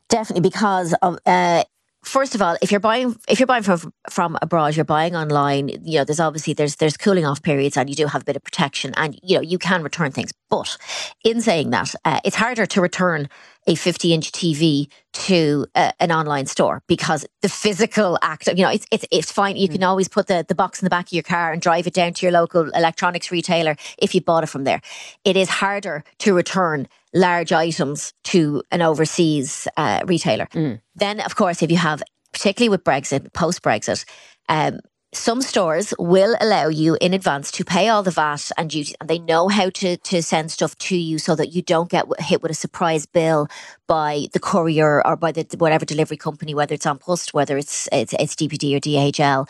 Definitely, 0.10 0.50
because 0.50 0.94
of 1.02 1.18
uh, 1.26 1.64
first 2.08 2.36
of 2.36 2.42
all, 2.42 2.58
if 2.62 2.72
you're 2.72 2.80
buying 2.80 3.16
if 3.28 3.40
you're 3.40 3.48
buying 3.48 3.64
from 3.64 3.94
from 4.10 4.38
abroad, 4.42 4.76
you're 4.76 4.86
buying 4.86 5.16
online. 5.16 5.70
You 5.84 6.00
know, 6.00 6.04
there's 6.06 6.20
obviously 6.20 6.54
there's 6.54 6.78
there's 6.78 6.98
cooling 6.98 7.26
off 7.26 7.42
periods, 7.42 7.78
and 7.78 7.90
you 7.90 7.96
do 7.96 8.08
have 8.08 8.22
a 8.22 8.26
bit 8.26 8.36
of 8.36 8.44
protection, 8.44 8.94
and 8.98 9.20
you 9.22 9.36
know 9.36 9.42
you 9.42 9.60
can 9.60 9.84
return 9.84 10.12
things. 10.12 10.32
But 10.50 10.78
in 11.24 11.42
saying 11.42 11.72
that, 11.72 11.94
uh, 12.06 12.20
it's 12.24 12.38
harder 12.38 12.66
to 12.66 12.82
return 12.82 13.30
a 13.68 13.76
50 13.76 14.14
inch 14.14 14.32
TV 14.32 14.88
to 15.12 15.66
uh, 15.76 15.92
an 16.00 16.12
online 16.12 16.46
store 16.46 16.82
because 16.88 17.26
the 17.42 17.50
physical 17.50 18.18
act 18.22 18.48
of, 18.48 18.58
you 18.58 18.64
know, 18.64 18.72
it's, 18.72 18.86
it's, 18.92 19.06
it's 19.12 19.32
fine. 19.32 19.58
You 19.58 19.68
can 19.68 19.82
mm. 19.82 19.88
always 19.88 20.08
put 20.08 20.28
the, 20.28 20.46
the 20.48 20.56
box 20.56 20.82
in 20.82 20.86
the 20.86 20.90
back 20.90 21.08
of 21.08 21.12
your 21.12 21.24
car 21.24 21.52
and 21.52 21.62
drive 21.62 21.86
it 21.86 21.94
down 21.94 22.14
to 22.14 22.26
your 22.26 22.32
local 22.32 22.70
electronics 22.70 23.30
retailer 23.30 23.76
if 23.98 24.16
you 24.16 24.22
bought 24.22 24.44
it 24.44 24.48
from 24.48 24.64
there. 24.64 24.80
It 25.26 25.36
is 25.36 25.50
harder 25.50 26.04
to 26.20 26.34
return 26.34 26.88
large 27.18 27.52
items 27.52 28.14
to 28.24 28.62
an 28.72 28.82
overseas 28.82 29.68
uh, 29.78 30.02
retailer. 30.06 30.48
Mm. 30.54 30.82
Then, 30.96 31.20
of 31.22 31.36
course, 31.36 31.62
if 31.62 31.72
you 31.72 31.78
have, 31.78 32.04
particularly 32.32 32.70
with 32.70 32.84
Brexit, 32.84 33.34
post 33.34 33.62
Brexit, 33.62 34.06
um, 34.50 34.80
some 35.14 35.42
stores 35.42 35.94
will 35.98 36.36
allow 36.42 36.68
you 36.68 36.98
in 37.00 37.14
advance 37.14 37.50
to 37.52 37.64
pay 37.64 37.88
all 37.88 38.04
the 38.04 38.12
VAT 38.12 38.52
and 38.58 38.70
duties, 38.70 38.96
and 39.00 39.10
they 39.10 39.20
know 39.20 39.48
how 39.48 39.70
to, 39.70 39.98
to 39.98 40.22
send 40.22 40.52
stuff 40.52 40.78
to 40.78 40.98
you 40.98 41.18
so 41.18 41.34
that 41.36 41.54
you 41.54 41.62
don't 41.62 41.90
get 41.90 42.06
hit 42.20 42.42
with 42.42 42.52
a 42.52 42.56
surprise 42.56 43.06
bill 43.06 43.48
by 43.88 44.28
the 44.34 44.40
courier 44.40 45.06
or 45.08 45.16
by 45.16 45.32
the 45.32 45.46
whatever 45.58 45.86
delivery 45.86 46.18
company, 46.18 46.54
whether 46.54 46.76
it's 46.76 46.86
An 46.86 46.98
Post, 46.98 47.34
whether 47.34 47.58
it's 47.58 47.88
it's, 47.92 48.14
it's 48.14 48.36
DPD 48.36 48.76
or 48.76 48.80
DHL. 48.80 49.48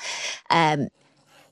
Um, 0.51 0.89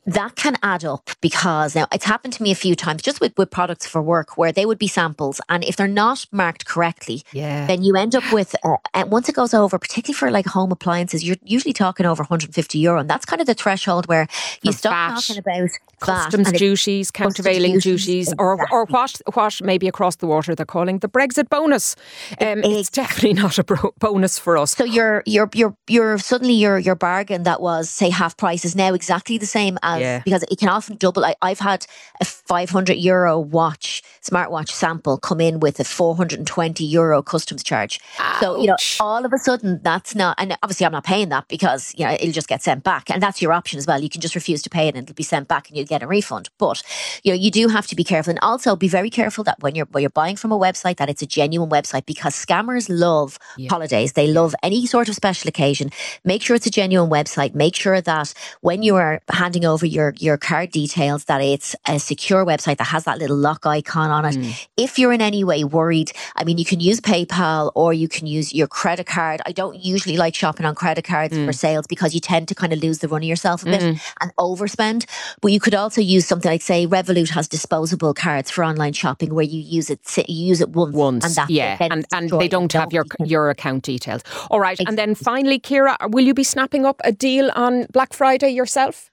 that 0.06 0.36
can 0.36 0.56
add 0.62 0.86
up 0.86 1.10
because 1.20 1.76
now 1.76 1.88
it's 1.92 2.06
happened 2.06 2.34
to 2.34 2.44
me 2.44 2.52
a 2.52 2.56
few 2.56 2.76
times 2.76 3.02
just 3.02 3.20
with, 3.20 3.36
with 3.38 3.50
products 3.50 3.88
for 3.88 4.02
work 4.02 4.38
where 4.38 4.52
they 4.52 4.66
would 4.66 4.78
be 4.78 4.88
samples 4.88 5.42
and 5.50 5.64
if 5.64 5.76
they're 5.76 5.88
not 5.88 6.26
marked 6.32 6.66
correctly 6.66 7.24
yeah. 7.34 7.66
then 7.66 7.82
you 7.82 7.96
end 7.96 8.16
up 8.16 8.24
with 8.32 8.56
uh, 8.64 8.76
and 8.94 9.12
once 9.12 9.28
it 9.28 9.36
goes 9.36 9.54
over 9.54 9.80
particularly 9.80 10.16
for 10.16 10.30
like 10.30 10.46
home 10.46 10.72
appliances 10.72 11.24
you're 11.24 11.38
usually 11.44 11.74
talking 11.74 12.06
over 12.06 12.22
150 12.22 12.78
euro 12.78 13.00
and 13.00 13.10
that's 13.10 13.26
kind 13.26 13.42
of 13.42 13.48
the 13.48 13.56
threshold 13.56 14.08
where 14.08 14.28
you 14.62 14.72
for 14.72 14.78
stop 14.78 14.92
VAT, 14.92 15.16
talking 15.16 15.38
about 15.40 15.70
customs 16.00 16.52
duties 16.52 17.10
countervailing 17.10 17.74
duties, 17.74 18.06
duties 18.06 18.34
or, 18.38 18.54
exactly. 18.54 18.78
or 18.78 18.86
what, 18.86 19.22
what 19.34 19.62
maybe 19.64 19.88
across 19.88 20.18
the 20.18 20.28
water 20.28 20.54
they're 20.54 20.66
calling 20.68 21.00
the 21.00 21.10
Brexit 21.10 21.50
bonus 21.50 21.96
um, 22.42 22.60
it, 22.60 22.66
it's 22.66 22.92
definitely 22.92 23.34
not 23.34 23.58
a 23.58 23.64
bro- 23.64 23.94
bonus 23.98 24.38
for 24.38 24.56
us 24.56 24.76
so 24.76 24.84
your 24.84 25.24
your 25.26 25.50
your 25.56 25.76
your 25.88 26.18
suddenly 26.20 26.54
your 26.54 26.78
your 26.78 26.96
bargain 26.96 27.44
that 27.44 27.60
was 27.60 27.90
say 27.90 28.12
half 28.12 28.38
price 28.38 28.64
is 28.66 28.76
now 28.76 28.94
exactly 28.94 29.40
the 29.40 29.46
same 29.48 29.80
as 29.82 29.95
yeah. 30.02 30.22
because 30.24 30.44
it 30.44 30.60
can 30.60 30.70
often 30.70 30.98
double. 30.98 31.26
I, 31.26 31.36
have 31.42 31.60
had 31.60 31.86
a 32.22 32.26
500 32.26 32.94
euro 32.94 33.40
watch, 33.40 34.04
smartwatch 34.22 34.70
sample 34.70 35.18
come 35.18 35.42
in 35.42 35.60
with 35.60 35.80
a 35.80 35.84
420 35.84 36.84
euro 36.84 37.22
customs 37.22 37.64
charge. 37.64 38.00
Ouch. 38.20 38.40
So, 38.40 38.60
you 38.60 38.68
know, 38.68 38.76
all 39.00 39.26
of 39.26 39.34
a 39.34 39.38
sudden 39.38 39.80
that's 39.84 40.16
not, 40.16 40.36
and 40.40 40.58
obviously 40.64 40.86
I'm 40.86 40.92
not 40.92 41.04
paying 41.04 41.30
that 41.30 41.48
because, 41.48 41.94
you 41.98 42.06
know, 42.06 42.14
it'll 42.14 42.32
just 42.32 42.48
get 42.48 42.64
sent 42.64 42.84
back. 42.84 43.10
And 43.10 43.22
that's 43.22 43.42
your 43.42 43.54
option 43.54 43.78
as 43.78 43.88
well. 43.88 44.02
You 44.02 44.10
can 44.10 44.22
just 44.22 44.36
refuse 44.36 44.62
to 44.64 44.70
pay 44.70 44.88
it 44.88 44.96
and 44.96 45.04
it'll 45.04 45.16
be 45.16 45.24
sent 45.24 45.48
back 45.48 45.68
and 45.68 45.78
you'll 45.78 45.86
get 45.86 46.04
a 46.04 46.08
refund. 46.08 46.50
But, 46.58 46.82
you 47.24 47.32
know, 47.32 47.38
you 47.38 47.52
do 47.52 47.68
have 47.68 47.88
to 47.88 47.96
be 47.96 48.04
careful. 48.04 48.32
And 48.32 48.40
also 48.42 48.76
be 48.76 48.88
very 48.88 49.10
careful 49.10 49.44
that 49.46 49.62
when 49.62 49.76
you're, 49.76 49.88
when 49.92 50.02
you're 50.02 50.10
buying 50.10 50.36
from 50.36 50.52
a 50.52 50.58
website, 50.58 50.98
that 50.98 51.10
it's 51.10 51.22
a 51.22 51.26
genuine 51.28 51.70
website 51.70 52.06
because 52.06 52.34
scammers 52.36 52.88
love 52.90 53.38
yeah. 53.58 53.70
holidays. 53.70 54.14
They 54.14 54.28
love 54.28 54.56
any 54.64 54.86
sort 54.86 55.10
of 55.10 55.16
special 55.16 55.48
occasion. 55.48 55.90
Make 56.24 56.42
sure 56.42 56.56
it's 56.56 56.66
a 56.66 56.72
genuine 56.72 57.10
website. 57.10 57.56
Make 57.56 57.76
sure 57.76 58.02
that 58.02 58.34
when 58.62 58.84
you 58.84 58.96
are 58.96 59.22
handing 59.30 59.66
over 59.66 59.85
your 59.88 60.14
your 60.18 60.38
card 60.38 60.72
details 60.72 61.26
that 61.26 61.42
it's 61.42 61.76
a 61.88 62.00
secure 62.00 62.46
website 62.46 62.78
that 62.78 62.86
has 62.86 63.06
that 63.06 63.20
little 63.20 63.38
lock 63.38 63.66
icon 63.66 64.10
on 64.10 64.26
it. 64.26 64.36
Mm. 64.36 64.68
If 64.78 65.00
you're 65.00 65.14
in 65.14 65.22
any 65.22 65.44
way 65.44 65.64
worried, 65.64 66.12
I 66.36 66.44
mean, 66.44 66.58
you 66.58 66.66
can 66.66 66.80
use 66.80 67.00
PayPal 67.00 67.72
or 67.76 67.94
you 67.94 68.08
can 68.08 68.28
use 68.28 68.54
your 68.54 68.68
credit 68.68 69.06
card. 69.06 69.42
I 69.46 69.52
don't 69.52 69.84
usually 69.84 70.18
like 70.18 70.36
shopping 70.36 70.66
on 70.66 70.76
credit 70.76 71.06
cards 71.06 71.36
mm. 71.36 71.46
for 71.46 71.54
sales 71.54 71.88
because 71.88 72.14
you 72.14 72.20
tend 72.20 72.48
to 72.50 72.56
kind 72.56 72.74
of 72.74 72.80
lose 72.82 73.00
the 73.00 73.08
run 73.08 73.22
of 73.22 73.28
yourself 73.28 73.64
a 73.64 73.66
bit 73.66 73.82
mm. 73.82 74.14
and 74.22 74.36
overspend. 74.38 75.06
But 75.42 75.52
you 75.52 75.60
could 75.60 75.76
also 75.76 76.02
use 76.02 76.26
something 76.26 76.52
like, 76.52 76.62
say, 76.62 76.88
Revolut 76.88 77.30
has 77.30 77.48
disposable 77.48 78.14
cards 78.14 78.52
for 78.52 78.64
online 78.64 78.94
shopping 78.94 79.34
where 79.34 79.46
you 79.46 79.60
use 79.60 79.90
it, 79.90 80.00
you 80.28 80.46
use 80.48 80.62
it 80.62 80.70
once, 80.70 80.96
once, 80.96 81.26
and 81.26 81.36
that's 81.36 81.50
yeah, 81.50 81.78
and 81.80 82.06
and 82.12 82.30
they 82.30 82.48
don't 82.48 82.72
have 82.74 82.94
your 82.94 83.06
your 83.24 83.50
account 83.50 83.84
details. 83.84 84.22
All 84.50 84.60
right, 84.60 84.74
exactly. 84.74 84.92
and 84.92 84.98
then 84.98 85.16
finally, 85.16 85.60
Ciara, 85.60 85.98
will 86.08 86.26
you 86.26 86.34
be 86.34 86.44
snapping 86.44 86.86
up 86.86 87.02
a 87.04 87.12
deal 87.12 87.52
on 87.56 87.86
Black 87.92 88.14
Friday 88.14 88.50
yourself? 88.50 89.12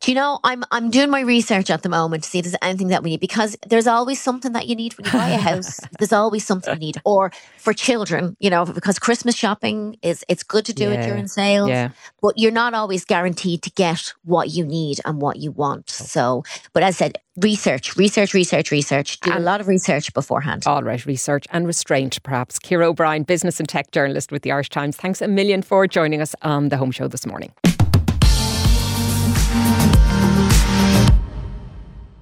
Do 0.00 0.10
you 0.10 0.14
know, 0.14 0.38
I'm 0.44 0.62
I'm 0.70 0.90
doing 0.90 1.10
my 1.10 1.20
research 1.20 1.70
at 1.70 1.82
the 1.82 1.88
moment 1.88 2.24
to 2.24 2.28
see 2.28 2.38
if 2.38 2.44
there's 2.44 2.56
anything 2.62 2.88
that 2.88 3.02
we 3.02 3.10
need 3.10 3.20
because 3.20 3.56
there's 3.66 3.86
always 3.86 4.20
something 4.20 4.52
that 4.52 4.66
you 4.66 4.76
need 4.76 4.96
when 4.96 5.06
you 5.06 5.12
buy 5.12 5.30
a 5.30 5.38
house. 5.38 5.80
there's 5.98 6.12
always 6.12 6.46
something 6.46 6.74
you 6.74 6.80
need. 6.80 7.00
Or 7.04 7.32
for 7.58 7.72
children, 7.72 8.36
you 8.38 8.50
know, 8.50 8.64
because 8.64 8.98
Christmas 8.98 9.34
shopping 9.34 9.96
is 10.02 10.24
it's 10.28 10.42
good 10.42 10.64
to 10.66 10.74
do 10.74 10.84
yeah. 10.84 11.00
it 11.00 11.06
during 11.06 11.26
sales. 11.28 11.70
Yeah. 11.70 11.90
But 12.20 12.38
you're 12.38 12.52
not 12.52 12.74
always 12.74 13.04
guaranteed 13.04 13.62
to 13.62 13.70
get 13.70 14.12
what 14.24 14.50
you 14.50 14.64
need 14.64 15.00
and 15.04 15.20
what 15.20 15.38
you 15.38 15.50
want. 15.50 15.96
Oh. 16.00 16.04
So 16.04 16.44
but 16.72 16.82
as 16.82 16.96
I 16.96 16.98
said, 16.98 17.18
research, 17.38 17.96
research, 17.96 18.34
research, 18.34 18.70
research. 18.70 19.20
Do 19.20 19.30
and 19.30 19.40
a 19.40 19.42
lot 19.42 19.60
of 19.60 19.68
research 19.68 20.12
beforehand. 20.14 20.64
All 20.66 20.82
right, 20.82 21.04
research 21.06 21.46
and 21.50 21.66
restraint, 21.66 22.22
perhaps. 22.22 22.58
Ciara 22.58 22.88
O'Brien, 22.88 23.22
business 23.22 23.60
and 23.60 23.68
tech 23.68 23.90
journalist 23.92 24.32
with 24.32 24.42
the 24.42 24.52
Irish 24.52 24.70
Times. 24.70 24.96
Thanks 24.96 25.20
a 25.20 25.28
million 25.28 25.62
for 25.62 25.86
joining 25.86 26.20
us 26.20 26.34
on 26.42 26.68
the 26.68 26.76
Home 26.76 26.90
Show 26.90 27.08
this 27.08 27.26
morning. 27.26 27.52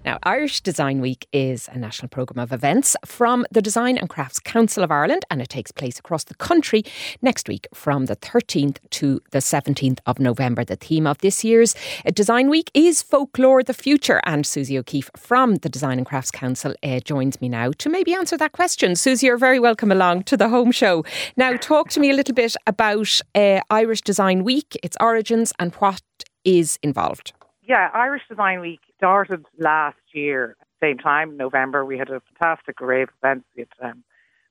Now, 0.04 0.18
Irish 0.22 0.60
Design 0.60 1.00
Week 1.00 1.26
is 1.32 1.66
a 1.72 1.78
national 1.78 2.10
programme 2.10 2.42
of 2.42 2.52
events 2.52 2.94
from 3.06 3.46
the 3.50 3.62
Design 3.62 3.96
and 3.96 4.10
Crafts 4.10 4.38
Council 4.38 4.84
of 4.84 4.90
Ireland, 4.90 5.24
and 5.30 5.40
it 5.40 5.48
takes 5.48 5.72
place 5.72 5.98
across 5.98 6.24
the 6.24 6.34
country 6.34 6.84
next 7.22 7.48
week 7.48 7.66
from 7.72 8.04
the 8.04 8.16
13th 8.16 8.76
to 8.90 9.22
the 9.30 9.38
17th 9.38 10.00
of 10.04 10.18
November. 10.18 10.62
The 10.62 10.76
theme 10.76 11.06
of 11.06 11.16
this 11.18 11.42
year's 11.42 11.74
Design 12.12 12.50
Week 12.50 12.70
is 12.74 13.00
Folklore 13.00 13.62
the 13.62 13.72
Future, 13.72 14.20
and 14.26 14.46
Suzy 14.46 14.78
O'Keefe 14.78 15.10
from 15.16 15.56
the 15.56 15.70
Design 15.70 15.96
and 15.96 16.06
Crafts 16.06 16.30
Council 16.30 16.74
uh, 16.82 17.00
joins 17.00 17.40
me 17.40 17.48
now 17.48 17.70
to 17.78 17.88
maybe 17.88 18.12
answer 18.12 18.36
that 18.36 18.52
question. 18.52 18.96
Suzy, 18.96 19.26
you're 19.26 19.38
very 19.38 19.58
welcome 19.58 19.90
along 19.90 20.24
to 20.24 20.36
the 20.36 20.50
home 20.50 20.70
show. 20.70 21.02
Now, 21.38 21.56
talk 21.56 21.88
to 21.90 22.00
me 22.00 22.10
a 22.10 22.14
little 22.14 22.34
bit 22.34 22.54
about 22.66 23.20
uh, 23.34 23.60
Irish 23.70 24.02
Design 24.02 24.44
Week, 24.44 24.76
its 24.82 24.98
origins, 25.00 25.54
and 25.58 25.74
what 25.76 26.02
is 26.44 26.78
involved. 26.82 27.32
Yeah, 27.66 27.88
Irish 27.94 28.22
Design 28.28 28.60
Week 28.60 28.80
started 28.98 29.46
last 29.58 29.96
year, 30.12 30.54
same 30.82 30.98
time, 30.98 31.38
November. 31.38 31.82
We 31.84 31.96
had 31.96 32.10
a 32.10 32.20
fantastic 32.20 32.80
array 32.82 33.02
of 33.02 33.08
events. 33.22 33.46
We 33.56 33.64
had 33.80 33.90
um, 33.90 34.04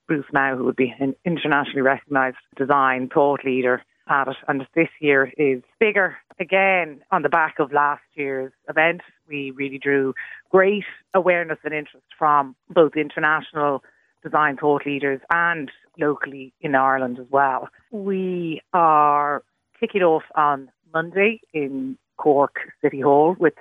Bruce 0.07 0.25
Mau, 0.33 0.57
who 0.57 0.63
would 0.63 0.75
be 0.75 0.95
an 0.99 1.15
internationally 1.23 1.81
recognised 1.81 2.37
design 2.57 3.09
thought 3.13 3.45
leader 3.45 3.83
at 4.09 4.29
it. 4.29 4.37
And 4.47 4.65
this 4.73 4.89
year 4.99 5.31
is 5.37 5.61
bigger 5.79 6.17
again 6.39 7.01
on 7.11 7.21
the 7.21 7.29
back 7.29 7.59
of 7.59 7.71
last 7.71 8.01
year's 8.15 8.51
event. 8.67 9.01
We 9.27 9.51
really 9.51 9.77
drew 9.77 10.15
great 10.49 10.85
awareness 11.13 11.59
and 11.63 11.73
interest 11.73 12.07
from 12.17 12.55
both 12.69 12.95
international 12.95 13.83
design 14.23 14.57
thought 14.57 14.87
leaders 14.87 15.21
and 15.31 15.71
locally 15.99 16.51
in 16.61 16.73
Ireland 16.73 17.19
as 17.19 17.27
well. 17.29 17.69
We 17.91 18.61
are 18.73 19.43
kicking 19.79 20.01
off 20.01 20.23
on 20.35 20.71
Monday 20.91 21.41
in 21.53 21.97
Cork 22.17 22.55
City 22.81 23.01
Hall 23.01 23.35
with 23.39 23.53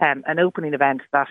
um, 0.00 0.22
an 0.26 0.38
opening 0.38 0.74
event 0.74 1.02
that 1.12 1.28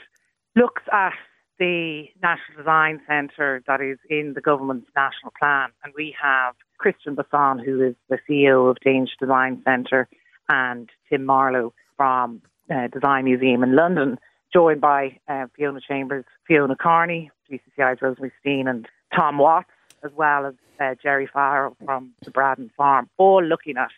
looks 0.55 0.83
at 0.91 1.13
the 1.59 2.05
National 2.21 2.57
Design 2.57 3.01
Centre 3.07 3.63
that 3.67 3.81
is 3.81 3.97
in 4.09 4.33
the 4.33 4.41
government's 4.41 4.87
national 4.95 5.33
plan. 5.39 5.69
And 5.83 5.93
we 5.95 6.15
have 6.21 6.55
Christian 6.77 7.15
Bason, 7.15 7.63
who 7.63 7.81
is 7.81 7.95
the 8.09 8.19
CEO 8.29 8.69
of 8.69 8.77
Danish 8.83 9.11
Design 9.19 9.61
Centre, 9.65 10.07
and 10.49 10.89
Tim 11.09 11.25
Marlow 11.25 11.73
from 11.95 12.41
uh, 12.69 12.87
Design 12.87 13.25
Museum 13.25 13.63
in 13.63 13.75
London, 13.75 14.19
joined 14.53 14.81
by 14.81 15.17
uh, 15.27 15.47
Fiona 15.55 15.79
Chambers, 15.81 16.25
Fiona 16.47 16.75
Carney, 16.75 17.31
DCCI's 17.51 18.01
Rosemary 18.01 18.31
Steen, 18.39 18.67
and 18.67 18.87
Tom 19.15 19.37
Watts, 19.37 19.69
as 20.03 20.11
well 20.15 20.45
as 20.45 20.53
uh, 20.79 20.95
Jerry 21.01 21.27
Farrell 21.31 21.75
from 21.83 22.13
the 22.23 22.31
Braddon 22.31 22.71
Farm, 22.77 23.09
all 23.17 23.43
looking 23.43 23.77
at 23.77 23.89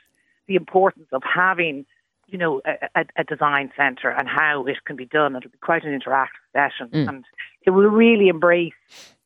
the 0.48 0.56
importance 0.56 1.08
of 1.12 1.22
having 1.24 1.86
you 2.32 2.38
know, 2.38 2.62
a, 2.96 3.06
a, 3.16 3.24
design 3.24 3.72
centre 3.76 4.10
and 4.10 4.28
how 4.28 4.66
it 4.66 4.78
can 4.86 4.96
be 4.96 5.06
done. 5.06 5.36
It'll 5.36 5.50
be 5.50 5.58
quite 5.60 5.84
an 5.84 5.98
interactive 6.00 6.28
session, 6.54 6.90
mm. 6.90 7.08
and 7.08 7.26
it 7.66 7.72
will 7.72 7.90
really 7.90 8.28
embrace 8.28 8.74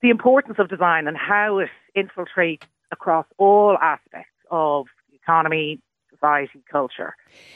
the 0.02 0.10
importance 0.10 0.58
of 0.60 0.70
design 0.70 1.08
and 1.08 1.18
how 1.18 1.60
it 1.60 1.70
infiltrates 1.98 2.64
across 2.92 3.26
all 3.38 3.78
aspects 3.82 4.32
of 4.52 4.88
economy, 5.14 5.80
society, 6.10 6.64
culture. 6.72 7.16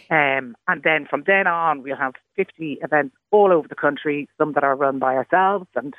Um, 0.10 0.56
and 0.68 0.84
then 0.84 1.06
from 1.10 1.24
then 1.26 1.48
on, 1.48 1.84
we'll 1.84 1.96
have 1.96 2.14
50 2.36 2.80
events 2.82 3.16
all 3.32 3.52
over 3.54 3.68
the 3.68 3.76
country, 3.76 4.28
some 4.38 4.54
that 4.54 4.64
are 4.64 4.76
run 4.76 5.00
by 5.00 5.16
ourselves, 5.16 5.68
and 5.76 5.94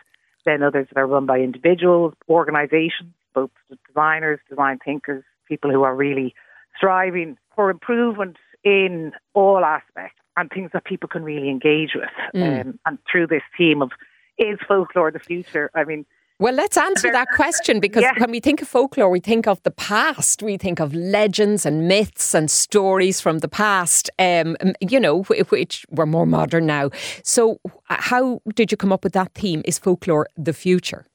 then 0.45 0.63
others 0.63 0.89
that 0.93 1.01
are 1.01 1.07
run 1.07 1.27
by 1.27 1.39
individuals, 1.39 2.15
organisations, 2.29 3.13
both 3.35 3.51
designers, 3.87 4.41
design 4.49 4.79
thinkers, 4.85 5.25
people 5.47 5.71
who 5.71 5.83
are 5.83 5.95
really 5.95 6.35
striving 6.77 7.37
for 7.55 7.71
improvement 7.71 8.37
in 8.65 9.13
all 9.35 9.65
aspects 9.65 10.21
and 10.37 10.51
things 10.51 10.71
that 10.73 10.85
people 10.85 11.09
can 11.09 11.25
really 11.25 11.49
engage 11.49 11.91
with. 11.95 12.11
Mm. 12.35 12.61
Um, 12.61 12.79
and 12.87 12.99
through 13.11 13.27
this 13.27 13.43
theme 13.57 13.83
of 13.83 13.91
is 14.39 14.59
folklore 14.67 15.11
the 15.11 15.19
future? 15.19 15.71
I 15.75 15.85
mean, 15.85 16.07
well, 16.41 16.55
let's 16.55 16.77
answer 16.77 17.11
that 17.11 17.27
question 17.35 17.81
because 17.81 18.03
yeah. 18.03 18.13
when 18.17 18.31
we 18.31 18.39
think 18.39 18.63
of 18.63 18.69
folklore, 18.69 19.11
we 19.11 19.19
think 19.19 19.49
of 19.49 19.61
the 19.65 19.73
past. 19.73 20.41
We 20.41 20.57
think 20.57 20.79
of 20.79 20.95
legends 20.95 21.67
and 21.67 21.89
myths 21.89 22.33
and 22.33 22.49
stories 22.49 23.21
from 23.21 23.41
the 23.41 23.49
past, 23.49 24.09
um, 24.21 24.57
you 24.81 25.01
know, 25.01 25.25
which 25.25 25.85
were 25.91 26.07
more 26.07 26.27
modern 26.27 26.67
now. 26.67 26.91
So, 27.25 27.59
how 27.87 28.41
did 28.55 28.71
you 28.71 28.77
come 28.77 28.93
up 28.93 29.03
with 29.03 29.15
that 29.15 29.35
theme? 29.35 29.63
Is 29.65 29.81
folklore 29.81 30.29
the 30.37 30.53
future? 30.53 31.07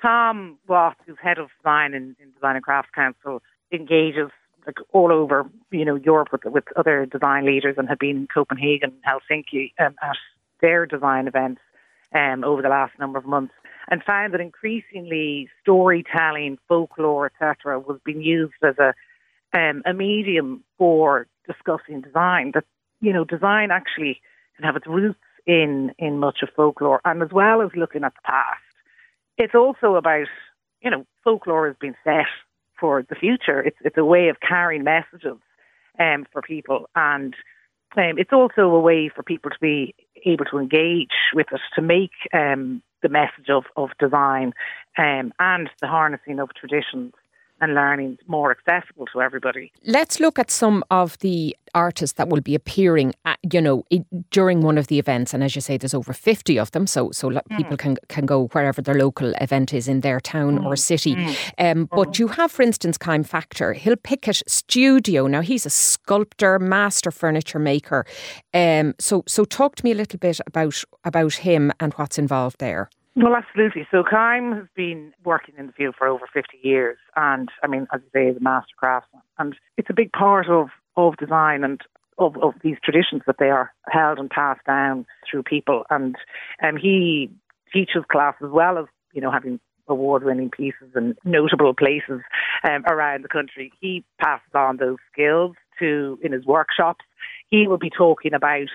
Tom 0.00 0.58
Watts, 0.68 1.00
who's 1.06 1.18
head 1.20 1.38
of 1.38 1.48
design 1.58 1.92
in, 1.92 2.14
in 2.20 2.30
Design 2.30 2.54
and 2.54 2.64
Crafts 2.64 2.90
Council, 2.94 3.42
engages 3.72 4.30
like 4.68 4.78
all 4.92 5.10
over, 5.10 5.50
you 5.70 5.84
know, 5.84 5.96
Europe 5.96 6.28
with, 6.30 6.44
with 6.44 6.64
other 6.76 7.06
design 7.06 7.46
leaders 7.46 7.74
and 7.78 7.88
have 7.88 7.98
been 7.98 8.10
in 8.10 8.28
Copenhagen, 8.32 8.92
Helsinki 9.06 9.72
um, 9.80 9.96
at 10.02 10.16
their 10.60 10.84
design 10.86 11.26
events 11.26 11.60
um, 12.14 12.44
over 12.44 12.60
the 12.62 12.68
last 12.68 12.92
number 12.98 13.18
of 13.18 13.24
months, 13.24 13.54
and 13.90 14.02
found 14.04 14.34
that 14.34 14.40
increasingly 14.40 15.48
storytelling, 15.62 16.58
folklore, 16.68 17.26
etc., 17.26 17.80
was 17.80 17.98
being 18.04 18.20
used 18.20 18.54
as 18.62 18.76
a 18.78 18.92
um, 19.58 19.82
a 19.86 19.94
medium 19.94 20.62
for 20.76 21.26
discussing 21.46 22.02
design. 22.02 22.52
That 22.54 22.64
you 23.00 23.12
know, 23.12 23.24
design 23.24 23.70
actually 23.70 24.20
can 24.56 24.66
have 24.66 24.76
its 24.76 24.86
roots 24.86 25.18
in 25.46 25.92
in 25.98 26.18
much 26.18 26.40
of 26.42 26.50
folklore, 26.54 27.00
and 27.06 27.22
as 27.22 27.30
well 27.32 27.62
as 27.62 27.70
looking 27.74 28.04
at 28.04 28.12
the 28.14 28.20
past, 28.24 28.60
it's 29.38 29.54
also 29.54 29.94
about 29.96 30.26
you 30.82 30.90
know, 30.90 31.06
folklore 31.24 31.66
has 31.66 31.76
been 31.80 31.96
set 32.04 32.26
for 32.78 33.04
the 33.08 33.14
future. 33.14 33.60
It's 33.60 33.76
it's 33.84 33.98
a 33.98 34.04
way 34.04 34.28
of 34.28 34.36
carrying 34.40 34.84
messages 34.84 35.38
um, 35.98 36.26
for 36.32 36.42
people, 36.42 36.88
and 36.94 37.34
um, 37.96 38.18
it's 38.18 38.32
also 38.32 38.62
a 38.62 38.80
way 38.80 39.08
for 39.08 39.22
people 39.22 39.50
to 39.50 39.58
be 39.60 39.94
able 40.24 40.44
to 40.46 40.58
engage 40.58 41.16
with 41.34 41.46
it 41.52 41.60
to 41.74 41.82
make 41.82 42.12
um, 42.32 42.82
the 43.02 43.08
message 43.08 43.48
of 43.48 43.64
of 43.76 43.90
design 43.98 44.52
um, 44.96 45.32
and 45.38 45.70
the 45.80 45.88
harnessing 45.88 46.38
of 46.38 46.50
traditions 46.54 47.12
and 47.60 47.74
learning 47.74 48.18
more 48.26 48.50
accessible 48.50 49.06
to 49.12 49.20
everybody. 49.20 49.72
Let's 49.84 50.20
look 50.20 50.38
at 50.38 50.50
some 50.50 50.84
of 50.90 51.18
the 51.18 51.56
artists 51.74 52.16
that 52.16 52.28
will 52.28 52.40
be 52.40 52.54
appearing, 52.54 53.14
at, 53.24 53.38
you 53.52 53.60
know, 53.60 53.84
during 54.30 54.62
one 54.62 54.78
of 54.78 54.86
the 54.86 54.98
events. 54.98 55.34
And 55.34 55.42
as 55.44 55.54
you 55.54 55.60
say, 55.60 55.76
there's 55.76 55.94
over 55.94 56.12
50 56.12 56.58
of 56.58 56.70
them, 56.70 56.86
so 56.86 57.10
so 57.12 57.30
mm. 57.30 57.56
people 57.56 57.76
can 57.76 57.96
can 58.08 58.26
go 58.26 58.48
wherever 58.48 58.80
their 58.82 58.94
local 58.94 59.32
event 59.40 59.74
is 59.74 59.88
in 59.88 60.00
their 60.00 60.20
town 60.20 60.58
mm. 60.58 60.66
or 60.66 60.76
city. 60.76 61.14
Mm. 61.14 61.36
Um, 61.58 61.88
but 61.90 62.10
mm. 62.10 62.18
you 62.18 62.28
have, 62.28 62.50
for 62.50 62.62
instance, 62.62 62.98
Kime 62.98 63.26
Factor, 63.26 63.72
Hill 63.72 63.96
Pickett 63.96 64.42
Studio. 64.46 65.26
Now 65.26 65.40
he's 65.40 65.66
a 65.66 65.70
sculptor, 65.70 66.58
master 66.58 67.10
furniture 67.10 67.58
maker. 67.58 68.06
Um, 68.54 68.94
so 68.98 69.24
so 69.26 69.44
talk 69.44 69.76
to 69.76 69.84
me 69.84 69.92
a 69.92 69.96
little 69.96 70.18
bit 70.18 70.40
about 70.46 70.82
about 71.04 71.34
him 71.34 71.72
and 71.80 71.92
what's 71.94 72.18
involved 72.18 72.58
there. 72.58 72.90
Well, 73.20 73.34
absolutely. 73.34 73.84
So 73.90 74.04
Kime 74.04 74.56
has 74.56 74.68
been 74.76 75.12
working 75.24 75.56
in 75.58 75.66
the 75.66 75.72
field 75.72 75.96
for 75.98 76.06
over 76.06 76.26
50 76.32 76.56
years. 76.62 76.98
And 77.16 77.48
I 77.64 77.66
mean, 77.66 77.88
as 77.92 78.00
you 78.04 78.10
say, 78.12 78.30
the 78.32 78.38
master 78.38 78.74
craftsman. 78.76 79.22
And 79.38 79.56
it's 79.76 79.90
a 79.90 79.94
big 79.94 80.12
part 80.12 80.48
of, 80.48 80.68
of 80.96 81.16
design 81.16 81.64
and 81.64 81.80
of, 82.18 82.36
of 82.40 82.54
these 82.62 82.76
traditions 82.84 83.22
that 83.26 83.38
they 83.40 83.50
are 83.50 83.72
held 83.88 84.20
and 84.20 84.30
passed 84.30 84.64
down 84.66 85.04
through 85.28 85.42
people. 85.42 85.82
And 85.90 86.14
um, 86.62 86.76
he 86.76 87.28
teaches 87.72 88.04
class 88.08 88.36
as 88.40 88.50
well 88.52 88.78
as, 88.78 88.84
you 89.12 89.20
know, 89.20 89.32
having 89.32 89.58
award 89.88 90.22
winning 90.22 90.50
pieces 90.50 90.92
and 90.94 91.18
notable 91.24 91.74
places 91.74 92.20
um, 92.62 92.84
around 92.86 93.24
the 93.24 93.28
country. 93.28 93.72
He 93.80 94.04
passes 94.20 94.54
on 94.54 94.76
those 94.76 94.98
skills 95.12 95.56
to 95.80 96.20
in 96.22 96.30
his 96.30 96.46
workshops. 96.46 97.04
He 97.48 97.66
will 97.66 97.78
be 97.78 97.90
talking 97.90 98.32
about, 98.32 98.68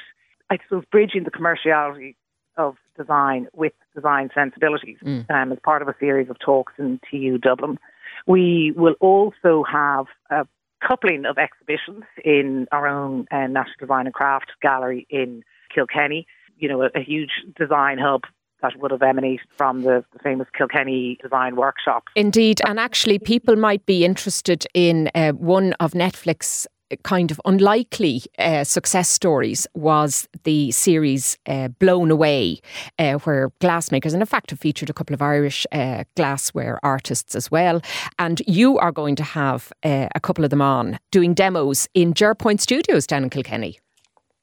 I 0.50 0.58
suppose, 0.68 0.84
bridging 0.92 1.24
the 1.24 1.32
commerciality 1.32 2.16
of 2.58 2.76
design 2.98 3.48
with 3.54 3.74
design 3.96 4.30
sensibilities 4.34 4.98
mm. 5.04 5.30
um, 5.30 5.52
as 5.52 5.60
part 5.64 5.82
of 5.82 5.88
a 5.88 5.96
series 6.00 6.30
of 6.30 6.38
talks 6.40 6.74
in 6.78 7.00
TU 7.10 7.38
Dublin. 7.38 7.80
We 8.28 8.74
will 8.76 8.96
also 9.00 9.64
have 9.70 10.06
a 10.30 10.48
coupling 10.86 11.26
of 11.26 11.38
exhibitions 11.38 12.04
in 12.24 12.68
our 12.72 12.88
own 12.88 13.26
uh, 13.32 13.48
National 13.48 13.76
Design 13.80 14.06
and 14.06 14.14
Craft 14.14 14.52
Gallery 14.62 15.08
in 15.10 15.44
Kilkenny. 15.74 16.28
You 16.58 16.70
know, 16.70 16.84
a, 16.84 16.90
a 16.96 17.04
huge 17.04 17.32
design 17.58 17.98
hub 17.98 18.22
that 18.62 18.80
would 18.80 18.92
have 18.92 19.02
emanated 19.02 19.46
from 19.58 19.82
the, 19.82 20.04
the, 20.14 20.20
famous 20.20 20.48
Kilkenny 20.58 21.18
design 21.22 21.58
workshop. 21.58 22.06
Indeed, 22.16 22.62
and 22.66 22.80
actually, 22.80 23.20
people 23.20 23.58
might 23.58 23.86
be 23.86 24.06
interested 24.06 24.66
in 24.74 25.10
uh, 25.14 25.34
one 25.34 25.74
of 25.82 25.92
Netflix 25.92 26.66
kind 27.04 27.32
of 27.32 27.42
unlikely 27.46 28.22
uh, 28.38 28.64
success 28.64 29.10
stories 29.10 29.68
was 29.74 30.28
the 30.44 30.72
series 30.72 31.38
uh, 31.48 31.70
Blown 31.70 32.12
Away, 32.12 32.60
uh, 33.00 33.14
where 33.20 33.50
glassmakers, 33.62 34.14
and 34.14 34.22
in 34.22 34.26
fact, 34.26 34.52
have 34.52 34.60
featured 34.60 34.90
a 34.90 34.94
couple 34.94 35.14
of 35.14 35.22
Irish 35.22 35.66
uh, 35.72 36.04
glassware 36.16 36.80
artists 36.84 37.36
as 37.36 37.50
well. 37.50 37.82
And 38.20 38.42
you 38.48 38.78
are 38.80 38.92
going 38.92 39.16
to 39.16 39.24
have 39.24 39.72
uh, 39.84 40.08
a 40.14 40.20
couple 40.20 40.44
of 40.44 40.50
them 40.50 40.62
on 40.62 41.00
doing 41.12 41.34
demos 41.34 41.88
in 41.94 42.14
Jerpoint 42.14 42.60
Studios 42.60 43.08
down 43.08 43.24
in 43.24 43.30
Kilkenny. 43.30 43.80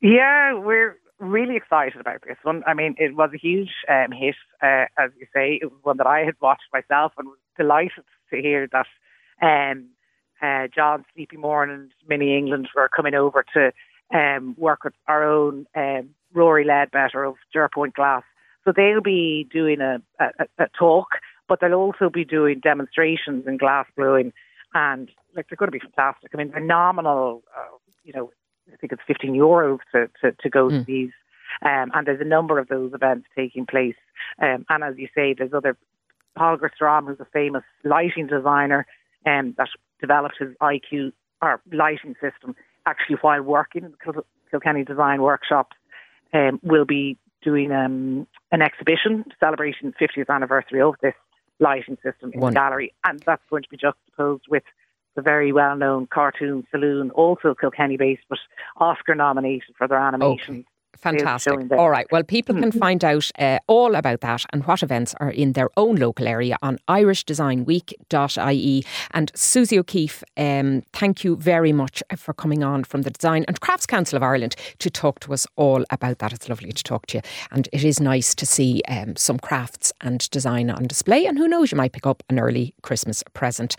Yeah, 0.00 0.54
we're 0.54 0.96
really 1.18 1.56
excited 1.56 2.00
about 2.00 2.22
this 2.26 2.38
one. 2.42 2.62
I 2.66 2.74
mean, 2.74 2.94
it 2.98 3.14
was 3.14 3.30
a 3.34 3.38
huge 3.38 3.70
um, 3.88 4.12
hit, 4.12 4.34
uh, 4.62 4.86
as 4.98 5.10
you 5.18 5.26
say. 5.34 5.58
It 5.60 5.66
was 5.66 5.78
one 5.82 5.98
that 5.98 6.06
I 6.06 6.20
had 6.20 6.34
watched 6.40 6.64
myself 6.72 7.12
and 7.18 7.28
was 7.28 7.38
delighted 7.56 8.04
to 8.30 8.40
hear 8.40 8.68
that 8.72 8.86
um, 9.42 9.88
uh, 10.42 10.68
John 10.74 11.04
Sleepy 11.14 11.36
Moran 11.36 11.70
and 11.70 11.90
Mini 12.08 12.36
England 12.36 12.68
were 12.74 12.88
coming 12.88 13.14
over 13.14 13.44
to 13.54 13.72
um, 14.16 14.54
work 14.58 14.84
with 14.84 14.94
our 15.06 15.24
own 15.24 15.66
um, 15.74 16.10
Rory 16.32 16.64
Leadbetter 16.64 17.28
of 17.28 17.36
Jerpoint 17.54 17.94
Glass 17.94 18.22
So 18.64 18.72
they'll 18.74 19.00
be 19.00 19.48
doing 19.52 19.80
a, 19.80 20.00
a, 20.18 20.46
a 20.58 20.68
talk, 20.78 21.08
but 21.48 21.60
they'll 21.60 21.74
also 21.74 22.10
be 22.10 22.24
doing 22.24 22.60
demonstrations 22.60 23.46
in 23.46 23.56
glass 23.56 23.86
blowing, 23.96 24.32
and 24.74 25.10
like 25.34 25.48
they're 25.48 25.56
going 25.56 25.70
to 25.70 25.78
be 25.78 25.80
fantastic. 25.80 26.30
I 26.32 26.36
mean, 26.36 26.50
they're 26.50 26.60
nominal. 26.60 27.42
Uh, 27.56 27.76
you 28.04 28.12
know, 28.12 28.30
I 28.72 28.76
think 28.76 28.92
it's 28.92 29.02
15 29.06 29.34
euros 29.34 29.78
to 29.92 30.08
to, 30.22 30.32
to 30.32 30.48
go 30.48 30.68
mm. 30.68 30.80
to 30.80 30.84
these. 30.84 31.10
Um, 31.62 31.90
and 31.94 32.06
there's 32.06 32.20
a 32.20 32.24
number 32.24 32.60
of 32.60 32.68
those 32.68 32.94
events 32.94 33.26
taking 33.36 33.66
place. 33.66 33.96
Um, 34.40 34.64
and 34.68 34.84
as 34.84 34.94
you 34.96 35.08
say, 35.14 35.34
there's 35.34 35.52
other 35.52 35.76
Holger 36.36 36.70
Strom, 36.74 37.06
who's 37.06 37.18
a 37.18 37.26
famous 37.32 37.64
lighting 37.84 38.28
designer, 38.28 38.86
um, 39.26 39.54
that 39.58 39.68
developed 40.00 40.36
his 40.38 40.50
IQ 40.60 41.12
or 41.42 41.60
lighting 41.72 42.14
system 42.20 42.54
actually 42.86 43.16
while 43.16 43.42
working 43.42 43.84
in 43.84 43.92
the 43.92 44.22
Kilkenny 44.50 44.84
Design 44.84 45.22
Workshops, 45.22 45.76
um, 46.32 46.60
will 46.62 46.84
be 46.84 47.18
doing 47.42 47.72
um, 47.72 48.26
an 48.52 48.62
exhibition 48.62 49.24
celebrating 49.38 49.92
the 49.92 50.06
50th 50.06 50.28
anniversary 50.28 50.80
of 50.80 50.94
this 51.02 51.14
lighting 51.58 51.96
system 52.02 52.32
in 52.32 52.40
One. 52.40 52.54
the 52.54 52.60
gallery, 52.60 52.94
and 53.04 53.20
that's 53.20 53.42
going 53.50 53.62
to 53.62 53.68
be 53.68 53.76
juxtaposed 53.76 54.44
with 54.48 54.62
the 55.16 55.22
very 55.22 55.52
well-known 55.52 56.06
cartoon 56.06 56.66
saloon, 56.70 57.10
also 57.10 57.54
Kilkenny-based, 57.54 58.22
but 58.28 58.38
Oscar 58.76 59.14
nominated 59.14 59.74
for 59.76 59.88
their 59.88 59.98
animations. 59.98 60.64
Fantastic. 60.98 61.72
All 61.72 61.88
right. 61.90 62.06
Well, 62.10 62.22
people 62.22 62.54
can 62.54 62.72
find 62.72 63.02
out 63.04 63.30
uh, 63.38 63.58
all 63.66 63.94
about 63.94 64.20
that 64.20 64.44
and 64.52 64.64
what 64.66 64.82
events 64.82 65.14
are 65.18 65.30
in 65.30 65.52
their 65.52 65.70
own 65.76 65.96
local 65.96 66.28
area 66.28 66.58
on 66.62 66.78
irishdesignweek.ie. 66.88 68.84
And 69.12 69.32
Suzy 69.34 69.78
O'Keefe, 69.78 70.22
um, 70.36 70.82
thank 70.92 71.24
you 71.24 71.36
very 71.36 71.72
much 71.72 72.02
for 72.16 72.34
coming 72.34 72.62
on 72.62 72.84
from 72.84 73.02
the 73.02 73.10
Design 73.10 73.44
and 73.48 73.60
Crafts 73.60 73.86
Council 73.86 74.16
of 74.16 74.22
Ireland 74.22 74.56
to 74.78 74.90
talk 74.90 75.20
to 75.20 75.32
us 75.32 75.46
all 75.56 75.84
about 75.90 76.18
that. 76.18 76.32
It's 76.32 76.48
lovely 76.48 76.72
to 76.72 76.82
talk 76.82 77.06
to 77.06 77.18
you. 77.18 77.22
And 77.50 77.68
it 77.72 77.84
is 77.84 78.00
nice 78.00 78.34
to 78.34 78.44
see 78.44 78.82
um, 78.88 79.16
some 79.16 79.38
crafts 79.38 79.92
and 80.02 80.28
design 80.30 80.70
on 80.70 80.86
display. 80.86 81.24
And 81.24 81.38
who 81.38 81.48
knows, 81.48 81.72
you 81.72 81.76
might 81.76 81.92
pick 81.92 82.06
up 82.06 82.22
an 82.28 82.38
early 82.38 82.74
Christmas 82.82 83.22
present. 83.32 83.76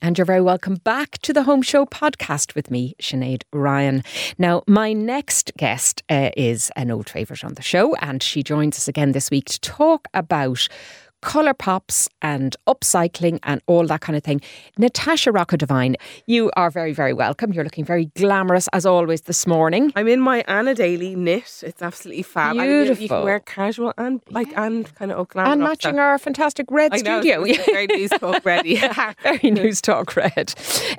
And 0.00 0.16
you're 0.16 0.24
very 0.24 0.40
welcome 0.40 0.76
back 0.76 1.18
to 1.22 1.32
the 1.32 1.42
Home 1.42 1.60
Show 1.60 1.84
podcast 1.84 2.54
with 2.54 2.70
me, 2.70 2.94
Sinead 3.02 3.42
Ryan. 3.52 4.04
Now, 4.38 4.62
my 4.68 4.92
next 4.92 5.52
guest 5.56 6.04
uh, 6.08 6.30
is 6.36 6.70
an 6.76 6.92
old 6.92 7.10
favourite 7.10 7.42
on 7.42 7.54
the 7.54 7.62
show, 7.62 7.96
and 7.96 8.22
she 8.22 8.44
joins 8.44 8.78
us 8.78 8.86
again 8.86 9.10
this 9.10 9.28
week 9.28 9.46
to 9.46 9.60
talk 9.60 10.06
about 10.14 10.68
colour 11.20 11.54
pops 11.54 12.08
and 12.22 12.56
upcycling 12.66 13.38
and 13.42 13.60
all 13.66 13.86
that 13.86 14.00
kind 14.00 14.16
of 14.16 14.22
thing. 14.22 14.40
Natasha 14.76 15.32
Rocca 15.32 15.56
Devine, 15.56 15.96
you 16.26 16.50
are 16.56 16.70
very, 16.70 16.92
very 16.92 17.12
welcome. 17.12 17.52
You're 17.52 17.64
looking 17.64 17.84
very 17.84 18.06
glamorous 18.16 18.68
as 18.72 18.86
always 18.86 19.22
this 19.22 19.46
morning. 19.46 19.92
I'm 19.96 20.08
in 20.08 20.20
my 20.20 20.44
Anna 20.48 20.74
Daly 20.74 21.14
knit. 21.14 21.62
It's 21.64 21.82
absolutely 21.82 22.22
fab. 22.22 22.56
Beautiful. 22.56 23.02
you 23.02 23.08
can 23.08 23.24
wear 23.24 23.40
casual 23.40 23.92
and 23.98 24.20
like 24.30 24.50
yeah. 24.50 24.64
and 24.64 24.94
kind 24.94 25.12
of 25.12 25.28
glamorous. 25.28 25.52
And 25.52 25.62
matching 25.62 25.98
our 25.98 26.18
fantastic 26.18 26.70
red 26.70 26.92
I 26.92 26.98
studio. 26.98 27.44
Know, 27.44 27.54
very 27.66 27.88
Newstalk 27.88 28.44
ready. 28.44 28.76
very 28.76 29.38
Newstalk 29.50 30.16
red. 30.16 30.54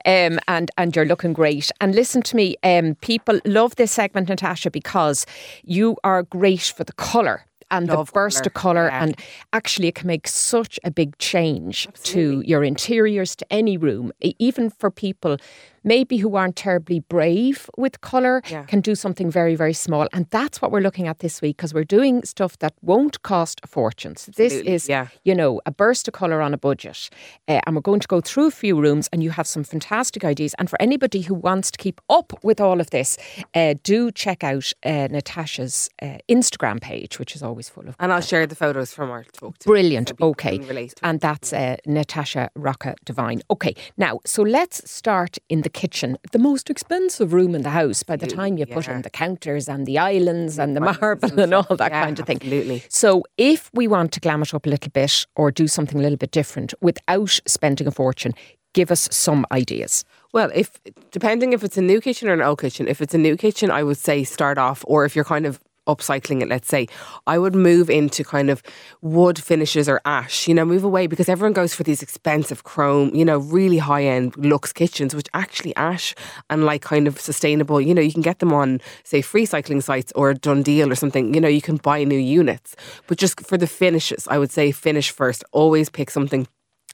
Um, 0.06 0.40
and 0.48 0.72
and 0.78 0.96
you're 0.96 1.06
looking 1.06 1.34
great. 1.34 1.72
And 1.82 1.96
listen 1.96 2.22
to 2.24 2.36
me, 2.36 2.56
um, 2.64 2.96
people 2.96 3.40
love 3.46 3.76
this 3.76 3.92
segment, 3.92 4.30
Natasha, 4.30 4.72
because 4.72 5.26
you 5.64 5.98
are 6.04 6.24
great 6.24 6.74
for 6.76 6.84
the 6.84 6.94
colour 6.94 7.46
and 7.72 7.88
Love 7.88 8.08
the 8.08 8.12
burst 8.14 8.38
colour. 8.38 8.48
of 8.48 8.54
colour. 8.54 8.88
Yeah. 8.88 9.04
And 9.04 9.16
actually, 9.54 9.88
it 9.88 9.96
can 9.96 10.08
make 10.08 10.28
such 10.28 10.80
a 10.84 10.92
big 10.92 11.18
change 11.18 11.88
Absolutely. 11.88 12.44
to 12.44 12.50
your 12.50 12.64
interiors, 12.64 13.36
to 13.38 13.54
any 13.54 13.78
room, 13.78 14.12
even 14.22 14.70
for 14.70 14.90
people 14.92 15.38
maybe 15.84 16.18
who 16.18 16.36
aren't 16.36 16.56
terribly 16.56 17.00
brave 17.02 17.70
with 17.78 18.02
colour 18.02 18.42
yeah. 18.50 18.64
can 18.64 18.82
do 18.82 18.96
something 18.96 19.32
very, 19.32 19.56
very 19.56 19.74
small. 19.74 20.08
And 20.14 20.28
that's 20.30 20.62
what 20.62 20.72
we're 20.72 20.82
looking 20.82 21.08
at 21.08 21.20
this 21.20 21.42
week 21.42 21.58
because 21.58 21.74
we're 21.74 21.84
doing 21.84 22.24
stuff 22.24 22.58
that 22.60 22.74
won't 22.82 23.22
cost 23.24 23.62
a 23.64 23.68
fortune. 23.68 24.16
So 24.16 24.32
this 24.36 24.54
is, 24.54 24.90
yeah. 24.90 25.08
you 25.24 25.36
know, 25.36 25.62
a 25.66 25.72
burst 25.72 26.08
of 26.08 26.14
colour 26.14 26.42
on 26.42 26.54
a 26.54 26.58
budget. 26.58 27.10
Uh, 27.48 27.62
and 27.66 27.76
we're 27.76 27.82
going 27.82 28.00
to 28.00 28.08
go 28.08 28.22
through 28.22 28.48
a 28.48 28.52
few 28.52 28.80
rooms 28.80 29.10
and 29.12 29.24
you 29.24 29.32
have 29.32 29.48
some 29.48 29.64
fantastic 29.64 30.24
ideas. 30.24 30.54
And 30.60 30.70
for 30.70 30.82
anybody 30.82 31.22
who 31.22 31.34
wants 31.34 31.72
to 31.72 31.78
keep 31.78 32.02
up 32.10 32.34
with 32.44 32.60
all 32.60 32.80
of 32.80 32.90
this, 32.90 33.18
uh, 33.54 33.76
do 33.84 34.12
check 34.12 34.44
out 34.44 34.72
uh, 34.84 35.08
Natasha's 35.10 35.90
uh, 36.02 36.18
Instagram 36.30 36.82
page, 36.82 37.20
which 37.20 37.36
is 37.36 37.44
always 37.44 37.70
full 37.70 37.88
of. 37.88 37.96
And 38.00 38.12
I'll 38.12 38.22
share 38.22 38.48
the 38.48 38.56
photos 38.56 38.94
from 38.94 39.10
our 39.10 39.24
talk. 39.24 39.60
Brilliant. 39.60 40.12
Okay. 40.22 40.60
And 41.04 41.20
that's 41.20 41.54
uh, 41.54 41.78
Natasha 41.86 42.50
Rocca 42.56 42.96
Devine. 43.06 43.42
Okay. 43.50 43.76
Now, 43.98 44.20
so 44.26 44.44
let's 44.44 44.90
start 44.90 45.38
in 45.50 45.62
the 45.62 45.69
the 45.70 45.80
kitchen, 45.80 46.18
the 46.32 46.40
most 46.40 46.70
expensive 46.70 47.32
room 47.32 47.54
in 47.54 47.62
the 47.62 47.70
house 47.70 48.02
by 48.02 48.16
the 48.16 48.26
time 48.26 48.58
you 48.58 48.66
yeah. 48.68 48.74
put 48.74 48.88
in 48.88 49.02
the 49.04 49.10
counters 49.10 49.70
and 49.70 49.86
the 49.86 49.98
islands 50.00 50.58
and 50.58 50.76
the 50.76 50.82
marble 50.82 51.40
and 51.40 51.54
all 51.54 51.76
that 51.76 51.92
yeah, 51.92 52.04
kind 52.04 52.20
of 52.20 52.26
thing. 52.26 52.38
Absolutely. 52.38 52.84
So 52.90 53.24
if 53.38 53.70
we 53.74 53.88
want 53.88 54.12
to 54.14 54.20
glam 54.20 54.42
it 54.42 54.54
up 54.54 54.66
a 54.66 54.70
little 54.70 54.92
bit 54.92 55.28
or 55.36 55.52
do 55.52 55.68
something 55.68 56.00
a 56.00 56.02
little 56.02 56.18
bit 56.18 56.32
different 56.32 56.74
without 56.82 57.40
spending 57.46 57.88
a 57.88 57.92
fortune, 57.92 58.34
give 58.74 58.92
us 58.92 59.08
some 59.12 59.46
ideas. 59.52 60.04
Well, 60.34 60.50
if 60.54 60.80
depending 61.12 61.54
if 61.54 61.64
it's 61.64 61.78
a 61.78 61.82
new 61.82 62.02
kitchen 62.02 62.30
or 62.30 62.34
an 62.34 62.42
old 62.42 62.60
kitchen, 62.60 62.88
if 62.88 63.02
it's 63.02 63.14
a 63.14 63.18
new 63.18 63.36
kitchen, 63.36 63.70
I 63.72 63.84
would 63.84 63.98
say 63.98 64.24
start 64.24 64.58
off, 64.58 64.84
or 64.88 65.06
if 65.06 65.16
you're 65.16 65.26
kind 65.26 65.46
of 65.46 65.60
upcycling 65.94 66.42
it, 66.42 66.48
let's 66.48 66.68
say, 66.68 66.88
I 67.28 67.38
would 67.38 67.56
move 67.56 67.90
into 67.90 68.24
kind 68.24 68.50
of 68.50 68.62
wood 69.02 69.38
finishes 69.42 69.90
or 69.90 70.00
ash, 70.06 70.48
you 70.48 70.54
know, 70.54 70.66
move 70.66 70.84
away 70.84 71.08
because 71.08 71.30
everyone 71.30 71.54
goes 71.54 71.74
for 71.74 71.84
these 71.84 72.02
expensive 72.02 72.64
chrome, 72.64 73.14
you 73.14 73.26
know, 73.26 73.40
really 73.40 73.80
high 73.80 74.04
end 74.04 74.36
luxe 74.38 74.72
kitchens, 74.72 75.16
which 75.16 75.28
actually 75.34 75.76
ash 75.76 76.16
and 76.50 76.66
like 76.66 76.82
kind 76.82 77.08
of 77.08 77.20
sustainable, 77.20 77.82
you 77.82 77.94
know, 77.94 78.02
you 78.02 78.14
can 78.14 78.22
get 78.22 78.40
them 78.40 78.54
on, 78.54 78.80
say, 79.04 79.22
free 79.22 79.46
cycling 79.46 79.82
sites 79.82 80.12
or 80.16 80.34
done 80.34 80.64
deal 80.64 80.92
or 80.92 80.96
something, 80.96 81.34
you 81.34 81.42
know, 81.42 81.48
you 81.48 81.62
can 81.62 81.78
buy 81.78 82.04
new 82.04 82.20
units. 82.20 82.76
But 83.08 83.18
just 83.18 83.42
for 83.42 83.58
the 83.58 83.68
finishes, 83.68 84.28
I 84.30 84.38
would 84.38 84.52
say 84.52 84.72
finish 84.72 85.12
first. 85.12 85.44
Always 85.52 85.90
pick 85.90 86.10
something 86.12 86.48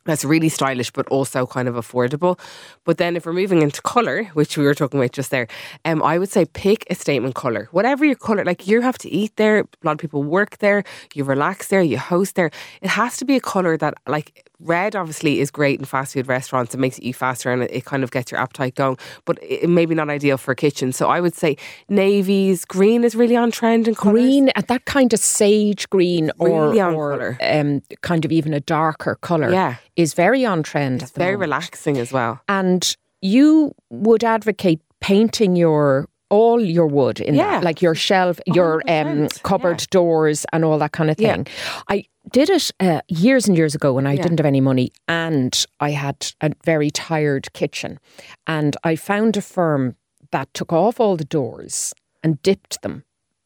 that's 0.06 0.24
really 0.24 0.49
stylish 0.49 0.91
but 0.91 1.08
also 1.10 1.45
kind 1.45 1.68
of 1.68 1.76
affordable. 1.76 2.39
But 2.84 2.97
then 2.97 3.16
if 3.16 3.26
we're 3.26 3.34
moving 3.34 3.62
into 3.62 3.82
colour, 3.82 4.26
which 4.34 4.58
we 4.58 4.64
were 4.64 4.74
talking 4.74 4.99
about 4.99 5.12
just 5.12 5.32
there, 5.32 5.47
um, 5.84 6.01
I 6.01 6.18
would 6.18 6.30
say 6.30 6.45
pick 6.45 6.86
a 6.89 6.95
statement 6.95 7.36
colour. 7.36 7.68
Whatever 7.72 8.06
your 8.06 8.16
colour, 8.16 8.45
like 8.45 8.68
you 8.68 8.82
have 8.82 8.97
to 8.99 9.10
eat 9.10 9.36
there, 9.36 9.60
a 9.60 9.66
lot 9.84 9.93
of 9.93 9.97
people 9.97 10.24
work 10.24 10.60
there, 10.60 10.84
you 11.14 11.24
relax 11.24 11.68
there, 11.68 11.82
you 11.82 11.97
host 11.97 12.36
there. 12.36 12.51
It 12.82 12.89
has 12.89 13.18
to 13.18 13.26
be 13.26 13.36
a 13.36 13.41
colour 13.41 13.78
that 13.78 13.95
like 14.08 14.49
red 14.60 14.95
obviously 14.95 15.39
is 15.39 15.51
great 15.51 15.80
in 15.80 15.86
fast 15.86 16.14
food 16.14 16.28
restaurants. 16.28 16.74
It 16.74 16.80
makes 16.80 16.97
it 16.97 17.03
eat 17.03 17.14
faster 17.14 17.51
and 17.51 17.64
it, 17.64 17.86
kind 17.86 18.03
of 18.03 18.12
gets 18.12 18.32
your 18.32 18.39
appetite 18.39 18.76
going. 18.76 18.97
But 19.26 19.39
it, 19.41 19.70
maybe 19.70 19.95
not 19.95 20.10
ideal 20.10 20.38
for 20.38 20.51
a 20.51 20.56
kitchen. 20.56 20.91
So 20.91 21.10
I 21.10 21.22
would 21.22 21.36
say 21.36 21.58
navies, 21.89 22.66
green 22.66 23.03
is 23.03 23.16
really 23.16 23.36
on 23.36 23.51
trend 23.51 23.88
and. 23.88 23.95
Green, 23.95 24.49
at 24.56 24.68
that 24.68 24.86
kind 24.86 25.14
of 25.14 25.20
sage 25.20 25.89
green 25.89 26.32
or, 26.39 26.76
or 26.76 27.38
um, 27.41 27.82
kind 28.01 28.26
of 28.26 28.32
even 28.32 28.53
a 28.53 28.60
darker 28.60 29.16
colour 29.22 29.51
yeah. 29.51 29.76
is 29.95 30.14
very 30.14 30.45
on 30.45 30.64
trend. 30.64 31.01
It's 31.01 31.12
very 31.12 31.34
moment. 31.34 31.41
relaxing 31.41 31.97
as 31.97 32.12
well. 32.12 32.41
And 32.47 32.95
you 33.22 33.74
would 33.89 34.24
advocate 34.24 34.82
painting 35.01 35.56
your 35.56 36.08
all 36.30 36.61
your 36.61 36.88
wood 36.88 37.19
in 37.19 37.36
yeah. 37.36 37.51
that, 37.51 37.63
like 37.63 37.82
your 37.82 37.95
shelf, 37.95 38.39
your 38.45 38.82
um, 38.88 39.28
cupboard 39.43 39.82
yeah. 39.82 39.88
doors, 39.91 40.45
and 40.51 40.65
all 40.65 40.78
that 40.80 40.91
kind 40.91 41.09
of 41.09 41.17
thing. 41.17 41.45
Yeah. 41.45 41.82
I 41.89 42.05
did 42.32 42.49
it 42.49 42.71
uh, 42.80 43.01
years 43.07 43.47
and 43.47 43.57
years 43.57 43.76
ago 43.76 43.93
when 43.93 44.07
I 44.07 44.13
yeah. 44.13 44.23
didn't 44.23 44.39
have 44.39 44.45
any 44.45 44.61
money 44.61 44.91
and 45.07 45.65
I 45.80 45.91
had 45.91 46.34
a 46.41 46.51
very 46.63 46.89
tired 46.89 47.51
kitchen. 47.53 47.99
And 48.47 48.76
I 48.84 48.95
found 48.95 49.38
a 49.38 49.41
firm 49.41 49.95
that 50.32 50.53
took 50.53 50.73
off 50.73 50.99
all 50.99 51.17
the 51.17 51.26
doors 51.26 51.93
and 52.23 52.41
dipped 52.41 52.82
them 52.82 53.03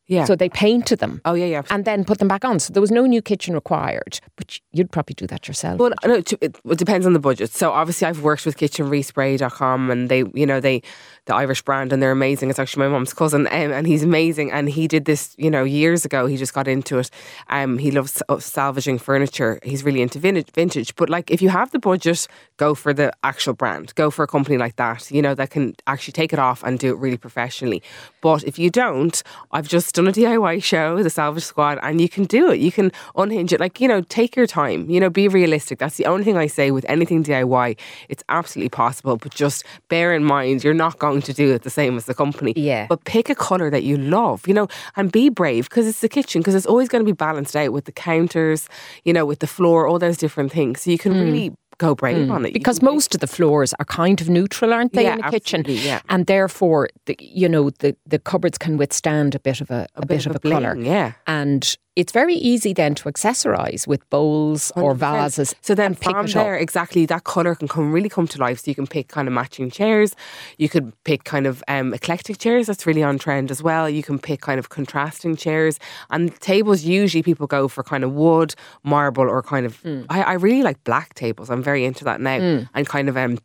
yeah. 0.09 0.25
So 0.25 0.35
they 0.35 0.49
painted 0.49 0.97
them. 0.97 1.21
Oh 1.23 1.35
yeah, 1.35 1.45
yeah. 1.45 1.61
And 1.69 1.85
then 1.85 2.03
put 2.03 2.17
them 2.17 2.27
back 2.27 2.43
on. 2.43 2.59
So 2.59 2.73
there 2.73 2.81
was 2.81 2.89
no 2.89 3.05
new 3.05 3.21
kitchen 3.21 3.53
required. 3.53 4.19
But 4.37 4.59
you'd 4.71 4.91
probably 4.91 5.13
do 5.13 5.27
that 5.27 5.47
yourself. 5.47 5.79
Well, 5.79 5.91
no, 6.03 6.15
it, 6.15 6.33
it 6.41 6.77
depends 6.77 7.05
on 7.05 7.13
the 7.13 7.19
budget. 7.19 7.51
So 7.51 7.71
obviously, 7.71 8.07
I've 8.07 8.23
worked 8.23 8.43
with 8.43 8.57
kitchenrespray.com, 8.57 9.91
and 9.91 10.09
they, 10.09 10.23
you 10.33 10.47
know, 10.47 10.59
they 10.59 10.81
the 11.29 11.35
Irish 11.35 11.61
brand, 11.61 11.93
and 11.93 12.01
they're 12.01 12.11
amazing. 12.11 12.49
It's 12.49 12.59
actually 12.59 12.85
my 12.85 12.89
mom's 12.89 13.13
cousin, 13.13 13.47
um, 13.47 13.71
and 13.71 13.87
he's 13.87 14.03
amazing. 14.03 14.51
And 14.51 14.69
he 14.69 14.87
did 14.87 15.05
this, 15.05 15.33
you 15.37 15.49
know, 15.49 15.63
years 15.63 16.03
ago. 16.03 16.25
He 16.25 16.35
just 16.35 16.53
got 16.53 16.67
into 16.67 16.97
it. 16.97 17.09
Um, 17.47 17.77
he 17.77 17.91
loves 17.91 18.21
salvaging 18.39 18.99
furniture. 18.99 19.59
He's 19.63 19.83
really 19.83 20.01
into 20.01 20.19
vintage. 20.19 20.51
Vintage. 20.51 20.95
But 20.95 21.09
like, 21.09 21.31
if 21.31 21.41
you 21.41 21.49
have 21.49 21.71
the 21.71 21.79
budget, 21.79 22.27
go 22.57 22.75
for 22.75 22.93
the 22.93 23.13
actual 23.23 23.53
brand. 23.53 23.93
Go 23.95 24.09
for 24.09 24.23
a 24.23 24.27
company 24.27 24.57
like 24.57 24.75
that. 24.75 25.09
You 25.11 25.21
know, 25.21 25.35
that 25.35 25.51
can 25.51 25.75
actually 25.87 26.13
take 26.13 26.33
it 26.33 26.39
off 26.39 26.63
and 26.63 26.79
do 26.79 26.89
it 26.89 26.97
really 26.97 27.17
professionally. 27.17 27.81
But 28.21 28.43
if 28.43 28.57
you 28.59 28.69
don't, 28.69 29.21
I've 29.51 29.67
just 29.67 29.95
done 29.95 30.07
a 30.07 30.11
DIY 30.11 30.63
show, 30.63 31.01
the 31.03 31.09
Salvage 31.09 31.43
Squad, 31.43 31.79
and 31.83 32.01
you 32.01 32.09
can 32.09 32.25
do 32.25 32.51
it. 32.51 32.59
You 32.59 32.71
can 32.71 32.91
unhinge 33.15 33.53
it. 33.53 33.59
Like, 33.59 33.79
you 33.79 33.87
know, 33.87 34.01
take 34.01 34.35
your 34.35 34.47
time, 34.47 34.89
you 34.89 34.99
know, 34.99 35.09
be 35.09 35.27
realistic. 35.27 35.77
That's 35.77 35.97
the 35.97 36.07
only 36.07 36.23
thing 36.23 36.37
I 36.37 36.47
say 36.47 36.71
with 36.71 36.85
anything 36.89 37.23
DIY. 37.23 37.77
It's 38.09 38.23
absolutely 38.29 38.69
possible, 38.69 39.17
but 39.17 39.33
just 39.33 39.63
bear 39.89 40.13
in 40.13 40.23
mind 40.23 40.63
you're 40.63 40.73
not 40.73 40.97
going 40.97 41.18
to 41.21 41.33
do 41.33 41.53
it 41.53 41.63
the 41.63 41.69
same 41.69 41.97
as 41.97 42.05
the 42.05 42.13
company. 42.13 42.53
Yeah. 42.55 42.87
But 42.87 43.03
pick 43.05 43.29
a 43.29 43.35
colour 43.35 43.69
that 43.69 43.83
you 43.83 43.97
love, 43.97 44.47
you 44.47 44.53
know, 44.53 44.67
and 44.95 45.11
be 45.11 45.29
brave 45.29 45.69
because 45.69 45.87
it's 45.87 46.01
the 46.01 46.09
kitchen, 46.09 46.41
because 46.41 46.55
it's 46.55 46.65
always 46.65 46.89
going 46.89 47.03
to 47.03 47.05
be 47.05 47.15
balanced 47.15 47.55
out 47.55 47.73
with 47.73 47.85
the 47.85 47.91
counters, 47.91 48.69
you 49.03 49.13
know, 49.13 49.25
with 49.25 49.39
the 49.39 49.47
floor, 49.47 49.87
all 49.87 49.99
those 49.99 50.17
different 50.17 50.51
things. 50.51 50.81
So 50.81 50.91
you 50.91 50.97
can 50.97 51.13
mm. 51.13 51.23
really 51.23 51.53
go 51.79 51.95
brave 51.95 52.29
on 52.29 52.45
it. 52.45 52.53
Because 52.53 52.81
most 52.81 53.15
of 53.15 53.21
the 53.21 53.27
floors 53.27 53.73
are 53.79 53.85
kind 53.85 54.21
of 54.21 54.29
neutral, 54.29 54.73
aren't 54.73 54.93
they, 54.93 55.03
Yeah, 55.03 55.13
in 55.13 55.23
a 55.23 55.31
kitchen? 55.31 55.63
yeah. 55.65 56.01
And 56.09 56.27
therefore, 56.27 56.89
the, 57.05 57.15
you 57.19 57.49
know, 57.49 57.71
the, 57.79 57.95
the 58.05 58.19
cupboards 58.19 58.57
can 58.57 58.77
withstand 58.77 59.33
a 59.33 59.39
bit 59.39 59.61
of 59.61 59.71
a, 59.71 59.87
a, 59.95 60.05
bit, 60.05 60.25
of 60.25 60.35
a, 60.35 60.39
colour. 60.39 60.75
bling, 60.75 60.85
yeah. 60.85 61.13
And 61.25 61.77
it's 61.99 62.13
very 62.13 62.35
easy 62.35 62.71
then 62.71 62.95
to 62.95 63.09
accessorise 63.09 63.85
with 63.85 64.09
bowls 64.09 64.71
or 64.77 64.95
100%. 64.95 64.97
vases. 64.97 65.55
So 65.59 65.75
then 65.75 65.95
from 65.95 66.27
there, 66.27 66.55
up. 66.55 66.61
exactly 66.61 67.05
that 67.07 67.25
colour 67.25 67.55
can 67.55 67.67
come 67.67 67.91
really 67.91 68.07
come 68.07 68.25
to 68.27 68.39
life. 68.39 68.59
So 68.59 68.71
you 68.71 68.75
can 68.75 68.87
pick 68.87 69.09
kind 69.09 69.27
of 69.27 69.33
matching 69.33 69.69
chairs. 69.69 70.15
You 70.57 70.69
could 70.69 70.93
pick 71.03 71.25
kind 71.25 71.45
of 71.45 71.61
um, 71.67 71.93
eclectic 71.93 72.37
chairs. 72.37 72.67
That's 72.67 72.85
really 72.87 73.03
on 73.03 73.19
trend 73.19 73.51
as 73.51 73.61
well. 73.61 73.89
You 73.89 74.01
can 74.01 74.17
pick 74.17 74.39
kind 74.39 74.59
of 74.59 74.69
contrasting 74.69 75.35
chairs 75.35 75.77
and 76.09 76.33
tables. 76.39 76.83
Usually 76.85 77.21
people 77.21 77.47
go 77.47 77.67
for 77.67 77.83
kind 77.83 78.05
of 78.05 78.13
wood, 78.13 78.55
marble, 78.83 79.27
or 79.29 79.43
kind 79.43 79.65
of. 79.65 79.75
Hmm. 79.81 80.03
I, 80.09 80.23
I 80.23 80.33
really 80.33 80.63
like 80.63 80.81
black 80.85 81.15
tables. 81.15 81.49
I'm 81.49 81.61
very 81.61 81.83
into 81.83 82.05
that 82.05 82.21
now. 82.21 82.65
And 82.73 82.87
kind 82.87 83.09
of 83.09 83.17
um. 83.17 83.39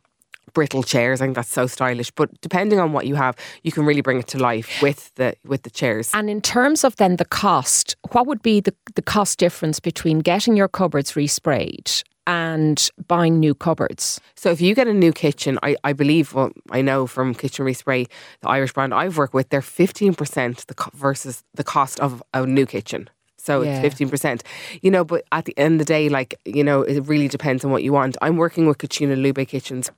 Brittle 0.55 0.83
chairs, 0.83 1.21
I 1.21 1.25
think 1.27 1.37
that's 1.37 1.51
so 1.53 1.67
stylish. 1.67 2.11
But 2.13 2.41
depending 2.41 2.81
on 2.81 2.93
what 2.93 3.07
you 3.07 3.17
have, 3.17 3.37
you 3.63 3.73
can 3.73 3.85
really 3.85 4.01
bring 4.01 4.19
it 4.21 4.29
to 4.29 4.39
life 4.39 4.81
with 4.81 5.13
the 5.17 5.35
with 5.45 5.63
the 5.65 5.71
chairs. 5.71 6.11
And 6.15 6.31
in 6.31 6.41
terms 6.41 6.85
of 6.85 6.97
then 6.97 7.17
the 7.17 7.25
cost, 7.25 7.97
what 8.13 8.27
would 8.27 8.41
be 8.43 8.61
the, 8.61 8.75
the 8.95 9.03
cost 9.03 9.39
difference 9.39 9.81
between 9.81 10.21
getting 10.21 10.57
your 10.57 10.69
cupboards 10.69 11.13
resprayed 11.13 12.03
and 12.27 12.89
buying 13.09 13.39
new 13.41 13.55
cupboards? 13.55 14.21
So 14.37 14.51
if 14.51 14.61
you 14.61 14.75
get 14.75 14.87
a 14.89 14.95
new 14.95 15.13
kitchen, 15.13 15.59
I, 15.63 15.77
I 15.85 15.93
believe, 15.93 16.33
well, 16.35 16.51
I 16.71 16.81
know 16.83 17.07
from 17.07 17.35
Kitchen 17.35 17.67
Respray, 17.67 18.09
the 18.41 18.49
Irish 18.49 18.73
brand 18.73 18.95
I've 18.95 19.19
worked 19.19 19.35
with, 19.35 19.49
they're 19.51 19.61
15% 19.61 20.67
the 20.67 20.75
co- 20.75 20.91
versus 20.95 21.43
the 21.55 21.65
cost 21.65 22.01
of 22.01 22.23
a 22.33 22.47
new 22.47 22.65
kitchen. 22.67 23.11
So 23.37 23.61
Yeah. 23.63 23.83
it's 23.83 23.95
15%. 24.01 24.41
You 24.81 24.91
know, 24.91 25.05
but 25.05 25.25
at 25.33 25.45
the 25.45 25.57
end 25.59 25.75
of 25.81 25.87
the 25.87 25.93
day, 25.93 26.09
like, 26.09 26.35
you 26.47 26.65
know, 26.65 26.81
it 26.83 27.01
really 27.07 27.29
depends 27.29 27.63
on 27.65 27.71
what 27.71 27.83
you 27.83 27.93
want. 27.93 28.17
I'm 28.23 28.37
working 28.39 28.67
with 28.67 28.79
Kachina 28.79 29.21
Lube 29.21 29.47
Kitchens 29.47 29.91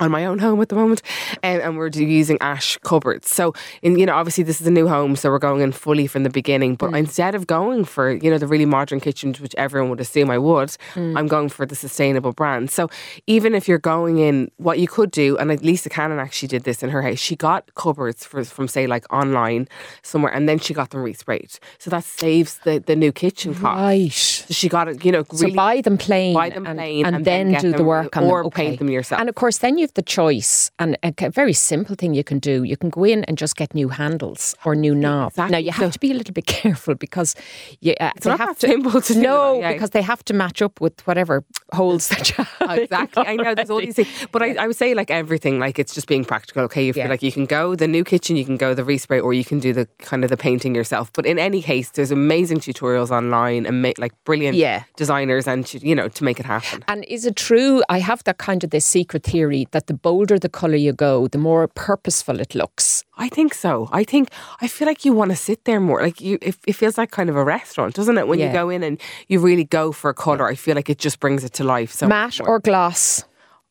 on 0.00 0.10
my 0.10 0.26
own 0.26 0.38
home 0.38 0.60
at 0.60 0.68
the 0.68 0.74
moment, 0.74 1.02
um, 1.42 1.60
and 1.60 1.76
we're 1.76 1.88
using 1.88 2.38
ash 2.40 2.78
cupboards. 2.78 3.34
So, 3.34 3.54
in 3.82 3.98
you 3.98 4.06
know, 4.06 4.14
obviously 4.14 4.44
this 4.44 4.60
is 4.60 4.66
a 4.66 4.70
new 4.70 4.88
home, 4.88 5.16
so 5.16 5.30
we're 5.30 5.38
going 5.38 5.60
in 5.60 5.72
fully 5.72 6.06
from 6.06 6.22
the 6.22 6.30
beginning. 6.30 6.76
But 6.76 6.94
instead 6.94 7.34
of 7.34 7.46
going 7.46 7.84
for 7.84 8.12
you 8.12 8.30
know 8.30 8.38
the 8.38 8.46
really 8.46 8.66
modern 8.66 9.00
kitchens, 9.00 9.40
which 9.40 9.54
everyone 9.56 9.90
would 9.90 10.00
assume 10.00 10.30
I 10.30 10.38
would, 10.38 10.76
I'm 10.94 11.26
going 11.26 11.48
for 11.48 11.66
the 11.66 11.74
sustainable 11.74 12.32
brand. 12.32 12.70
So, 12.70 12.88
even 13.26 13.54
if 13.54 13.68
you're 13.68 13.78
going 13.78 14.18
in, 14.18 14.50
what 14.56 14.78
you 14.78 14.86
could 14.88 15.10
do, 15.10 15.36
and 15.38 15.50
at 15.50 15.62
Lisa 15.62 15.88
Cannon 15.88 16.18
actually 16.18 16.48
did 16.48 16.64
this 16.64 16.82
in 16.82 16.90
her 16.90 17.02
house. 17.02 17.18
She 17.18 17.36
got 17.36 17.74
cupboards 17.74 18.24
for, 18.24 18.44
from 18.44 18.68
say 18.68 18.86
like 18.86 19.10
online 19.12 19.68
somewhere, 20.02 20.32
and 20.32 20.48
then 20.48 20.58
she 20.58 20.74
got 20.74 20.90
them 20.90 21.02
resprayed. 21.02 21.58
So 21.78 21.90
that 21.90 22.04
saves 22.04 22.58
the 22.58 22.80
the 22.80 22.96
new 22.96 23.12
kitchen 23.12 23.54
cost. 23.54 23.64
Right. 23.64 24.12
So 24.12 24.54
she 24.54 24.68
got 24.68 24.88
it, 24.88 25.04
you 25.04 25.12
know, 25.12 25.24
So 25.32 25.50
buy 25.52 25.80
them 25.80 25.98
plain, 25.98 26.34
buy 26.34 26.50
them 26.50 26.66
and, 26.66 26.78
plain 26.78 27.06
and, 27.06 27.16
and 27.16 27.24
then, 27.24 27.52
then 27.52 27.62
do 27.62 27.72
the 27.72 27.84
work 27.84 28.16
on 28.16 28.24
or 28.24 28.42
them. 28.42 28.50
paint 28.52 28.78
them 28.78 28.90
yourself. 28.90 29.20
And 29.20 29.28
of 29.28 29.34
course, 29.34 29.58
then 29.58 29.78
you 29.78 29.85
have 29.86 29.94
the 29.94 30.02
choice, 30.02 30.70
and 30.78 30.96
a 31.02 31.30
very 31.30 31.52
simple 31.52 31.94
thing 31.94 32.14
you 32.14 32.24
can 32.24 32.38
do. 32.38 32.64
You 32.64 32.76
can 32.76 32.90
go 32.90 33.04
in 33.04 33.24
and 33.24 33.38
just 33.38 33.56
get 33.56 33.74
new 33.74 33.88
handles 33.88 34.54
or 34.64 34.74
new 34.74 34.94
knobs. 34.94 35.36
Now 35.36 35.58
you 35.58 35.70
have 35.70 35.92
to 35.92 35.98
be 35.98 36.10
a 36.10 36.14
little 36.14 36.34
bit 36.34 36.46
careful 36.60 36.94
because 36.94 37.34
you, 37.80 37.94
uh, 38.00 38.10
they 38.20 38.30
have 38.30 38.58
to. 38.58 39.00
to 39.00 39.18
no, 39.18 39.60
yeah. 39.60 39.72
because 39.72 39.90
they 39.90 40.02
have 40.02 40.24
to 40.24 40.34
match 40.34 40.60
up 40.62 40.80
with 40.80 41.06
whatever 41.06 41.44
that 41.72 42.36
you 42.38 42.44
have. 42.44 42.78
exactly. 42.78 43.26
I 43.26 43.36
know 43.36 43.54
there's 43.54 43.70
all 43.70 43.80
these 43.80 43.96
things, 43.96 44.08
but 44.32 44.42
I, 44.42 44.54
I 44.54 44.66
would 44.66 44.76
say 44.76 44.94
like 44.94 45.10
everything, 45.10 45.58
like 45.58 45.78
it's 45.78 45.94
just 45.94 46.06
being 46.06 46.24
practical. 46.24 46.62
Okay, 46.64 46.88
if 46.88 46.96
Yeah. 46.96 47.08
like 47.08 47.22
you 47.22 47.32
can 47.32 47.46
go 47.46 47.74
the 47.74 47.88
new 47.88 48.04
kitchen, 48.04 48.36
you 48.36 48.44
can 48.44 48.56
go 48.56 48.74
the 48.74 48.82
respray, 48.82 49.22
or 49.22 49.32
you 49.34 49.44
can 49.44 49.58
do 49.58 49.72
the 49.72 49.86
kind 49.98 50.24
of 50.24 50.30
the 50.30 50.36
painting 50.36 50.74
yourself. 50.74 51.12
But 51.12 51.26
in 51.26 51.38
any 51.38 51.62
case, 51.62 51.90
there's 51.90 52.10
amazing 52.10 52.58
tutorials 52.60 53.10
online 53.10 53.66
and 53.66 53.82
like 53.98 54.12
brilliant 54.24 54.56
Yeah. 54.56 54.84
designers, 54.96 55.46
and 55.48 55.72
you 55.82 55.94
know 55.94 56.08
to 56.08 56.24
make 56.24 56.38
it 56.40 56.46
happen. 56.46 56.84
And 56.88 57.04
is 57.08 57.24
it 57.26 57.36
true? 57.36 57.82
I 57.88 57.98
have 58.00 58.22
that 58.24 58.38
kind 58.38 58.62
of 58.64 58.70
this 58.70 58.84
secret 58.84 59.22
theory 59.24 59.66
that 59.72 59.86
the 59.86 59.94
bolder 59.94 60.38
the 60.38 60.48
colour 60.48 60.76
you 60.76 60.92
go, 60.92 61.26
the 61.28 61.38
more 61.38 61.66
purposeful 61.68 62.40
it 62.40 62.54
looks. 62.54 63.04
I 63.18 63.28
think 63.28 63.54
so. 63.54 63.88
I 63.92 64.04
think 64.04 64.28
I 64.60 64.68
feel 64.68 64.86
like 64.86 65.04
you 65.04 65.12
want 65.14 65.30
to 65.30 65.36
sit 65.36 65.64
there 65.64 65.80
more. 65.80 66.02
Like 66.02 66.20
you, 66.20 66.38
it, 66.42 66.54
it 66.66 66.72
feels 66.74 66.98
like 66.98 67.10
kind 67.10 67.30
of 67.30 67.36
a 67.36 67.42
restaurant, 67.44 67.94
doesn't 67.94 68.18
it? 68.18 68.28
When 68.28 68.38
Yeah. 68.38 68.48
you 68.48 68.52
go 68.52 68.68
in 68.70 68.82
and 68.82 69.00
you 69.28 69.40
really 69.40 69.64
go 69.64 69.92
for 69.92 70.10
a 70.10 70.14
color, 70.14 70.46
I 70.46 70.54
feel 70.54 70.74
like 70.74 70.90
it 70.90 70.98
just 70.98 71.18
brings 71.20 71.42
it 71.44 71.52
to 71.54 71.64
life. 71.64 71.92
So 71.92 72.06
Matte 72.06 72.40
or 72.40 72.60
gloss? 72.60 73.24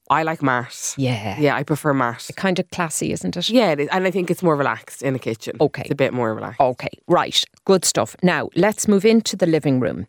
I 0.09 0.21
like 0.23 0.43
matte. 0.43 0.93
Yeah. 0.97 1.39
yeah, 1.39 1.55
I 1.55 1.63
prefer 1.63 1.93
matte. 1.93 2.29
Kind 2.35 2.59
of 2.59 2.69
classy, 2.69 3.11
isn't 3.11 3.35
it? 3.35 3.49
Yeah, 3.49 3.71
it 3.71 3.79
is. 3.79 3.89
and 3.91 4.05
I 4.05 4.11
think 4.11 4.29
it's 4.29 4.43
more 4.43 4.55
relaxed 4.55 5.01
in 5.01 5.13
the 5.13 5.19
kitchen. 5.19 5.57
Okay. 5.59 5.81
it's 5.81 5.91
a 5.91 5.95
bit 5.95 6.13
more 6.13 6.35
relaxed. 6.35 6.61
Okay, 6.61 6.89
right. 7.07 7.43
Good 7.65 7.83
stuff. 7.85 8.15
Now, 8.21 8.49
let's 8.55 8.87
move 8.87 9.03
into 9.05 9.35
the 9.35 9.47
living 9.47 9.79
room. 9.79 10.05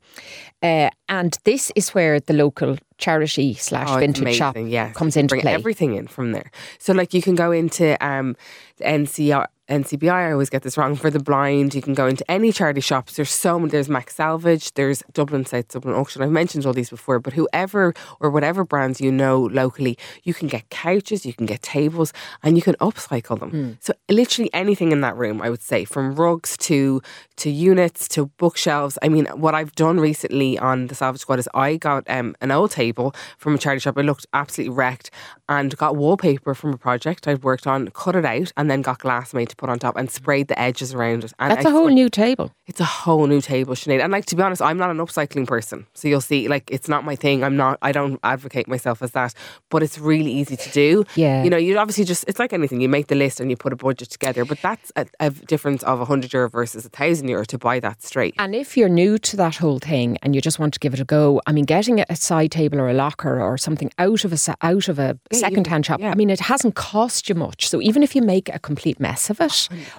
Uh, 0.63 0.91
and 1.09 1.39
this 1.45 1.73
is 1.77 1.91
where 1.95 2.21
the 2.21 2.35
local 2.35 2.77
charity 2.99 3.55
slash 3.55 3.89
Oh, 3.91 3.97
it's 3.97 4.19
vintage 4.19 4.37
shop 4.37 4.57
yes. 4.59 4.95
comes 4.95 5.17
into 5.17 5.33
bring 5.33 5.43
play. 5.43 5.55
everything 5.55 5.95
in 5.95 6.07
from 6.09 6.33
there. 6.33 6.51
So 6.79 6.93
like 6.93 7.15
you 7.15 7.23
can 7.23 7.35
go 7.35 7.51
into 7.53 7.97
um, 8.07 8.37
the 8.77 8.85
NCR, 8.85 9.47
NCBI. 9.69 10.13
I 10.13 10.33
always 10.33 10.51
get 10.51 10.63
this 10.63 10.77
wrong 10.77 10.95
for 10.95 11.11
the 11.11 11.19
blind. 11.19 11.75
You 11.75 11.83
can 11.83 11.95
go 11.95 12.07
into 12.07 12.29
any 12.31 12.53
charity 12.53 12.81
shops. 12.81 13.17
There's 13.17 13.31
so 13.31 13.59
many. 13.59 13.71
There's 13.71 13.89
Max 13.89 14.15
Salvage. 14.15 14.73
There's 14.75 15.03
Dublin 15.13 15.45
South 15.45 15.69
Dublin 15.69 15.95
Auction. 15.95 16.23
I've 16.23 16.31
mentioned 16.31 16.67
all 16.67 16.73
these 16.73 16.91
before, 16.91 17.19
but 17.19 17.33
whoever 17.33 17.95
or 18.21 18.31
whatever 18.31 18.65
brands 18.65 19.01
you 19.01 19.11
know 19.11 19.41
locally, 19.41 19.99
you 20.23 20.35
can 20.35 20.49
get 20.49 20.69
couches, 20.71 21.27
you 21.27 21.33
can 21.33 21.47
get 21.47 21.63
tables, 21.63 22.13
and 22.43 22.57
you 22.57 22.63
can 22.63 22.75
upcycle 22.75 23.39
them. 23.39 23.51
Hmm. 23.51 23.73
So 23.81 23.93
literally 24.09 24.51
anything 24.53 24.93
in 24.93 25.01
that 25.01 25.17
room, 25.17 25.43
I 25.43 25.51
would 25.51 25.63
say, 25.63 25.85
from 25.85 26.15
rugs 26.15 26.57
to 26.59 27.03
to 27.37 27.51
units 27.51 28.09
to 28.09 28.27
bookshelves. 28.39 28.99
I 29.03 29.09
mean, 29.09 29.27
what 29.27 29.55
I've 29.55 29.75
done 29.75 29.99
recently 29.99 30.59
on 30.59 30.87
the 30.87 30.95
Salvage 30.95 31.21
Squad 31.21 31.39
is 31.39 31.49
I 31.55 31.77
got 31.77 32.09
um, 32.09 32.35
an 32.41 32.51
old 32.51 32.71
table 32.71 33.15
from 33.39 33.55
a 33.55 33.59
charity 33.59 33.81
shop. 33.81 33.99
It 33.99 34.05
looked 34.05 34.27
absolutely 34.33 34.75
wrecked 34.75 35.11
and 35.49 35.77
got 35.77 35.97
wallpaper 35.97 36.55
from 36.55 36.73
a 36.73 36.79
project 36.79 37.29
I'd 37.29 37.43
worked 37.43 37.67
on, 37.67 37.89
cut 37.89 38.17
it 38.17 38.25
out, 38.25 38.53
and 38.57 38.71
then 38.71 38.83
got 38.83 38.99
glass 39.01 39.35
made 39.35 39.56
to 39.57 39.61
put 39.63 39.71
on 39.71 39.79
top 39.79 39.97
and 39.97 40.11
sprayed 40.11 40.49
the 40.49 40.59
edges 40.59 40.95
around 40.95 41.25
it. 41.25 41.33
And 41.39 41.51
That's 41.51 41.65
a 41.65 41.71
whole 41.71 41.85
swear- 41.85 41.95
new 41.95 42.09
table. 42.09 42.53
it's 42.67 42.81
a 42.81 42.85
whole 42.85 43.27
new 43.27 43.41
table, 43.41 43.75
Sinead. 43.75 44.03
And 44.03 44.13
like 44.13 44.27
to 44.27 44.37
be 44.37 44.43
honest, 44.43 44.63
I'm 44.63 44.79
not 44.79 44.91
an 44.91 44.99
upcycling 44.99 45.47
person. 45.47 45.87
So 45.95 46.09
you'll 46.09 46.21
see, 46.21 46.49
like 46.49 46.71
it's 46.71 46.89
not 46.89 47.05
my 47.05 47.17
thing. 47.17 47.43
I'm 47.45 47.57
not 47.57 47.79
I 47.83 47.93
don't 47.93 48.21
advocate 48.23 48.69
myself 48.69 49.03
as 49.03 49.13
that. 49.13 49.35
But 49.71 49.83
it's 49.83 49.99
really 49.99 50.33
easy 50.33 50.57
to 50.57 50.71
do. 50.71 51.05
Yeah. 51.15 51.43
You 51.45 51.51
know, 51.51 51.57
you 51.57 51.79
obviously 51.79 52.05
just 52.05 52.25
it's 52.29 52.39
like 52.39 52.53
anything. 52.53 52.81
You 52.81 52.89
make 52.89 53.07
the 53.09 53.15
list 53.15 53.41
and 53.41 53.51
you 53.51 53.57
put 53.57 53.73
a 53.73 53.77
budget 53.77 54.11
together. 54.11 54.45
But 54.45 54.61
that's 54.63 54.93
a, 54.97 55.07
a 55.21 55.31
difference 55.31 55.83
of 55.85 56.01
a 56.01 56.05
hundred 56.05 56.33
euro 56.33 56.49
versus 56.49 56.85
a 56.85 56.89
thousand 56.89 57.29
euro 57.29 57.45
to 57.47 57.59
buy 57.59 57.81
that 57.81 58.03
straight. 58.03 58.35
And 58.39 58.55
if 58.55 58.77
you're 58.77 58.89
new 58.89 59.19
to 59.19 59.37
that 59.37 59.57
whole 59.57 59.79
thing 59.79 60.19
and 60.23 60.35
you 60.35 60.41
just 60.41 60.59
want 60.59 60.75
to 60.75 60.81
give 60.81 60.95
it 60.95 61.01
a 61.01 61.05
go, 61.05 61.41
I 61.47 61.53
mean, 61.53 61.65
getting 61.65 62.01
a 62.01 62.17
side 62.17 62.51
table 62.51 62.81
or 62.81 62.89
a 62.89 62.95
locker 62.95 63.41
or 63.41 63.57
something 63.59 63.91
out 63.99 64.25
of 64.25 64.33
a 64.33 64.37
out 64.63 64.89
of 64.89 64.99
a 64.99 65.19
you 65.33 65.39
second 65.39 65.67
hand 65.67 65.87
shop, 65.87 66.01
I 66.03 66.15
mean, 66.15 66.31
it 66.31 66.41
hasn't 66.41 66.75
cost 66.75 67.29
you 67.29 67.35
much. 67.35 67.69
So 67.69 67.81
even 67.81 68.03
if 68.03 68.15
you 68.15 68.23
make 68.23 68.49
a 68.55 68.59
complete 68.59 69.01
mess 69.01 69.31
of 69.31 69.41
it, 69.41 69.46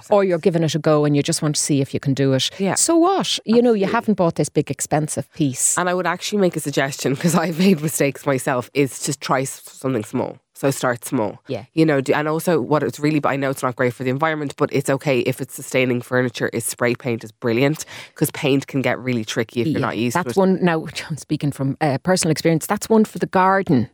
or 0.09 0.23
you're 0.23 0.37
giving 0.39 0.63
it 0.63 0.75
a 0.75 0.79
go 0.79 1.05
and 1.05 1.15
you 1.15 1.23
just 1.23 1.41
want 1.41 1.55
to 1.55 1.61
see 1.61 1.81
if 1.81 1.93
you 1.93 1.99
can 1.99 2.13
do 2.13 2.33
it, 2.33 2.49
Yeah. 2.59 2.75
so 2.75 2.95
what? 2.95 3.39
You 3.45 3.61
know, 3.61 3.73
you 3.73 3.85
haven't 3.87 4.15
bought 4.15 4.35
this 4.35 4.49
big 4.49 4.69
expensive 4.71 5.31
piece. 5.33 5.77
And 5.77 5.89
I 5.89 5.93
would 5.93 6.07
actually 6.07 6.39
make 6.41 6.55
a 6.55 6.59
suggestion 6.59 7.13
because 7.13 7.35
I've 7.43 7.57
made 7.59 7.81
mistakes 7.81 8.25
myself 8.25 8.69
is 8.73 8.99
to 8.99 9.17
try 9.17 9.43
something 9.45 10.03
small. 10.03 10.37
So 10.53 10.71
start 10.71 11.05
small. 11.05 11.39
Yeah. 11.47 11.65
You 11.75 11.85
know, 11.85 12.01
do, 12.01 12.13
and 12.13 12.27
also 12.27 12.59
what 12.59 12.81
it's 12.81 12.99
really, 12.99 13.19
but 13.19 13.29
I 13.29 13.35
know 13.35 13.51
it's 13.51 13.61
not 13.61 13.75
great 13.75 13.93
for 13.93 14.03
the 14.03 14.09
environment, 14.09 14.55
but 14.57 14.73
it's 14.73 14.89
okay 14.89 15.19
if 15.19 15.39
it's 15.39 15.53
sustaining 15.53 16.01
furniture. 16.01 16.49
Is 16.51 16.65
spray 16.65 16.95
paint 16.95 17.23
is 17.23 17.31
brilliant 17.31 17.85
because 18.09 18.31
paint 18.31 18.65
can 18.65 18.81
get 18.81 18.97
really 18.97 19.23
tricky 19.23 19.61
if 19.61 19.67
you're 19.67 19.79
not 19.79 19.97
used 19.97 20.15
that's 20.15 20.33
to 20.33 20.39
it. 20.39 20.41
one. 20.41 20.65
Now, 20.65 20.79
which 20.87 21.03
I'm 21.07 21.17
speaking 21.17 21.51
from 21.51 21.77
uh, 21.79 21.99
personal 21.99 22.31
experience, 22.31 22.65
that's 22.65 22.89
one 22.89 23.05
for 23.05 23.19
the 23.19 23.27
garden. 23.27 23.87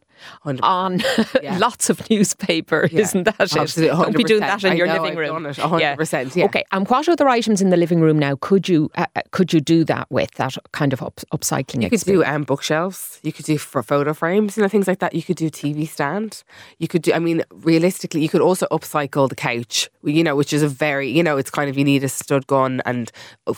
100%. 0.45 0.59
On 0.63 1.01
Yeah. 1.41 1.57
lots 1.67 1.89
of 1.89 2.09
newspaper, 2.09 2.87
Yeah. 2.91 3.01
isn't 3.01 3.23
that 3.23 3.35
it? 3.39 3.55
Absolutely, 3.57 3.95
Don't 4.03 4.15
be 4.15 4.23
doing 4.23 4.41
that 4.41 4.59
100%. 4.59 4.71
in 4.71 4.77
your 4.77 4.87
know, 4.87 5.01
living 5.01 5.17
room. 5.17 5.43
done 5.43 5.45
it, 5.47 5.57
100%, 5.57 6.35
yeah. 6.35 6.45
Okay, 6.45 6.63
and 6.71 6.87
what 6.87 7.07
other 7.09 7.27
items 7.27 7.61
in 7.61 7.69
the 7.69 7.77
living 7.77 7.99
room 8.01 8.17
now 8.19 8.35
could 8.39 8.67
you 8.69 8.89
uh, 8.95 9.05
uh, 9.15 9.21
could 9.31 9.53
you 9.53 9.59
do 9.61 9.83
that 9.85 10.07
with 10.09 10.31
that 10.35 10.55
kind 10.71 10.93
of 10.93 11.01
up, 11.01 11.19
upcycling? 11.33 11.83
You 11.83 11.89
could 11.89 12.01
do 12.01 12.23
um, 12.23 12.43
bookshelves. 12.43 13.19
You 13.23 13.31
could 13.33 13.45
do 13.45 13.57
for 13.57 13.81
photo 13.83 14.13
frames, 14.13 14.57
you 14.57 14.63
know, 14.63 14.69
things 14.69 14.87
like 14.87 14.99
that. 14.99 15.13
You 15.15 15.23
could 15.23 15.37
do 15.37 15.49
TV 15.49 15.87
stand. 15.87 16.43
You 16.79 16.87
could 16.87 17.01
do. 17.01 17.13
I 17.13 17.19
mean, 17.19 17.43
realistically, 17.51 18.21
you 18.21 18.29
could 18.29 18.41
also 18.41 18.67
upcycle 18.71 19.27
the 19.29 19.35
couch. 19.35 19.89
You 20.03 20.23
know, 20.23 20.35
which 20.35 20.51
is 20.53 20.61
a 20.63 20.67
very, 20.67 21.09
you 21.09 21.23
know, 21.23 21.37
it's 21.37 21.49
kind 21.49 21.69
of 21.69 21.77
you 21.77 21.83
need 21.85 22.03
a 22.03 22.09
stud 22.09 22.45
gun 22.47 22.81
and 22.85 23.11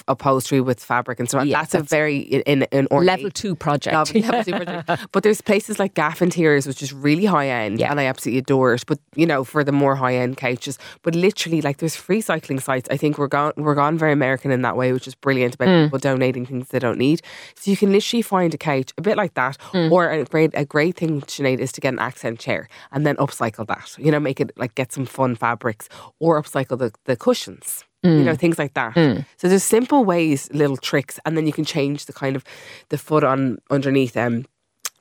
upholstery 0.07 0.61
with 0.61 0.83
fabric 0.83 1.19
and 1.19 1.29
so 1.29 1.39
on. 1.39 1.47
Yeah, 1.47 1.61
that's, 1.61 1.73
a 1.73 1.81
very 1.81 2.17
in 2.19 2.63
in 2.71 2.87
ornate- 2.91 3.07
level 3.19 3.31
two 3.31 3.55
project. 3.55 3.93
Level- 3.95 4.21
level 4.21 4.43
two 4.43 4.65
project. 4.65 5.07
But 5.11 5.23
there's 5.23 5.41
places 5.41 5.79
like 5.79 5.93
Gaff 5.93 6.21
Interiors, 6.21 6.67
which 6.67 6.81
is 6.83 6.93
really 6.93 7.25
high 7.25 7.47
end, 7.49 7.79
Yeah. 7.79 7.91
and 7.91 7.99
I 7.99 8.05
absolutely 8.05 8.39
adore 8.39 8.73
it. 8.73 8.83
But 8.87 8.99
you 9.15 9.25
know, 9.25 9.43
for 9.43 9.63
the 9.63 9.71
more 9.71 9.95
high 9.95 10.15
end 10.15 10.37
couches, 10.37 10.77
but 11.03 11.15
literally, 11.15 11.61
like 11.61 11.77
there's 11.77 11.95
free 11.95 12.21
cycling 12.21 12.59
sites. 12.59 12.87
I 12.91 12.97
think 12.97 13.17
we're 13.17 13.27
gone 13.27 13.53
we're 13.57 13.75
gone 13.75 13.97
very 13.97 14.11
American 14.13 14.51
in 14.51 14.61
that 14.63 14.75
way, 14.77 14.91
which 14.93 15.07
is 15.07 15.15
brilliant 15.15 15.55
about 15.55 15.67
Hmm. 15.69 15.83
people 15.85 15.99
donating 15.99 16.45
things 16.45 16.69
they 16.69 16.79
don't 16.79 16.97
need. 16.97 17.21
So 17.55 17.71
you 17.71 17.77
can 17.77 17.91
literally 17.91 18.21
find 18.21 18.53
a 18.53 18.57
couch 18.57 18.91
a 18.97 19.01
bit 19.01 19.17
like 19.17 19.33
that, 19.35 19.57
Hmm. 19.71 19.91
or 19.91 20.09
a 20.11 20.23
great 20.25 20.51
a 20.53 20.65
great 20.65 20.95
thing, 20.97 21.21
Sinead, 21.21 21.59
is 21.59 21.71
to 21.73 21.81
get 21.81 21.93
an 21.93 21.99
accent 21.99 22.39
chair 22.39 22.67
and 22.91 23.05
then 23.05 23.15
upcycle 23.17 23.65
that. 23.67 23.95
You 23.97 24.11
know, 24.11 24.19
make 24.19 24.39
it 24.39 24.51
like 24.57 24.75
get 24.75 24.91
some 24.91 25.05
fun 25.05 25.35
fabrics 25.35 25.89
or 26.19 26.34
upcycle 26.41 26.77
the 26.77 26.91
the 27.05 27.15
cushions. 27.15 27.83
You 28.03 28.11
Hmm. 28.21 28.25
know, 28.25 28.35
things 28.35 28.59
like 28.59 28.73
that. 28.75 28.93
So 29.37 29.47
there's 29.49 29.63
simple 29.63 30.05
ways, 30.05 30.47
little 30.53 30.77
tricks, 30.77 31.19
and 31.25 31.35
then 31.35 31.47
you 31.47 31.53
can 31.53 31.65
change 31.65 32.05
the 32.05 32.13
kind 32.13 32.35
of 32.35 32.43
the 32.89 32.97
foot 32.97 33.23
on 33.23 33.57
underneath 33.71 34.15
um 34.15 34.45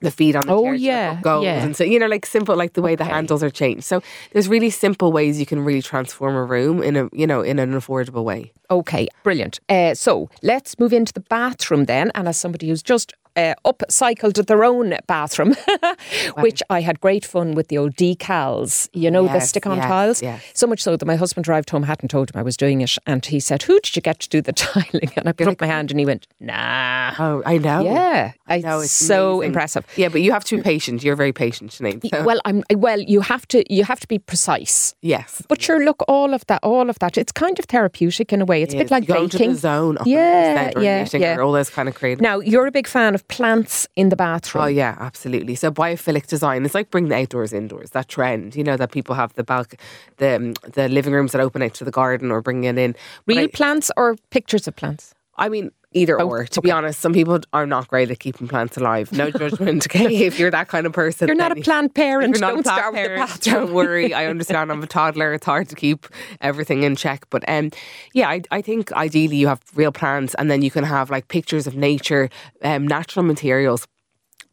the 0.01 0.11
feet 0.11 0.37
on 0.37 0.47
the 0.47 0.53
Oh, 0.53 0.63
chair 0.63 0.73
to 0.73 0.73
look 0.73 0.83
yeah, 0.83 1.21
gold 1.23 1.45
yeah. 1.45 1.65
and 1.65 1.77
so 1.77 1.85
you 1.85 1.99
know 1.99 2.09
like 2.09 2.27
simple 2.27 2.57
like 2.57 2.73
the 2.73 2.83
way 2.83 2.95
the 2.97 3.05
Okay. 3.05 3.13
handles 3.15 3.43
are 3.43 3.51
changed 3.51 3.85
so 3.85 4.01
there's 4.33 4.49
really 4.49 4.69
simple 4.71 5.13
ways 5.13 5.39
you 5.41 5.47
can 5.47 5.65
really 5.65 5.81
transform 5.83 6.35
a 6.35 6.45
room 6.45 6.83
in 6.83 6.97
a 6.97 7.09
you 7.13 7.27
know 7.27 7.41
in 7.43 7.59
an 7.59 7.73
affordable 7.73 8.25
way 8.25 8.53
Okay, 8.71 9.07
brilliant. 9.23 9.61
Uh, 9.69 9.95
so 9.95 10.29
let's 10.43 10.79
move 10.79 10.93
into 10.93 11.13
the 11.13 11.21
bathroom 11.21 11.85
then. 11.85 12.11
And 12.15 12.27
as 12.29 12.37
somebody 12.39 12.69
who's 12.69 12.83
just 12.83 13.13
uh, 13.37 13.55
upcycled 13.65 14.47
their 14.47 14.65
own 14.65 14.97
bathroom, 15.07 15.55
which 16.39 16.63
I 16.71 16.81
had 16.81 17.01
great 17.01 17.25
fun 17.25 17.55
with 17.55 17.69
the 17.69 17.79
old 17.79 17.95
decals, 17.97 18.89
you 18.93 19.11
know, 19.11 19.27
the 19.27 19.41
stick 19.41 19.67
on 19.67 19.77
yes, 19.77 19.87
tiles. 19.87 20.23
yes. 20.23 20.43
So 20.55 20.67
much 20.67 20.81
so 20.83 20.97
that 20.97 21.05
my 21.07 21.17
husband 21.17 21.49
arrived 21.49 21.71
home, 21.71 21.83
hadn't 21.85 22.09
told 22.11 22.31
him 22.35 22.39
I 22.39 22.43
was 22.43 22.57
doing 22.57 22.81
it. 22.81 22.97
And 23.07 23.25
he 23.25 23.41
said, 23.41 23.63
Who 23.65 23.79
did 23.81 23.97
you 23.97 24.03
get 24.03 24.21
to 24.21 24.29
do 24.29 24.41
the 24.41 24.53
tiling? 24.65 25.11
And 25.17 25.29
I 25.29 25.33
put 25.33 25.49
up 25.49 25.61
my 25.61 25.67
hand 25.67 25.91
and 25.91 25.99
he 26.01 26.07
went, 26.07 26.27
Nah. 26.41 27.15
oh 27.19 27.43
I 27.47 27.59
know 27.59 27.83
Yeah, 27.85 28.33
I 28.47 28.59
know 28.59 28.81
it's 28.81 28.91
so 28.93 29.37
amazing. 29.39 29.49
impressive. 29.51 29.87
yeah 29.97 30.09
but 30.09 30.21
you 30.23 30.33
have 30.33 30.45
to 30.45 30.57
be 30.57 30.63
patient 30.63 31.03
you're 31.03 31.17
very 31.17 31.33
patient 31.33 31.71
Sinead 31.71 32.09
so- 32.09 32.25
Well, 32.25 32.41
I'm 32.45 32.63
well. 32.75 33.01
You 33.01 33.21
have 33.21 33.47
to. 33.49 33.65
You 33.73 33.85
have 33.85 34.01
to 34.01 34.09
be 34.09 34.19
precise. 34.19 34.95
yes 35.03 35.43
But 35.49 35.61
sure, 35.63 35.85
look, 35.85 36.03
all 36.09 36.35
of 36.35 36.45
that, 36.47 36.61
all 36.63 36.89
of 36.91 36.99
that. 37.01 37.19
It's 37.19 37.33
kind 37.33 37.59
of 37.59 37.65
therapeutic 37.67 38.33
in 38.33 38.41
a 38.41 38.45
way. 38.45 38.63
It's 38.63 38.75
a 38.75 38.79
bit 38.79 38.85
Yes, 38.85 38.91
like 38.91 39.07
go 39.07 39.27
baking. 39.27 39.53
the 39.53 39.59
zone 39.59 39.99
Yeah, 40.05 40.71
yeah, 40.79 41.07
yeah. 41.13 41.39
all 41.39 41.53
those 41.53 41.71
kind 41.71 41.89
of 41.89 41.95
creative 41.95 42.21
Now, 42.21 42.41
you're 42.41 42.67
a 42.67 42.71
big 42.73 42.87
fan 42.87 43.15
of 43.15 43.24
plants 43.29 43.87
in 43.97 44.09
the 44.09 44.17
bathroom. 44.17 44.65
Oh 44.65 44.67
yeah, 44.67 44.97
absolutely. 45.01 45.55
So 45.55 45.71
biophilic 45.71 46.27
design 46.27 46.65
is 46.65 46.75
like 46.75 46.91
bring 46.91 47.09
the 47.09 47.17
outdoors 47.17 47.53
indoors. 47.53 47.91
That 47.91 48.09
trend, 48.09 48.57
you 48.57 48.65
know, 48.65 48.77
that 48.77 48.93
people 48.93 49.15
have 49.15 49.33
the 49.35 49.45
balc- 49.45 49.77
the 50.19 50.37
um, 50.37 50.55
the 50.73 50.89
living 50.89 51.13
rooms 51.13 51.33
that 51.33 51.41
open 51.41 51.63
out 51.63 51.75
to 51.75 51.85
the 51.85 51.91
garden 51.91 52.31
or 52.31 52.41
bringing 52.41 52.65
it 52.65 52.79
in. 52.79 52.95
Real 53.27 53.45
I, 53.45 53.47
plants 53.49 53.91
or 53.97 54.17
pictures 54.31 54.69
of 54.69 54.77
plants? 54.77 55.15
I 55.37 55.49
mean, 55.49 55.71
either 55.93 56.17
Both, 56.17 56.31
or. 56.31 56.45
To 56.45 56.61
be 56.61 56.71
honest, 56.71 57.01
some 57.01 57.13
people 57.13 57.41
are 57.53 57.67
not 57.67 57.89
great 57.89 58.11
at 58.11 58.19
keeping 58.19 58.49
plants 58.49 58.77
alive. 58.77 59.13
No 59.13 59.31
judgment. 59.31 59.85
Okay, 59.95 60.25
if 60.27 60.39
you're 60.39 60.51
that 60.51 60.69
kind 60.69 60.87
of 60.87 60.93
person, 60.93 61.29
You're 61.29 61.37
not 61.37 61.53
a 61.57 61.61
plant 61.61 61.95
parent. 61.95 62.35
you're 62.35 62.41
not 62.41 62.51
Don't 62.51 62.61
a 62.61 62.63
plant 62.63 62.79
start 62.79 62.95
with 62.95 63.03
the 63.03 63.09
parent. 63.09 63.41
Don't 63.43 63.73
worry. 63.73 64.13
I 64.15 64.27
understand. 64.33 64.73
I'm 64.73 64.83
a 64.83 64.87
toddler. 64.87 65.33
It's 65.35 65.47
hard 65.47 65.69
to 65.69 65.75
keep 65.75 66.07
everything 66.41 66.83
in 66.83 66.97
check. 66.97 67.27
But 67.31 67.45
um, 67.49 67.71
yeah, 68.13 68.29
I, 68.29 68.43
I 68.51 68.61
think 68.63 68.93
ideally 68.93 69.37
you 69.37 69.47
have 69.49 69.61
real 69.75 69.93
plants, 69.93 70.35
and 70.35 70.51
then 70.51 70.63
you 70.63 70.71
can 70.71 70.85
have 70.85 71.11
like 71.11 71.29
pictures 71.29 71.67
of 71.67 71.77
nature, 71.77 72.29
um, 72.63 72.87
natural 72.89 73.25
materials. 73.25 73.87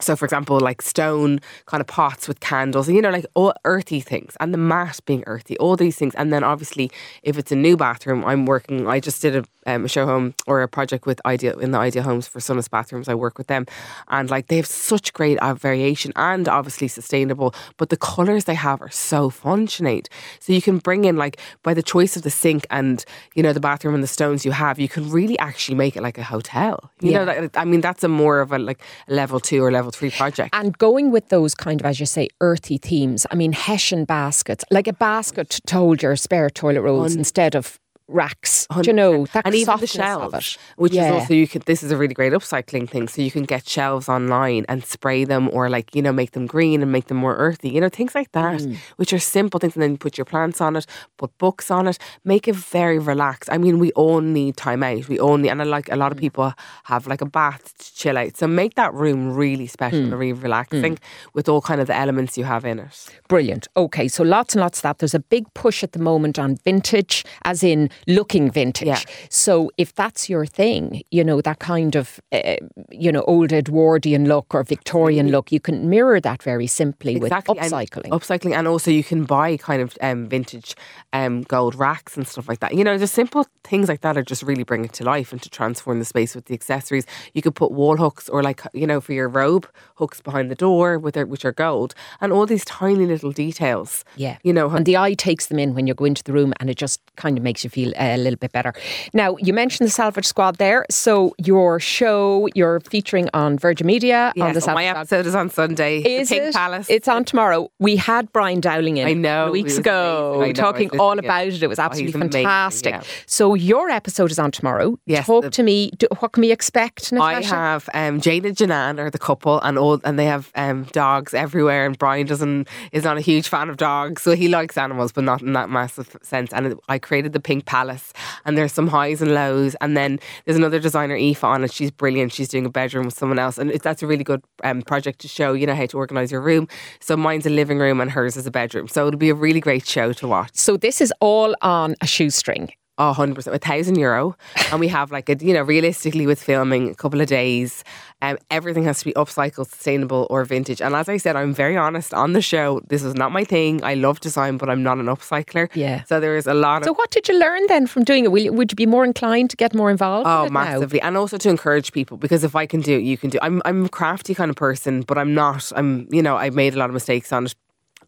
So, 0.02 0.16
for 0.16 0.26
example, 0.26 0.60
like 0.60 0.82
stone 0.82 1.40
kind 1.66 1.82
of 1.82 1.88
pots 1.88 2.28
with 2.28 2.40
candles, 2.40 2.88
and 2.88 2.96
you 2.96 3.02
know, 3.02 3.10
like 3.10 3.26
all 3.34 3.54
earthy 3.66 4.00
things, 4.00 4.36
and 4.40 4.54
the 4.54 4.58
mat 4.58 5.00
being 5.06 5.24
earthy, 5.28 5.58
all 5.58 5.76
these 5.76 5.96
things. 5.96 6.14
And 6.16 6.32
then, 6.34 6.44
obviously, 6.44 6.92
if 7.24 7.38
it's 7.38 7.52
a 7.52 7.56
new 7.56 7.78
bathroom, 7.78 8.24
I'm 8.26 8.46
working. 8.46 8.88
I 8.88 9.00
just 9.00 9.22
did 9.22 9.36
a, 9.36 9.44
um, 9.68 9.86
a 9.86 9.88
show 9.88 10.06
home 10.06 10.34
or 10.48 10.62
a 10.62 10.68
project 10.68 11.06
with 11.06 11.22
Ideal 11.26 11.60
in 11.60 11.72
the 11.72 11.78
Ideal 11.78 12.04
Homes 12.04 12.28
for 12.28 12.40
Sonas 12.40 12.70
bathrooms. 12.70 13.08
I 13.08 13.16
work 13.16 13.38
with 13.38 13.48
them, 13.48 13.66
and 14.08 14.30
like 14.30 14.48
they 14.48 14.58
have 14.58 14.66
such 14.68 15.14
great 15.14 15.38
uh, 15.40 15.54
variation 15.54 16.12
and 16.16 16.48
obviously 16.48 16.88
sustainable. 16.88 17.54
But 17.78 17.90
the 17.90 17.98
colors 17.98 18.46
they 18.46 18.56
have 18.56 18.82
are 18.82 18.90
so 18.90 19.30
fun, 19.30 19.68
Sinead. 19.68 20.08
So 20.40 20.54
you 20.54 20.62
can 20.62 20.80
bring 20.80 21.06
in 21.06 21.16
like 21.18 21.38
by 21.64 21.74
the 21.74 21.84
choice 21.84 22.16
of 22.18 22.24
the 22.24 22.30
sink 22.32 22.66
and 22.72 23.06
you 23.36 23.44
know 23.44 23.54
the 23.54 23.60
bathroom 23.60 23.94
and 23.94 24.04
the 24.04 24.08
stones 24.08 24.46
you 24.46 24.52
have, 24.52 24.80
you 24.80 24.90
can 24.90 25.10
really 25.12 25.38
actually 25.40 25.76
make 25.76 25.96
it 25.96 26.02
like 26.02 26.18
a 26.18 26.24
hotel. 26.24 26.92
You 27.02 27.12
know, 27.14 27.24
Yeah. 27.26 27.42
that, 27.48 27.58
I 27.58 27.66
mean, 27.66 27.82
that's 27.82 28.04
a 28.04 28.08
more 28.08 28.40
of 28.42 28.52
a 28.52 28.60
like 28.60 28.80
level 29.08 29.40
two 29.40 29.64
or 29.64 29.72
level 29.72 29.91
three 29.92 30.10
project. 30.10 30.50
And 30.54 30.78
going 30.78 31.12
with 31.12 31.30
those 31.30 31.54
kind 31.56 31.80
of, 31.80 31.86
as 31.86 32.00
you 32.00 32.06
say, 32.06 32.30
earthy 32.40 32.78
themes. 32.78 33.26
I 33.32 33.36
mean, 33.36 33.54
Hessian 33.54 34.06
baskets, 34.06 34.64
like 34.72 34.88
a 34.88 34.94
basket 34.94 35.50
to 35.68 35.76
hold 35.76 36.02
your 36.02 36.16
spare 36.16 36.50
toilet 36.50 36.82
rolls 36.82 37.16
instead 37.16 37.56
of 37.56 37.80
racks. 38.12 38.68
Do 38.82 38.82
you 38.90 38.94
know 38.94 39.26
that 39.34 39.46
and 39.46 39.56
even 39.56 39.80
the 39.80 39.88
shelves, 39.88 40.58
which 40.76 40.94
Yeah. 40.94 41.08
is 41.08 41.22
also 41.22 41.34
you 41.34 41.48
could. 41.48 41.64
This 41.64 41.82
is 41.84 41.92
a 41.92 41.98
really 41.98 42.14
great 42.14 42.34
upcycling 42.34 42.90
thing. 42.90 43.08
So 43.08 43.22
you 43.22 43.32
can 43.32 43.44
get 43.44 43.68
shelves 43.68 44.08
online 44.10 44.66
and 44.70 44.84
spray 44.84 45.24
them, 45.26 45.50
or 45.54 45.70
like 45.70 45.96
you 45.96 46.02
know 46.02 46.12
make 46.14 46.32
them 46.32 46.46
green 46.46 46.82
and 46.82 46.92
make 46.92 47.08
them 47.08 47.18
more 47.18 47.36
earthy. 47.36 47.70
You 47.70 47.82
know 47.82 47.90
things 47.90 48.14
like 48.16 48.32
that, 48.34 48.62
Mm. 48.62 48.78
which 48.98 49.14
are 49.14 49.20
simple 49.20 49.60
things. 49.60 49.76
And 49.76 49.84
then 49.84 49.92
you 49.92 49.98
put 49.98 50.18
your 50.18 50.26
plants 50.26 50.62
on 50.62 50.76
it, 50.76 50.86
put 51.18 51.38
books 51.38 51.72
on 51.72 51.88
it, 51.88 51.98
make 52.26 52.48
it 52.48 52.56
very 52.56 53.00
relaxed. 53.00 53.50
I 53.52 53.58
mean, 53.58 53.80
we 53.80 53.92
all 53.94 54.22
need 54.22 54.58
time 54.58 54.84
out. 54.84 55.08
We 55.08 55.20
all 55.20 55.38
need, 55.38 55.50
and 55.50 55.62
I 55.62 55.66
like 55.66 55.90
a 55.90 55.96
Mm. 55.96 55.98
lot 56.00 56.12
of 56.12 56.18
people 56.18 56.54
have 56.86 57.08
like 57.08 57.22
a 57.22 57.26
bath 57.26 57.74
to 57.78 57.96
chill 57.96 58.18
out. 58.18 58.38
So 58.38 58.48
make 58.48 58.76
that 58.76 58.94
room 58.94 59.34
really 59.36 59.68
special 59.68 60.00
Mm. 60.00 60.04
and 60.12 60.20
really 60.20 60.34
relaxing 60.34 60.98
with 61.34 61.48
all 61.50 61.62
kind 61.62 61.80
of 61.82 61.88
the 61.88 61.96
elements 61.96 62.38
you 62.38 62.44
have 62.46 62.66
in 62.66 62.80
it. 62.80 63.08
Brilliant. 63.28 63.68
Okay, 63.76 64.08
so 64.08 64.24
lots 64.24 64.56
and 64.56 64.62
lots 64.62 64.80
of 64.80 64.84
that. 64.84 64.98
There's 65.00 65.14
a 65.14 65.20
big 65.20 65.46
push 65.54 65.84
at 65.84 65.92
the 65.94 66.00
moment 66.00 66.38
on 66.40 66.58
vintage, 66.64 67.24
as 67.46 67.64
in 67.64 67.90
looking 68.08 68.52
vintage. 68.52 68.88
Yeah. 68.88 69.00
So 69.30 69.72
if 69.78 69.94
that's 69.96 70.30
your 70.30 70.46
thing, 70.46 71.04
you 71.12 71.24
know, 71.24 71.42
that 71.42 71.60
kind 71.60 71.96
of, 71.96 72.20
uh, 72.32 72.56
you 72.90 73.12
know, 73.12 73.22
old 73.24 73.52
Edwardian 73.52 74.28
look 74.28 74.54
or 74.54 74.64
Victorian 74.64 75.30
look, 75.30 75.52
you 75.52 75.60
can 75.60 75.90
mirror 75.90 76.20
that 76.20 76.44
very 76.44 76.68
simply 76.68 77.14
and 77.14 77.22
with 77.22 77.32
upcycling. 77.32 78.10
upcycling, 78.10 78.56
and 78.56 78.68
also 78.68 78.92
you 78.92 79.04
can 79.04 79.26
buy 79.26 79.58
kind 79.58 79.82
of 79.82 79.98
um, 80.02 80.28
vintage 80.28 80.76
um, 81.14 81.44
gold 81.44 81.76
racks 81.76 82.18
and 82.18 82.28
stuff 82.28 82.48
like 82.48 82.60
that. 82.60 82.74
You 82.74 82.84
know, 82.84 82.98
just 82.98 83.14
simple 83.14 83.46
things 83.64 83.90
like 83.90 84.02
that 84.02 84.18
are 84.18 84.24
just 84.24 84.44
really 84.44 84.64
bring 84.64 84.86
it 84.86 84.94
to 84.94 85.04
life 85.04 85.32
and 85.32 85.42
to 85.42 85.50
transform 85.50 86.00
the 86.00 86.06
space 86.06 86.36
with 86.36 86.46
the 86.46 86.54
accessories. 86.54 87.06
You 87.34 87.42
could 87.42 87.56
put 87.56 87.72
wall 87.72 87.98
hooks 87.98 88.30
or 88.30 88.44
like 88.44 88.62
you 88.74 88.88
know 88.88 89.02
for 89.02 89.14
your 89.14 89.30
robe 89.30 89.68
hooks 89.96 90.22
behind 90.22 90.50
the 90.50 90.56
door 90.56 90.98
with 90.98 91.14
their, 91.14 91.26
which 91.26 91.46
are 91.46 91.52
gold, 91.52 91.94
and 92.20 92.32
all 92.34 92.46
these 92.46 92.66
tiny 92.66 93.06
little 93.06 93.32
details. 93.32 94.04
Yeah. 94.16 94.38
you 94.44 94.54
know, 94.54 94.70
And 94.70 94.86
the 94.86 94.98
eye 94.98 95.14
takes 95.14 95.48
them 95.48 95.60
in 95.60 95.74
when 95.74 95.88
you 95.88 95.94
go 95.94 96.06
into 96.06 96.24
the 96.24 96.34
room 96.34 96.54
and 96.60 96.70
it 96.70 96.78
just 96.78 97.02
kind 97.16 97.38
of 97.38 97.44
makes 97.44 97.64
you 97.64 97.70
feel 97.70 97.91
a 97.98 98.18
little 98.18 98.38
bit 98.38 98.52
better. 98.52 98.74
Now, 99.14 99.36
you 99.40 99.54
mentioned 99.54 99.88
the 99.88 99.92
Salvage 99.92 100.26
Squad 100.26 100.58
there. 100.58 100.86
So 100.90 101.34
your 101.38 101.80
show, 101.80 102.48
you're 102.56 102.80
featuring 102.82 103.30
on 103.34 103.58
Virgin 103.58 103.88
Media 103.88 104.34
on 104.40 104.54
the 104.54 104.62
Salvage 104.62 104.76
my 104.76 104.90
Squad. 104.90 105.00
episode 105.02 105.26
is 105.26 105.36
on 105.36 105.50
Sunday. 105.50 106.00
Is 106.02 106.30
the 106.30 106.36
Pink 106.36 106.48
it? 106.50 106.54
Palace. 106.54 106.88
It's 106.90 107.08
on 107.08 107.26
tomorrow. 107.26 107.72
We 107.80 107.96
had 107.96 108.32
Brian 108.34 108.60
Dowling 108.62 108.98
in 108.98 109.08
I 109.08 109.14
know, 109.14 109.52
weeks 109.52 109.78
ago 109.78 110.36
amazing. 110.36 110.54
Know, 110.54 110.54
talking 110.54 111.00
all 111.00 111.18
about 111.20 111.48
it. 111.48 111.62
It 111.64 111.68
was 111.68 111.80
Oh, 111.80 111.84
absolutely 111.84 112.14
amazing, 112.14 112.32
fantastic. 112.44 112.94
yeah. 112.94 113.02
So 113.26 113.54
your 113.56 113.90
episode 113.90 114.32
is 114.32 114.40
on 114.40 114.52
tomorrow. 114.52 114.98
Yes, 115.06 115.26
Talk 115.26 115.44
the- 115.44 115.50
to 115.52 115.64
me. 115.64 115.92
Do, 115.98 116.08
what 116.20 116.32
can 116.34 116.42
we 116.42 116.52
expect, 116.52 117.12
I 117.14 117.42
have 117.42 117.90
um, 117.94 118.22
Jane 118.22 118.46
and 118.46 118.56
Janan 118.56 119.00
are 119.00 119.10
the 119.10 119.18
couple, 119.20 119.60
and 119.62 119.78
all, 119.78 120.00
and 120.04 120.18
they 120.18 120.26
have 120.26 120.52
um, 120.56 120.84
dogs 120.92 121.34
everywhere. 121.34 121.86
And 121.86 121.98
Brian 121.98 122.28
doesn't 122.28 122.68
is 122.92 123.04
not 123.04 123.18
a 123.18 123.22
huge 123.22 123.48
fan 123.50 123.70
of 123.70 123.78
dogs, 123.78 124.22
so 124.22 124.36
he 124.36 124.48
likes 124.48 124.78
animals, 124.78 125.12
but 125.12 125.24
not 125.24 125.42
in 125.42 125.54
that 125.54 125.70
massive 125.70 126.16
sense. 126.22 126.52
And 126.54 126.76
I 126.90 127.00
created 127.00 127.34
the 127.34 127.40
Pink 127.40 127.66
Palace, 127.72 128.12
and 128.44 128.58
there's 128.58 128.74
some 128.74 128.88
highs 128.88 129.22
and 129.22 129.34
lows. 129.34 129.78
And 129.80 129.96
then 129.96 130.20
there's 130.44 130.58
another 130.58 130.78
designer, 130.78 131.16
Aoife, 131.16 131.42
on 131.46 131.64
it. 131.64 131.72
She's 131.72 131.90
brilliant. 131.90 132.34
She's 132.34 132.50
doing 132.50 132.66
a 132.66 132.70
bedroom 132.70 133.06
with 133.06 133.18
someone 133.18 133.40
else, 133.40 133.58
and 133.58 133.72
it, 133.72 133.82
that's 133.82 134.04
a 134.04 134.08
really 134.08 134.26
good 134.26 134.44
um, 134.66 134.82
project 134.82 135.20
to 135.20 135.30
show. 135.30 135.54
You 135.54 135.68
know 135.68 135.76
how 135.76 135.86
to 135.86 135.98
organize 135.98 136.34
your 136.34 136.42
room. 136.42 136.68
So 137.00 137.16
mine's 137.16 137.46
a 137.46 137.50
living 137.50 137.80
room, 137.80 138.02
and 138.02 138.12
hers 138.12 138.36
is 138.36 138.46
a 138.46 138.52
bedroom. 138.52 138.90
So 138.90 139.08
it'll 139.08 139.18
be 139.18 139.30
a 139.30 139.36
really 139.36 139.62
great 139.62 139.88
show 139.88 140.12
to 140.12 140.28
watch. 140.28 140.52
so 140.54 140.76
this 140.76 141.00
is 141.00 141.14
all 141.22 141.56
on 141.62 141.96
a 142.02 142.08
shoestring. 142.08 142.74
Oh, 143.02 143.16
100%, 143.18 143.48
a 143.48 143.58
thousand 143.58 143.98
euro. 143.98 144.38
And 144.70 144.80
we 144.80 144.88
have 144.90 145.12
like 145.12 145.28
a, 145.28 145.36
you 145.36 145.56
know, 145.56 145.64
realistically 145.64 146.28
with 146.28 146.42
filming 146.42 146.92
a 146.92 146.94
couple 146.94 147.20
of 147.20 147.26
days, 147.26 147.84
um, 148.22 148.38
everything 148.52 148.84
has 148.84 149.00
to 149.00 149.06
be 149.06 149.14
upcycled, 149.14 149.72
sustainable 149.72 150.28
or 150.30 150.46
vintage. 150.46 150.84
And 150.84 150.94
as 150.94 151.10
I 151.10 151.18
said, 151.18 151.36
I'm 151.36 151.52
very 151.52 151.76
honest 151.76 152.14
on 152.14 152.34
the 152.34 152.44
show. 152.44 152.80
This 152.90 153.02
is 153.02 153.16
not 153.16 153.32
my 153.32 153.44
thing. 153.44 153.84
I 153.84 153.96
love 153.96 154.20
design, 154.20 154.58
but 154.58 154.70
I'm 154.70 154.84
not 154.84 155.00
an 155.00 155.08
upcycler. 155.08 155.68
Yeah. 155.74 156.04
So 156.04 156.20
there 156.20 156.38
is 156.38 156.46
a 156.46 156.54
lot 156.54 156.84
of 156.84 156.86
So 156.86 156.94
what 156.94 157.10
did 157.10 157.28
you 157.28 157.40
learn 157.40 157.66
then 157.68 157.88
from 157.88 158.04
doing 158.04 158.26
it? 158.26 158.32
Will 158.32 158.44
you, 158.44 158.54
would 158.54 158.72
you 158.72 158.76
be 158.76 158.86
more 158.86 159.04
inclined 159.04 159.50
to 159.50 159.58
get 159.58 159.74
more 159.74 159.90
involved? 159.90 160.28
Oh, 160.28 160.44
it 160.44 160.52
now? 160.52 160.64
massively, 160.64 161.02
and 161.02 161.18
also 161.18 161.40
to 161.40 161.50
encourage 161.50 161.92
people 161.94 162.18
because 162.18 162.44
if 162.44 162.56
I 162.56 162.68
can 162.68 162.82
do 162.82 162.98
it, 162.98 163.02
you 163.02 163.18
can 163.18 163.32
do. 163.32 163.40
I'm 163.42 163.64
I'm 163.66 163.86
a 163.86 163.90
crafty 163.90 164.36
kind 164.36 164.52
of 164.52 164.56
person, 164.56 165.02
but 165.02 165.18
I'm 165.18 165.34
not. 165.34 165.72
I'm 165.76 166.08
you 166.12 166.22
know 166.22 166.38
I've 166.38 166.54
made 166.54 166.76
a 166.76 166.78
lot 166.78 166.92
of 166.92 166.94
mistakes 166.94 167.34
on 167.34 167.48
it. 167.48 167.56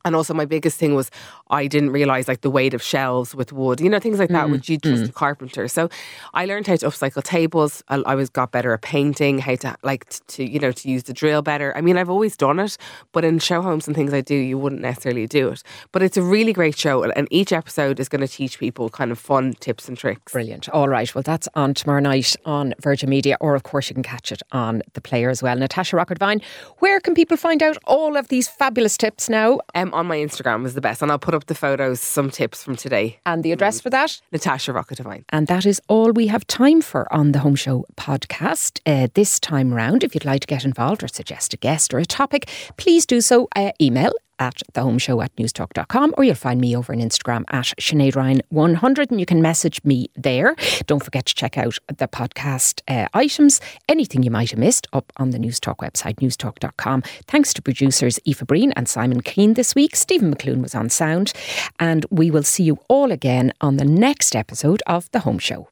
And 0.06 0.18
also, 0.18 0.34
my 0.34 0.44
biggest 0.44 0.78
thing 0.78 0.96
was 0.96 1.10
I 1.54 1.68
didn't 1.68 1.92
realize 1.92 2.28
like 2.28 2.42
the 2.42 2.50
weight 2.50 2.74
of 2.74 2.82
shelves 2.82 3.36
with 3.36 3.54
wood, 3.54 3.80
you 3.80 3.90
know, 3.90 4.00
things 4.00 4.20
like 4.20 4.30
Mm, 4.30 4.34
that, 4.34 4.50
which 4.50 4.70
you 4.70 4.78
just 4.78 5.10
a 5.10 5.12
carpenter. 5.14 5.68
So 5.68 5.88
I 6.34 6.46
learned 6.46 6.66
how 6.68 6.76
to 6.78 6.88
upcycle 6.88 7.24
tables. 7.24 7.84
I, 7.90 7.98
I 8.06 8.16
was 8.16 8.30
got 8.30 8.52
better 8.52 8.74
at 8.74 8.82
painting, 8.82 9.38
how 9.40 9.56
to 9.64 9.76
like 9.84 10.10
t- 10.10 10.20
to 10.28 10.52
you 10.54 10.60
know 10.60 10.72
to 10.72 10.90
use 10.90 11.04
the 11.04 11.14
drill 11.14 11.42
better. 11.42 11.70
I 11.78 11.82
mean, 11.82 11.98
I've 11.98 12.10
always 12.10 12.36
done 12.36 12.60
it, 12.60 12.78
but 13.12 13.24
in 13.24 13.40
show 13.40 13.62
homes 13.62 13.88
and 13.88 13.96
things 13.96 14.14
I 14.14 14.22
do, 14.22 14.36
you 14.36 14.58
wouldn't 14.58 14.82
necessarily 14.82 15.28
do 15.28 15.50
it. 15.50 15.62
But 15.92 16.02
it's 16.02 16.18
a 16.18 16.24
really 16.24 16.54
great 16.54 16.78
show, 16.78 17.04
and 17.04 17.28
each 17.32 17.52
episode 17.54 18.00
is 18.00 18.10
going 18.10 18.22
to 18.22 18.28
teach 18.28 18.58
people 18.60 18.90
kind 18.90 19.12
of 19.12 19.20
fun 19.20 19.54
tips 19.60 19.88
and 19.88 19.98
tricks. 19.98 20.34
Brilliant. 20.34 20.70
All 20.70 20.90
right. 20.90 21.14
Well, 21.14 21.22
that's 21.24 21.48
on 21.56 21.74
tomorrow 21.76 22.02
night 22.02 22.36
on 22.46 22.74
Virgin 22.82 23.10
Media, 23.10 23.38
or 23.40 23.54
of 23.56 23.64
course, 23.64 23.90
you 23.90 23.94
can 23.94 24.04
catch 24.04 24.32
it 24.32 24.42
on 24.52 24.82
the 24.94 25.02
player 25.02 25.30
as 25.30 25.44
well. 25.44 25.56
Natasha 25.56 25.96
Rocca 25.98 26.16
Devine, 26.16 26.42
where 26.80 27.00
can 27.00 27.14
people 27.14 27.38
find 27.38 27.62
out 27.62 27.78
all 27.86 28.18
of 28.18 28.28
these 28.30 28.48
fabulous 28.48 28.98
tips 28.98 29.30
now? 29.30 29.60
Um, 29.76 29.94
on 29.94 30.08
my 30.08 30.18
Instagram 30.18 30.66
is 30.66 30.74
the 30.74 30.82
best, 30.82 31.02
and 31.02 31.12
I'll 31.12 31.20
put 31.20 31.36
up 31.36 31.43
the 31.48 31.56
photos, 31.56 32.00
some 32.00 32.30
tips 32.30 32.64
from 32.64 32.76
today. 32.76 33.20
And 33.26 33.44
the 33.44 33.52
address 33.52 33.82
for 33.82 33.90
that? 33.90 34.22
Natasha 34.32 34.74
Rocca 34.74 34.96
Devine. 34.96 35.26
And 35.30 35.48
that 35.48 35.66
is 35.66 35.82
all 35.88 36.12
we 36.12 36.28
have 36.28 36.46
time 36.48 36.82
for 36.82 37.12
on 37.14 37.32
the 37.32 37.40
Home 37.40 37.56
Show 37.56 37.86
podcast 37.96 38.80
uh, 38.86 39.08
this 39.14 39.40
time 39.40 39.74
round. 39.74 40.04
If 40.04 40.14
you'd 40.14 40.26
like 40.26 40.42
to 40.42 40.48
get 40.48 40.66
involved 40.66 41.04
or 41.04 41.08
suggest 41.08 41.54
a 41.54 41.58
guest 41.58 41.94
or 41.94 42.00
a 42.00 42.06
topic, 42.06 42.50
please 42.78 43.06
do 43.06 43.22
so. 43.22 43.48
Uh, 43.56 43.72
email 43.82 44.12
at 44.40 44.62
the 44.74 44.82
home 44.82 44.98
show 44.98 45.22
at 45.22 45.36
newstalk.com 45.36 46.14
or 46.18 46.24
you'll 46.24 46.36
find 46.36 46.60
me 46.62 46.76
over 46.76 46.94
on 46.94 47.00
Instagram 47.00 47.44
at 47.50 47.66
Sinead 47.80 48.16
Ryan 48.16 48.42
100 48.50 49.12
and 49.12 49.20
you 49.20 49.26
can 49.26 49.42
message 49.42 49.84
me 49.84 50.10
there. 50.16 50.56
Don't 50.88 51.04
forget 51.04 51.26
to 51.28 51.36
check 51.36 51.58
out 51.58 51.78
the 51.88 52.08
podcast 52.08 52.82
uh, 52.88 53.08
items, 53.14 53.62
anything 53.88 54.24
you 54.24 54.32
might 54.32 54.50
have 54.52 54.60
missed 54.60 54.88
up 54.94 55.12
on 55.18 55.30
the 55.32 55.38
Newstalk 55.38 55.78
website, 55.78 56.16
newstalk.com. 56.16 57.02
Thanks 57.28 57.54
to 57.54 57.62
producers 57.62 58.20
Aoife 58.28 58.46
Breen 58.48 58.72
and 58.74 58.88
Simon 58.90 59.22
Keane 59.22 59.54
this 59.56 59.76
week. 59.76 59.96
Stephen 59.96 60.34
McClune 60.34 60.62
was 60.62 60.76
on 60.76 60.90
sound 60.90 61.34
and 61.80 62.06
we 62.10 62.30
will 62.32 62.44
see 62.44 62.64
you 62.64 62.80
all 62.90 63.12
again 63.12 63.54
on 63.62 63.78
the 63.78 63.86
next 63.86 64.36
episode 64.36 64.82
of 64.88 65.10
The 65.12 65.20
Home 65.20 65.40
Show. 65.40 65.70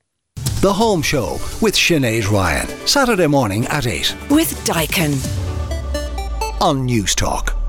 The 0.62 0.74
Home 0.74 1.01
Show 1.01 1.34
with 1.62 1.74
Sinead 1.76 2.30
Ryan. 2.30 2.68
Saturday 2.88 3.28
morning 3.28 3.66
at 3.68 3.88
8 3.88 4.16
With 4.30 4.53
Daikin. 4.66 5.12
on 6.62 6.88
Newstalk. 6.88 7.61